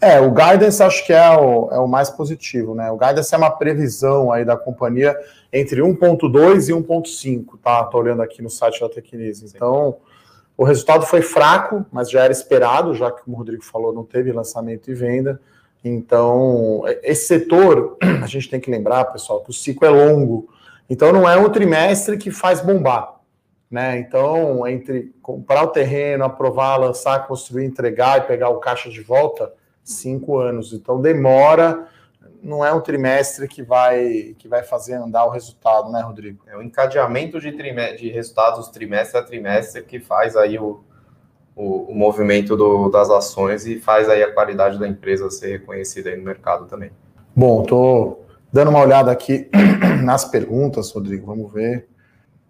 É, 0.00 0.20
o 0.20 0.30
guidance 0.30 0.82
acho 0.82 1.04
que 1.06 1.12
é 1.12 1.30
o, 1.30 1.68
é 1.72 1.78
o 1.78 1.86
mais 1.86 2.10
positivo, 2.10 2.74
né? 2.74 2.90
O 2.90 2.96
guidance 2.96 3.34
é 3.34 3.38
uma 3.38 3.50
previsão 3.50 4.30
aí 4.30 4.44
da 4.44 4.56
companhia 4.56 5.16
entre 5.52 5.80
1.2 5.80 6.68
e 6.68 6.72
1.5, 6.72 7.58
tá? 7.62 7.84
Tô 7.84 7.98
olhando 7.98 8.20
aqui 8.20 8.42
no 8.42 8.50
site 8.50 8.80
da 8.80 8.88
Tecnise. 8.88 9.46
Então, 9.54 9.96
Sim 9.98 10.11
o 10.62 10.64
resultado 10.64 11.04
foi 11.04 11.22
fraco, 11.22 11.84
mas 11.90 12.08
já 12.08 12.22
era 12.22 12.32
esperado, 12.32 12.94
já 12.94 13.10
que, 13.10 13.22
como 13.24 13.34
o 13.34 13.38
Rodrigo 13.38 13.64
falou, 13.64 13.92
não 13.92 14.04
teve 14.04 14.30
lançamento 14.30 14.88
e 14.88 14.94
venda. 14.94 15.40
Então, 15.84 16.82
esse 17.02 17.26
setor, 17.26 17.96
a 18.22 18.26
gente 18.26 18.48
tem 18.48 18.60
que 18.60 18.70
lembrar, 18.70 19.06
pessoal, 19.06 19.40
que 19.40 19.50
o 19.50 19.52
ciclo 19.52 19.88
é 19.88 19.90
longo. 19.90 20.48
Então, 20.88 21.12
não 21.12 21.28
é 21.28 21.36
um 21.36 21.50
trimestre 21.50 22.16
que 22.16 22.30
faz 22.30 22.60
bombar. 22.60 23.16
Né? 23.68 23.98
Então, 23.98 24.64
entre 24.68 25.12
comprar 25.20 25.64
o 25.64 25.68
terreno, 25.68 26.22
aprovar, 26.22 26.76
lançar, 26.76 27.26
construir, 27.26 27.64
entregar 27.64 28.18
e 28.18 28.26
pegar 28.28 28.50
o 28.50 28.60
caixa 28.60 28.88
de 28.88 29.00
volta, 29.00 29.52
cinco 29.82 30.38
anos. 30.38 30.72
Então, 30.72 31.00
demora 31.00 31.88
não 32.42 32.64
é 32.64 32.72
um 32.72 32.80
trimestre 32.80 33.46
que 33.46 33.62
vai 33.62 34.34
que 34.38 34.48
vai 34.48 34.62
fazer 34.62 34.94
andar 34.94 35.24
o 35.24 35.30
resultado, 35.30 35.90
né, 35.90 36.00
Rodrigo? 36.00 36.42
É 36.48 36.56
o 36.56 36.62
encadeamento 36.62 37.40
de, 37.40 37.50
de 37.50 38.10
resultados 38.10 38.68
trimestre 38.68 39.18
a 39.18 39.22
trimestre 39.22 39.82
que 39.82 40.00
faz 40.00 40.36
aí 40.36 40.58
o, 40.58 40.82
o, 41.54 41.92
o 41.92 41.94
movimento 41.94 42.56
do, 42.56 42.88
das 42.88 43.10
ações 43.10 43.66
e 43.66 43.78
faz 43.78 44.08
aí 44.08 44.22
a 44.22 44.32
qualidade 44.32 44.78
da 44.78 44.88
empresa 44.88 45.30
ser 45.30 45.52
reconhecida 45.52 46.10
aí 46.10 46.16
no 46.16 46.24
mercado 46.24 46.66
também. 46.66 46.90
Bom, 47.34 47.62
tô 47.62 48.18
dando 48.52 48.70
uma 48.70 48.80
olhada 48.80 49.10
aqui 49.10 49.48
nas 50.02 50.24
perguntas, 50.24 50.90
Rodrigo, 50.90 51.26
vamos 51.26 51.52
ver. 51.52 51.88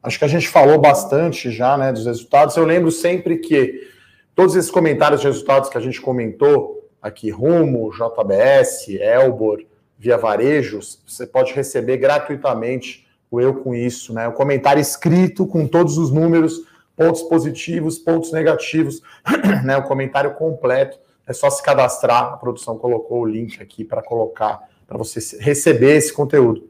Acho 0.02 0.18
que 0.18 0.24
a 0.24 0.28
gente 0.28 0.48
falou 0.48 0.80
bastante 0.80 1.50
já, 1.50 1.76
né, 1.76 1.92
dos 1.92 2.06
resultados. 2.06 2.56
Eu 2.56 2.64
lembro 2.64 2.90
sempre 2.90 3.38
que 3.38 3.88
todos 4.35 4.56
esses 4.56 4.70
comentários 4.70 5.20
de 5.20 5.26
resultados 5.28 5.68
que 5.68 5.78
a 5.78 5.80
gente 5.80 6.00
comentou 6.00 6.82
aqui, 7.03 7.31
Rumo, 7.31 7.91
JBS, 7.91 8.88
Elbor, 8.88 9.65
via 9.99 10.17
varejos, 10.17 11.03
você 11.07 11.27
pode 11.27 11.53
receber 11.53 11.97
gratuitamente 11.97 13.07
o 13.31 13.41
Eu 13.41 13.55
Com 13.55 13.75
Isso, 13.75 14.12
né? 14.12 14.29
O 14.29 14.33
comentário 14.33 14.81
escrito 14.81 15.47
com 15.47 15.67
todos 15.67 15.99
os 15.99 16.11
números 16.11 16.67
pontos 16.97 17.23
positivos, 17.23 17.99
pontos 17.99 18.31
negativos, 18.31 19.03
né? 19.65 19.77
O 19.77 19.83
comentário 19.83 20.35
completo. 20.35 20.99
É 21.27 21.33
só 21.33 21.49
se 21.49 21.62
cadastrar. 21.62 22.33
A 22.35 22.37
produção 22.37 22.77
colocou 22.77 23.21
o 23.21 23.27
link 23.27 23.62
aqui 23.62 23.85
para 23.85 24.03
colocar, 24.03 24.69
para 24.87 24.99
você 24.99 25.38
receber 25.38 25.97
esse 25.97 26.12
conteúdo. 26.12 26.69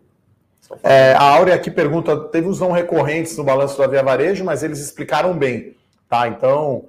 É, 0.83 1.15
a 1.15 1.23
Áurea 1.23 1.55
aqui 1.55 1.71
pergunta: 1.71 2.17
teve 2.29 2.47
uns 2.47 2.61
não 2.61 2.71
recorrentes 2.71 3.37
no 3.37 3.45
balanço 3.45 3.79
da 3.79 3.87
Via 3.87 4.03
Varejo, 4.03 4.45
mas 4.45 4.63
eles 4.63 4.79
explicaram 4.79 5.37
bem, 5.37 5.75
tá? 6.09 6.29
Então, 6.29 6.85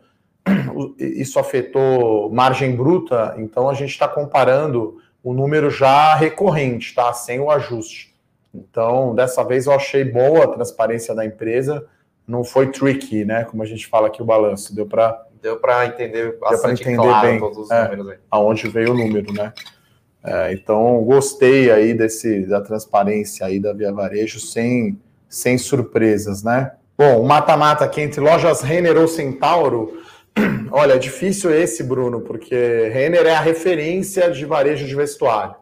isso 0.97 1.39
afetou 1.39 2.29
margem 2.31 2.75
bruta, 2.75 3.35
então 3.37 3.69
a 3.69 3.73
gente 3.73 3.91
está 3.91 4.07
comparando 4.07 4.97
o 5.23 5.33
número 5.33 5.69
já 5.69 6.15
recorrente, 6.15 6.93
tá? 6.93 7.13
Sem 7.13 7.39
o 7.39 7.49
ajuste. 7.49 8.13
Então, 8.53 9.15
dessa 9.15 9.43
vez 9.43 9.65
eu 9.65 9.73
achei 9.73 10.03
boa 10.03 10.43
a 10.43 10.47
transparência 10.47 11.15
da 11.15 11.25
empresa, 11.25 11.85
não 12.27 12.43
foi 12.43 12.71
tricky, 12.71 13.25
né? 13.25 13.45
Como 13.45 13.63
a 13.63 13.65
gente 13.65 13.87
fala 13.87 14.07
aqui 14.07 14.21
o 14.21 14.25
balanço, 14.25 14.75
deu 14.75 14.85
para 14.85 15.25
deu 15.41 15.57
para 15.57 15.85
entender 15.85 16.37
bastante 16.39 16.81
entender 16.81 16.95
claro 16.95 17.27
bem, 17.27 17.39
todos 17.39 17.57
os 17.57 17.71
é, 17.71 17.83
números 17.83 18.09
aí. 18.09 18.17
Aonde 18.31 18.67
veio 18.69 18.91
o 18.91 18.97
número, 18.97 19.33
né? 19.33 19.51
É, 20.23 20.53
então, 20.53 21.03
gostei 21.03 21.69
aí 21.69 21.93
desse 21.93 22.45
da 22.45 22.61
transparência 22.61 23.45
aí 23.45 23.59
da 23.59 23.73
Via 23.73 23.91
Varejo 23.91 24.39
sem 24.39 24.97
sem 25.27 25.57
surpresas, 25.57 26.43
né? 26.43 26.73
Bom, 26.97 27.21
o 27.21 27.25
mata-mata 27.25 27.83
aqui 27.83 28.01
entre 28.01 28.21
lojas 28.21 28.61
Renner 28.61 28.97
ou 28.97 29.07
Centauro, 29.07 29.99
Olha, 30.71 30.93
é 30.93 30.97
difícil 30.97 31.53
esse, 31.53 31.83
Bruno, 31.83 32.21
porque 32.21 32.89
Renner 32.89 33.25
é 33.25 33.35
a 33.35 33.39
referência 33.39 34.31
de 34.31 34.45
varejo 34.45 34.85
de 34.85 34.95
vestuário, 34.95 35.55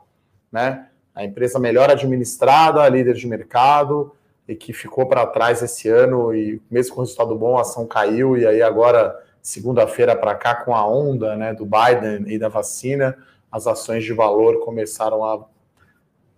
né? 0.52 0.88
A 1.14 1.26
empresa 1.26 1.60
melhor 1.60 1.90
administrada, 1.90 2.88
líder 2.88 3.16
de 3.16 3.28
mercado, 3.28 4.14
e 4.48 4.56
que 4.56 4.74
ficou 4.74 5.06
para 5.06 5.26
trás 5.26 5.62
esse 5.62 5.90
ano, 5.90 6.34
e 6.34 6.62
mesmo 6.70 6.96
com 6.96 7.02
resultado 7.02 7.36
bom, 7.36 7.58
a 7.58 7.62
ação 7.62 7.86
caiu, 7.86 8.38
e 8.38 8.46
aí 8.46 8.62
agora, 8.62 9.18
segunda-feira 9.42 10.16
para 10.16 10.36
cá, 10.36 10.56
com 10.56 10.74
a 10.74 10.88
onda 10.88 11.36
né, 11.36 11.54
do 11.54 11.66
Biden 11.66 12.24
e 12.28 12.40
da 12.40 12.48
vacina, 12.48 13.18
as 13.52 13.68
ações 13.68 14.04
de 14.04 14.14
valor 14.14 14.64
começaram 14.64 15.24
a 15.24 15.46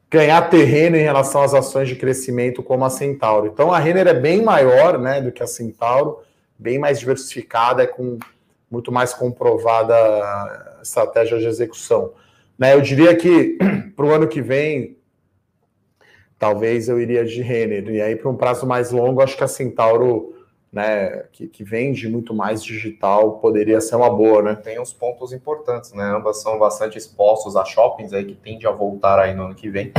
ganhar 0.10 0.41
terreno 0.50 0.96
em 0.96 1.02
relação 1.02 1.41
às 1.41 1.54
ações 1.54 1.88
de 1.88 1.96
crescimento 1.96 2.62
como 2.62 2.86
a 2.86 2.89
Centauro. 2.89 3.48
Então 3.48 3.72
a 3.72 3.80
Renner 3.80 4.08
é 4.08 4.13
bem 4.13 4.43
maior 4.43 5.00
né, 5.00 5.22
do 5.22 5.32
que 5.32 5.41
a 5.41 5.48
Centauro, 5.48 6.19
bem 6.58 6.80
mais 6.80 7.00
diversificada, 7.00 7.88
com 7.88 8.18
muito 8.70 8.92
mais 8.92 9.13
comprovada 9.13 10.80
estratégia 10.82 11.38
de 11.38 11.46
execução. 11.46 12.13
Né, 12.58 12.74
eu 12.74 12.82
diria 12.82 13.16
que 13.16 13.58
para 13.96 14.06
o 14.06 14.12
ano 14.12 14.28
que 14.28 14.42
vem, 14.42 14.98
talvez 16.38 16.89
eu 16.89 17.00
iria 17.00 17.24
de 17.24 17.42
Renner. 17.42 17.89
E 17.89 18.02
aí, 18.02 18.16
para 18.16 18.30
um 18.30 18.36
prazo 18.36 18.66
mais 18.66 18.92
longo, 18.92 19.22
acho 19.22 19.38
que 19.38 19.44
a 19.44 19.48
Centauro, 19.48 20.36
né, 20.72 21.26
que, 21.32 21.48
que, 21.48 21.63
vende 21.63 22.08
muito 22.10 22.34
mais 22.34 22.63
digital, 22.63 23.39
poderia 23.39 23.80
ser 23.80 23.96
uma 23.96 24.10
boa, 24.10 24.42
né? 24.42 24.56
Tem 24.56 24.80
uns 24.80 24.92
pontos 24.92 25.32
importantes, 25.32 25.94
né? 25.94 26.04
Ambas 26.04 26.42
são 26.42 26.58
bastante 26.58 26.98
expostos 26.98 27.56
a 27.56 27.63
shoppings 27.63 28.12
aí 28.12 28.26
que 28.26 28.36
tende 28.36 28.68
a 28.68 28.72
voltar 28.72 29.20
aí 29.20 29.34
no 29.34 29.46
ano 29.46 29.56
que 29.56 29.70
vem. 29.70 29.92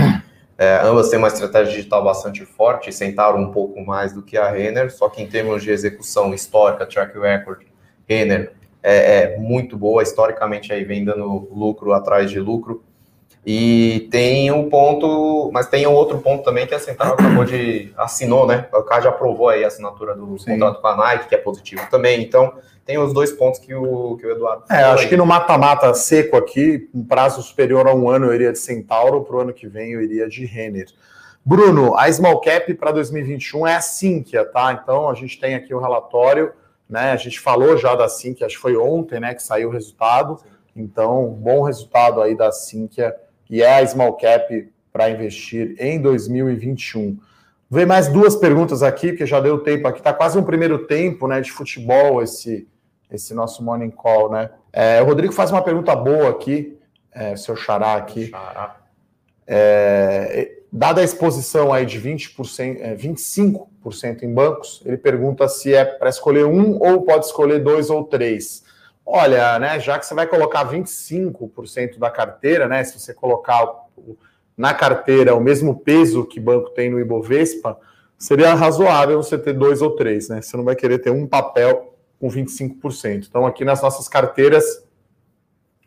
É, 0.57 0.81
ambas 0.83 1.09
têm 1.09 1.19
uma 1.19 1.29
estratégia 1.29 1.75
digital 1.75 2.05
bastante 2.05 2.45
forte, 2.45 2.93
sentaram 2.93 3.41
um 3.41 3.51
pouco 3.51 3.85
mais 3.85 4.13
do 4.13 4.23
que 4.23 4.37
a 4.37 4.49
Renner, 4.51 4.93
só 4.93 5.09
que 5.09 5.21
em 5.21 5.27
termos 5.27 5.63
de 5.63 5.71
execução 5.71 6.33
histórica, 6.33 6.87
track 6.87 7.19
record, 7.19 7.63
Renner 8.09 8.53
é, 8.83 9.23
é 9.23 9.39
muito 9.39 9.77
boa, 9.77 10.03
historicamente 10.03 10.73
aí 10.73 10.85
vem 10.85 11.05
dando 11.05 11.49
lucro 11.51 11.93
atrás 11.93 12.31
de 12.31 12.39
lucro. 12.39 12.85
E 13.47 14.09
tem 14.11 14.51
um 14.51 14.71
ponto, 14.71 15.51
mas 15.53 15.69
tem 15.69 15.87
um 15.87 15.93
outro 15.93 16.19
ponto 16.19 16.43
também 16.43 16.67
que 16.67 16.75
a 16.75 16.79
Central 16.79 17.13
acabou 17.19 17.45
de 17.45 17.93
assinou, 17.97 18.47
né? 18.47 18.67
O 18.73 18.83
cara 18.83 19.03
já 19.03 19.09
aprovou 19.11 19.51
aí 19.51 19.63
a 19.65 19.67
assinatura 19.67 20.15
do 20.15 20.39
Sim. 20.39 20.53
contrato 20.53 20.81
com 20.81 20.87
a 20.87 20.97
Nike, 20.97 21.29
que 21.29 21.35
é 21.35 21.39
positivo 21.39 21.83
também. 21.91 22.23
Então, 22.23 22.55
tem 22.87 22.99
os 22.99 23.13
dois 23.13 23.33
pontos 23.33 23.61
que 23.61 23.75
o, 23.75 24.17
que 24.17 24.27
o 24.27 24.31
Eduardo. 24.31 24.65
É, 24.71 24.85
acho 24.85 25.05
aí. 25.05 25.09
que 25.09 25.17
no 25.17 25.27
mata-mata 25.27 25.93
seco 25.93 26.37
aqui, 26.37 26.89
um 26.95 27.05
prazo 27.05 27.43
superior 27.43 27.87
a 27.87 27.95
um 27.95 28.09
ano, 28.09 28.27
eu 28.27 28.35
iria 28.35 28.53
de 28.53 28.59
Centauro, 28.59 29.23
para 29.23 29.37
o 29.37 29.41
ano 29.41 29.53
que 29.53 29.67
vem 29.67 29.93
eu 29.93 30.03
iria 30.03 30.29
de 30.29 30.47
Renner. 30.47 30.87
Bruno, 31.45 31.95
a 31.95 32.11
small 32.11 32.41
cap 32.41 32.73
para 32.73 32.93
2021 32.93 33.67
é 33.67 33.77
a 33.77 33.81
Sinqia, 33.83 34.47
tá? 34.47 34.73
Então 34.73 35.11
a 35.11 35.15
gente 35.15 35.39
tem 35.39 35.55
aqui 35.55 35.75
o 35.75 35.79
relatório, 35.79 36.53
né? 36.89 37.13
A 37.13 37.17
gente 37.17 37.39
falou 37.39 37.77
já 37.77 37.95
da 37.95 38.09
Sinqia, 38.09 38.47
acho 38.47 38.57
que 38.57 38.63
foi 38.63 38.77
ontem, 38.77 39.21
né, 39.21 39.35
que 39.35 39.43
saiu 39.43 39.69
o 39.69 39.73
resultado. 39.73 40.39
Então, 40.75 41.27
bom 41.29 41.63
resultado 41.63 42.23
aí 42.23 42.35
da 42.35 42.51
Sinqia 42.51 43.15
que 43.55 43.63
é 43.63 43.79
a 43.79 43.87
small 43.87 44.15
cap 44.15 44.69
para 44.93 45.09
investir 45.11 45.77
em 45.79 46.03
2021. 46.03 47.17
Vem 47.71 47.87
mais 47.87 48.09
duas 48.09 48.35
perguntas 48.35 48.83
aqui, 48.83 49.11
porque 49.11 49.27
já 49.27 49.39
deu 49.39 49.61
tempo 49.61 49.87
aqui. 49.87 49.99
Está 49.99 50.13
quase 50.13 50.37
um 50.37 50.43
primeiro 50.43 50.89
tempo 50.89 51.29
né, 51.29 51.41
de 51.41 51.53
futebol 51.53 52.21
esse, 52.21 52.67
esse 53.09 53.33
nosso 53.33 53.63
morning 53.63 53.93
call, 53.93 54.29
né? 54.29 54.51
É, 54.73 55.01
o 55.01 55.05
Rodrigo 55.05 55.33
faz 55.33 55.53
uma 55.53 55.63
pergunta 55.63 55.95
boa 55.95 56.31
aqui, 56.31 56.77
é, 57.13 57.37
seu 57.37 57.55
xará 57.55 57.95
aqui. 57.95 58.27
Xará. 58.27 58.77
É, 59.47 60.57
dada 60.73 61.01
a 61.01 61.05
exposição 61.05 61.73
aí 61.73 61.87
de 61.87 62.01
20%, 62.01 62.79
é, 62.81 62.97
25% 62.97 64.25
em 64.25 64.35
bancos, 64.35 64.83
ele 64.85 64.97
pergunta 64.97 65.47
se 65.47 65.73
é 65.73 65.85
para 65.85 66.09
escolher 66.09 66.45
um 66.45 66.83
ou 66.83 67.03
pode 67.03 67.27
escolher 67.27 67.63
dois 67.63 67.89
ou 67.89 68.03
três. 68.03 68.65
Olha, 69.07 69.59
né, 69.59 69.79
já 69.79 69.99
que 69.99 70.07
você 70.07 70.15
vai 70.15 70.27
colocar 70.27 70.65
25% 70.65 71.99
da 71.99 72.11
carteira, 72.11 72.67
né, 72.67 72.83
se 72.85 72.99
você 72.99 73.13
colocar 73.13 73.85
na 74.57 74.73
carteira 74.73 75.35
o 75.35 75.41
mesmo 75.41 75.79
peso 75.79 76.25
que 76.25 76.41
banco 76.41 76.71
tem 76.71 76.91
no 76.91 77.01
Ibovespa, 77.01 77.79
seria 78.17 78.55
razoável 78.55 79.23
você 79.23 79.37
ter 79.37 79.53
dois 79.53 79.83
ou 79.83 79.91
três, 79.97 80.29
né? 80.29 80.41
Você 80.41 80.57
não 80.57 80.65
vai 80.65 80.77
querer 80.77 80.99
ter 80.99 81.11
um 81.11 81.27
papel 81.27 81.95
com 82.21 82.29
25%. 82.29 83.27
Então, 83.29 83.45
aqui 83.45 83.65
nas 83.65 83.83
nossas 83.83 84.09
carteiras, 84.09 84.65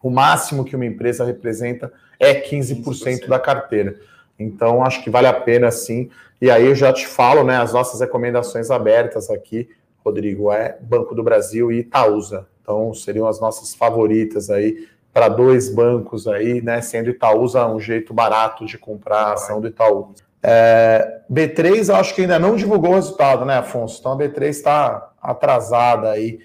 o 0.04 0.10
máximo 0.10 0.64
que 0.64 0.76
uma 0.76 0.86
empresa 0.86 1.26
representa 1.26 1.92
é 2.20 2.34
15%, 2.34 2.84
15%. 2.84 3.28
da 3.28 3.40
carteira. 3.40 4.00
Então, 4.38 4.84
acho 4.84 5.04
que 5.04 5.10
vale 5.10 5.28
a 5.28 5.34
pena 5.34 5.72
sim. 5.72 6.10
E 6.40 6.52
aí 6.52 6.66
eu 6.66 6.76
já 6.76 6.94
te 6.94 7.08
falo, 7.08 7.44
né? 7.44 7.58
As 7.58 7.74
nossas 7.74 8.02
recomendações 8.02 8.70
abertas 8.70 9.30
aqui, 9.30 9.70
Rodrigo, 10.06 10.52
é 10.52 10.78
Banco 10.80 11.16
do 11.16 11.24
Brasil 11.24 11.72
e 11.72 11.80
Itaúsa. 11.80 12.48
Então, 12.68 12.94
seriam 12.94 13.26
as 13.28 13.40
nossas 13.40 13.74
favoritas 13.74 14.50
aí 14.50 14.90
para 15.14 15.30
dois 15.30 15.74
bancos 15.74 16.28
aí, 16.28 16.62
né? 16.62 16.82
Sendo 16.82 17.10
Itaúsa 17.10 17.66
um 17.66 17.80
jeito 17.80 18.14
barato 18.14 18.66
de 18.66 18.78
comprar 18.78 19.20
a 19.20 19.34
ação 19.36 19.62
do 19.62 19.68
Itaú. 19.70 20.14
É, 20.44 21.22
B3, 21.32 21.88
eu 21.88 21.96
acho 21.96 22.14
que 22.14 22.24
ainda 22.24 22.38
não 22.38 22.58
divulgou 22.58 22.92
o 22.92 22.96
resultado, 22.96 23.46
né, 23.46 23.56
Afonso? 23.56 24.00
Então 24.02 24.12
a 24.12 24.18
B3 24.18 24.50
está 24.50 25.14
atrasada 25.22 26.12
aí 26.12 26.40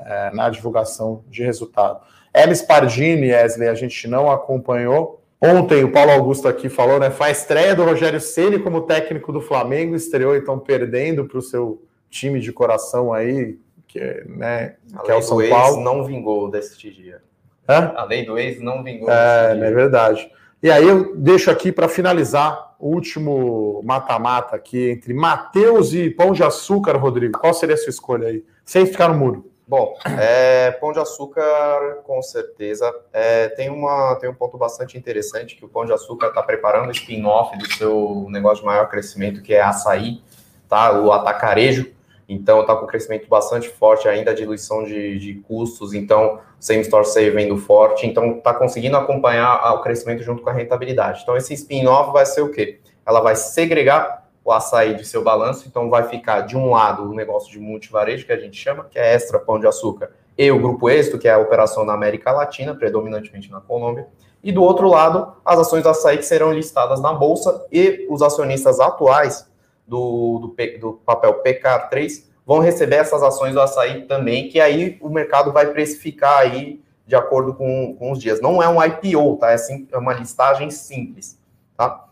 é, 0.00 0.32
na 0.34 0.50
divulgação 0.50 1.22
de 1.28 1.44
resultado. 1.44 2.00
Elis 2.34 2.60
Pardini, 2.60 3.30
Wesley, 3.30 3.68
a 3.68 3.74
gente 3.74 4.08
não 4.08 4.28
acompanhou. 4.28 5.22
Ontem 5.40 5.84
o 5.84 5.92
Paulo 5.92 6.10
Augusto 6.10 6.48
aqui 6.48 6.68
falou, 6.68 6.98
né? 6.98 7.08
Faz 7.08 7.38
estreia 7.38 7.72
do 7.72 7.84
Rogério 7.84 8.20
Ceni 8.20 8.58
como 8.58 8.80
técnico 8.80 9.32
do 9.32 9.40
Flamengo, 9.40 9.94
estreou 9.94 10.34
então 10.34 10.58
perdendo 10.58 11.24
para 11.24 11.38
o 11.38 11.42
seu 11.42 11.84
time 12.10 12.40
de 12.40 12.52
coração 12.52 13.12
aí, 13.12 13.56
que, 13.98 14.24
né, 14.28 14.74
que 15.04 15.10
é 15.10 15.14
o 15.14 15.22
São 15.22 15.38
Paulo. 15.48 15.82
não 15.82 16.04
vingou 16.04 16.50
deste 16.50 16.90
dia. 16.90 17.20
Hã? 17.68 17.92
A 17.96 18.04
lei 18.04 18.24
do 18.24 18.38
ex 18.38 18.60
não 18.60 18.82
vingou. 18.82 19.10
É, 19.10 19.52
é 19.52 19.70
verdade. 19.70 20.30
E 20.62 20.70
aí 20.70 20.86
eu 20.86 21.14
deixo 21.16 21.50
aqui 21.50 21.70
para 21.70 21.88
finalizar 21.88 22.74
o 22.78 22.88
último 22.88 23.82
mata-mata 23.84 24.56
aqui 24.56 24.90
entre 24.90 25.12
Mateus 25.12 25.92
e 25.92 26.10
Pão 26.10 26.32
de 26.32 26.42
Açúcar, 26.42 26.96
Rodrigo. 26.96 27.38
Qual 27.38 27.52
seria 27.52 27.74
a 27.74 27.78
sua 27.78 27.90
escolha 27.90 28.28
aí? 28.28 28.44
Sem 28.64 28.86
ficar 28.86 29.08
no 29.08 29.14
muro. 29.14 29.50
Bom, 29.66 29.94
é, 30.18 30.70
Pão 30.70 30.92
de 30.92 30.98
Açúcar, 30.98 32.00
com 32.04 32.22
certeza. 32.22 32.90
É, 33.12 33.48
tem, 33.50 33.68
uma, 33.68 34.16
tem 34.16 34.30
um 34.30 34.34
ponto 34.34 34.56
bastante 34.56 34.96
interessante 34.96 35.54
que 35.56 35.64
o 35.64 35.68
Pão 35.68 35.84
de 35.84 35.92
Açúcar 35.92 36.28
está 36.28 36.42
preparando 36.42 36.88
o 36.88 36.92
spin-off 36.92 37.56
do 37.58 37.70
seu 37.74 38.26
negócio 38.30 38.60
de 38.60 38.66
maior 38.66 38.88
crescimento, 38.88 39.42
que 39.42 39.52
é 39.52 39.60
açaí, 39.60 40.22
tá? 40.68 40.98
o 40.98 41.12
atacarejo. 41.12 41.97
Então, 42.28 42.60
está 42.60 42.76
com 42.76 42.86
crescimento 42.86 43.26
bastante 43.26 43.70
forte 43.70 44.06
ainda, 44.06 44.34
diluição 44.34 44.84
de, 44.84 45.18
de 45.18 45.34
custos. 45.36 45.94
Então, 45.94 46.38
same 46.60 46.82
store 46.82 47.06
sale 47.06 47.30
vendo 47.30 47.56
forte. 47.56 48.06
Então, 48.06 48.36
está 48.36 48.52
conseguindo 48.52 48.98
acompanhar 48.98 49.72
o 49.74 49.80
crescimento 49.80 50.22
junto 50.22 50.42
com 50.42 50.50
a 50.50 50.52
rentabilidade. 50.52 51.22
Então, 51.22 51.36
esse 51.36 51.54
spin-off 51.54 52.12
vai 52.12 52.26
ser 52.26 52.42
o 52.42 52.50
quê? 52.50 52.80
Ela 53.06 53.20
vai 53.20 53.34
segregar 53.34 54.28
o 54.44 54.52
açaí 54.52 54.94
de 54.94 55.06
seu 55.06 55.24
balanço. 55.24 55.66
Então, 55.66 55.88
vai 55.88 56.02
ficar 56.02 56.42
de 56.42 56.54
um 56.54 56.70
lado 56.70 57.04
o 57.04 57.14
negócio 57.14 57.50
de 57.50 57.58
multivarejo, 57.58 58.26
que 58.26 58.32
a 58.32 58.38
gente 58.38 58.56
chama, 58.58 58.84
que 58.90 58.98
é 58.98 59.14
extra 59.14 59.38
pão 59.38 59.58
de 59.58 59.66
açúcar, 59.66 60.10
e 60.36 60.50
o 60.50 60.60
grupo 60.60 60.90
êxito, 60.90 61.18
que 61.18 61.28
é 61.28 61.32
a 61.32 61.38
operação 61.38 61.82
na 61.82 61.94
América 61.94 62.30
Latina, 62.30 62.74
predominantemente 62.74 63.50
na 63.50 63.60
Colômbia. 63.60 64.06
E 64.44 64.52
do 64.52 64.62
outro 64.62 64.86
lado, 64.88 65.32
as 65.44 65.58
ações 65.58 65.82
do 65.82 65.88
açaí 65.88 66.18
que 66.18 66.26
serão 66.26 66.52
listadas 66.52 67.00
na 67.00 67.12
bolsa 67.12 67.66
e 67.72 68.06
os 68.08 68.22
acionistas 68.22 68.78
atuais 68.78 69.48
do, 69.88 70.38
do, 70.38 70.78
do 70.78 70.92
papel 71.04 71.42
PK3 71.42 72.28
vão 72.46 72.60
receber 72.60 72.96
essas 72.96 73.22
ações 73.22 73.54
do 73.54 73.60
açaí 73.60 74.02
também, 74.06 74.48
que 74.48 74.60
aí 74.60 74.98
o 75.00 75.08
mercado 75.08 75.52
vai 75.52 75.66
precificar 75.66 76.38
aí 76.38 76.80
de 77.06 77.16
acordo 77.16 77.54
com, 77.54 77.94
com 77.98 78.12
os 78.12 78.18
dias. 78.18 78.40
Não 78.40 78.62
é 78.62 78.68
um 78.68 78.82
IPO, 78.82 79.36
tá? 79.38 79.50
É, 79.50 79.58
sim, 79.58 79.88
é 79.90 79.96
uma 79.98 80.12
listagem 80.12 80.70
simples, 80.70 81.38
tá? 81.76 82.06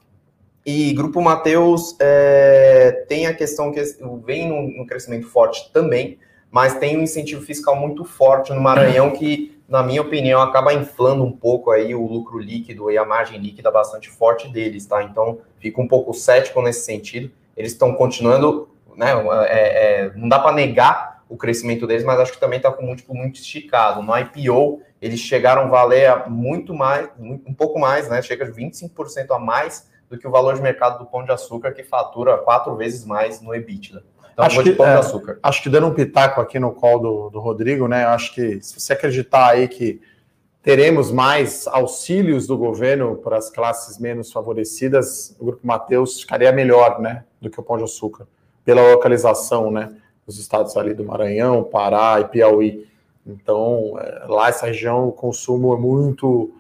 E 0.65 0.93
Grupo 0.95 1.21
Mateus 1.21 1.95
é, 2.01 3.05
tem 3.09 3.27
a 3.27 3.35
questão 3.35 3.71
que 3.71 3.81
vem 4.25 4.49
num, 4.49 4.79
num 4.79 4.87
crescimento 4.87 5.29
forte 5.29 5.71
também, 5.73 6.19
mas 6.51 6.75
tem 6.75 6.97
um 6.97 7.03
incentivo 7.03 7.43
fiscal 7.43 7.77
muito 7.77 8.05
forte 8.05 8.53
no 8.53 8.61
Maranhão 8.61 9.13
que, 9.13 9.57
na 9.69 9.83
minha 9.83 10.03
opinião, 10.03 10.41
acaba 10.41 10.75
inflando 10.75 11.23
um 11.23 11.33
pouco 11.33 11.71
aí 11.71 11.95
o 11.95 12.07
lucro 12.07 12.39
líquido 12.39 12.91
e 12.91 12.99
a 12.99 13.05
margem 13.05 13.39
líquida 13.39 13.71
bastante 13.71 14.11
forte 14.11 14.49
deles, 14.49 14.87
tá? 14.87 15.03
Então, 15.03 15.39
fico 15.59 15.81
um 15.81 15.87
pouco 15.87 16.13
cético 16.13 16.61
nesse 16.63 16.85
sentido. 16.85 17.31
Eles 17.57 17.73
estão 17.73 17.95
continuando, 17.95 18.69
né? 18.97 19.13
É, 19.49 20.05
é, 20.05 20.13
não 20.15 20.29
dá 20.29 20.39
para 20.39 20.53
negar 20.53 21.25
o 21.29 21.37
crescimento 21.37 21.87
deles, 21.87 22.05
mas 22.05 22.21
acho 22.21 22.33
que 22.33 22.41
também 22.41 22.59
está 22.59 22.71
com 22.71 22.85
um 22.85 22.87
múltiplo 22.87 23.15
muito 23.15 23.41
esticado. 23.41 24.03
No 24.03 24.13
IPO, 24.17 24.81
eles 25.01 25.21
chegaram 25.21 25.63
a 25.63 25.67
valer 25.67 26.29
muito 26.29 26.73
mais, 26.73 27.09
um 27.19 27.55
pouco 27.55 27.79
mais, 27.79 28.09
né? 28.09 28.23
Chega 28.23 28.45
de 28.45 28.53
25% 28.53 29.31
a 29.31 29.39
mais 29.39 29.89
do 30.09 30.17
que 30.17 30.27
o 30.27 30.31
valor 30.31 30.55
de 30.55 30.63
mercado 30.63 30.99
do 30.99 31.07
pão 31.07 31.25
de 31.25 31.33
açúcar, 31.33 31.73
que 31.73 31.83
fatura 31.83 32.39
quatro 32.39 32.77
vezes 32.77 33.05
mais 33.05 33.41
no 33.41 33.55
EBITDA. 33.55 34.05
Então, 34.33 34.45
acho, 34.45 34.63
que, 34.63 34.71
é, 34.71 35.39
acho 35.43 35.63
que 35.63 35.69
dando 35.71 35.87
um 35.87 35.95
pitaco 35.95 36.41
aqui 36.41 36.59
no 36.59 36.71
call 36.71 37.01
do, 37.01 37.31
do 37.31 37.41
Rodrigo, 37.41 37.89
né? 37.89 38.05
Acho 38.05 38.35
que 38.35 38.61
se 38.63 38.79
você 38.79 38.93
acreditar 38.93 39.49
aí 39.49 39.67
que 39.67 40.01
teremos 40.67 41.13
mais 41.13 41.69
auxílios 41.69 42.49
do 42.49 42.59
governo 42.59 43.15
para 43.15 43.37
as 43.37 43.49
classes 43.49 44.01
menos 44.01 44.33
favorecidas, 44.33 45.37
o 45.39 45.45
Grupo 45.45 45.65
Mateus 45.65 46.21
ficaria 46.21 46.51
melhor, 46.51 47.01
né? 47.01 47.23
Do 47.41 47.49
que 47.49 47.61
o 47.61 47.63
Pão 47.63 47.79
de 47.79 47.85
Açúcar, 47.85 48.27
pela 48.65 48.83
localização, 48.91 49.71
né? 49.71 49.95
Os 50.27 50.41
estados 50.41 50.77
ali 50.77 50.93
do 50.93 51.05
Maranhão, 51.05 51.63
Pará 51.63 52.19
e 52.21 52.25
Piauí. 52.25 52.85
Então, 53.25 53.97
é, 53.97 54.25
lá 54.27 54.49
essa 54.49 54.67
região 54.67 55.07
o 55.07 55.13
consumo 55.13 55.73
é 55.73 55.77
muito 55.77 56.51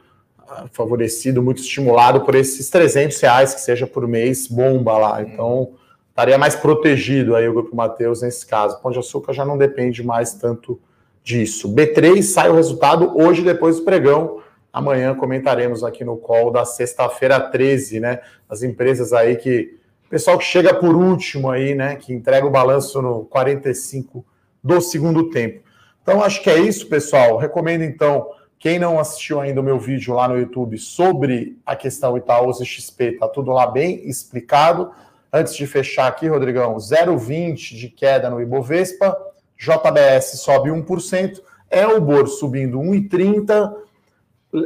ah, 0.46 0.66
favorecido, 0.70 1.42
muito 1.42 1.60
estimulado 1.60 2.20
por 2.20 2.36
esses 2.36 2.70
300 2.70 3.20
reais 3.20 3.54
que 3.54 3.60
seja 3.60 3.88
por 3.88 4.06
mês 4.06 4.46
bomba 4.46 4.96
lá. 4.96 5.20
Então, 5.20 5.72
estaria 6.10 6.38
mais 6.38 6.54
protegido 6.54 7.34
aí 7.34 7.48
o 7.48 7.54
Grupo 7.54 7.74
Mateus 7.74 8.22
nesse 8.22 8.46
caso. 8.46 8.80
Pão 8.80 8.92
de 8.92 9.00
Açúcar 9.00 9.32
já 9.32 9.44
não 9.44 9.58
depende 9.58 10.00
mais 10.04 10.32
tanto 10.34 10.80
disso. 11.26 11.68
B3 11.74 12.22
sai 12.22 12.48
o 12.48 12.54
resultado 12.54 13.12
hoje 13.20 13.42
depois 13.42 13.78
do 13.78 13.84
pregão. 13.84 14.40
Amanhã 14.72 15.12
comentaremos 15.12 15.82
aqui 15.82 16.04
no 16.04 16.16
call 16.16 16.52
da 16.52 16.64
sexta-feira 16.64 17.40
13, 17.40 17.98
né? 17.98 18.20
As 18.48 18.62
empresas 18.62 19.12
aí 19.12 19.34
que. 19.34 19.76
Pessoal 20.08 20.38
que 20.38 20.44
chega 20.44 20.72
por 20.72 20.94
último 20.94 21.50
aí, 21.50 21.74
né? 21.74 21.96
Que 21.96 22.12
entrega 22.12 22.46
o 22.46 22.50
balanço 22.50 23.02
no 23.02 23.24
45 23.24 24.24
do 24.62 24.80
segundo 24.80 25.30
tempo. 25.30 25.64
Então, 26.00 26.22
acho 26.22 26.40
que 26.40 26.48
é 26.48 26.60
isso, 26.60 26.88
pessoal. 26.88 27.36
Recomendo, 27.36 27.82
então, 27.82 28.28
quem 28.56 28.78
não 28.78 29.00
assistiu 29.00 29.40
ainda 29.40 29.60
o 29.60 29.64
meu 29.64 29.80
vídeo 29.80 30.14
lá 30.14 30.28
no 30.28 30.38
YouTube 30.38 30.78
sobre 30.78 31.58
a 31.66 31.74
questão 31.74 32.16
Itaúsa 32.16 32.64
XP, 32.64 33.18
tá 33.18 33.26
tudo 33.26 33.50
lá 33.50 33.66
bem 33.66 34.08
explicado. 34.08 34.92
Antes 35.32 35.56
de 35.56 35.66
fechar 35.66 36.06
aqui, 36.06 36.28
Rodrigão, 36.28 36.76
0,20 36.76 37.74
de 37.74 37.88
queda 37.88 38.30
no 38.30 38.40
Ibovespa, 38.40 39.16
JBS 39.58 40.40
sobe 40.40 40.70
1%, 40.70 41.42
Elbor 41.70 42.26
subindo 42.28 42.78
1,30%, 42.78 43.74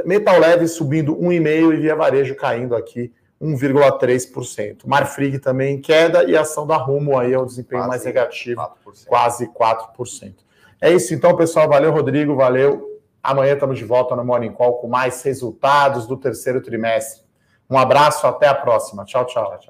Metal 0.05 0.39
Leve 0.39 0.69
subindo 0.69 1.17
1,5% 1.17 1.75
e 1.75 1.77
Via 1.77 1.97
Varejo 1.97 2.35
caindo 2.37 2.77
aqui 2.77 3.13
1,3%. 3.41 4.83
Marfrig 4.87 5.39
também 5.39 5.77
em 5.77 5.81
queda 5.81 6.25
e 6.25 6.37
a 6.37 6.43
ação 6.43 6.67
da 6.67 6.77
Rumo 6.77 7.19
aí 7.19 7.33
é 7.33 7.39
o 7.39 7.47
desempenho 7.47 7.81
quase 7.81 7.89
mais 7.89 8.05
negativo, 8.05 8.61
4%. 8.61 9.07
quase 9.07 9.49
4%. 9.49 10.35
É 10.81 10.93
isso 10.93 11.15
então, 11.15 11.37
pessoal. 11.37 11.69
Valeu, 11.69 11.93
Rodrigo. 11.93 12.37
Valeu. 12.37 13.01
Amanhã 13.23 13.55
estamos 13.55 13.79
de 13.79 13.85
volta 13.85 14.17
no 14.17 14.25
Morning 14.25 14.53
Call 14.53 14.79
com 14.79 14.89
mais 14.89 15.23
resultados 15.23 16.07
do 16.07 16.17
terceiro 16.17 16.61
trimestre. 16.61 17.23
Um 17.69 17.79
abraço, 17.79 18.27
até 18.27 18.49
a 18.49 18.55
próxima. 18.55 19.05
Tchau, 19.05 19.27
tchau. 19.27 19.70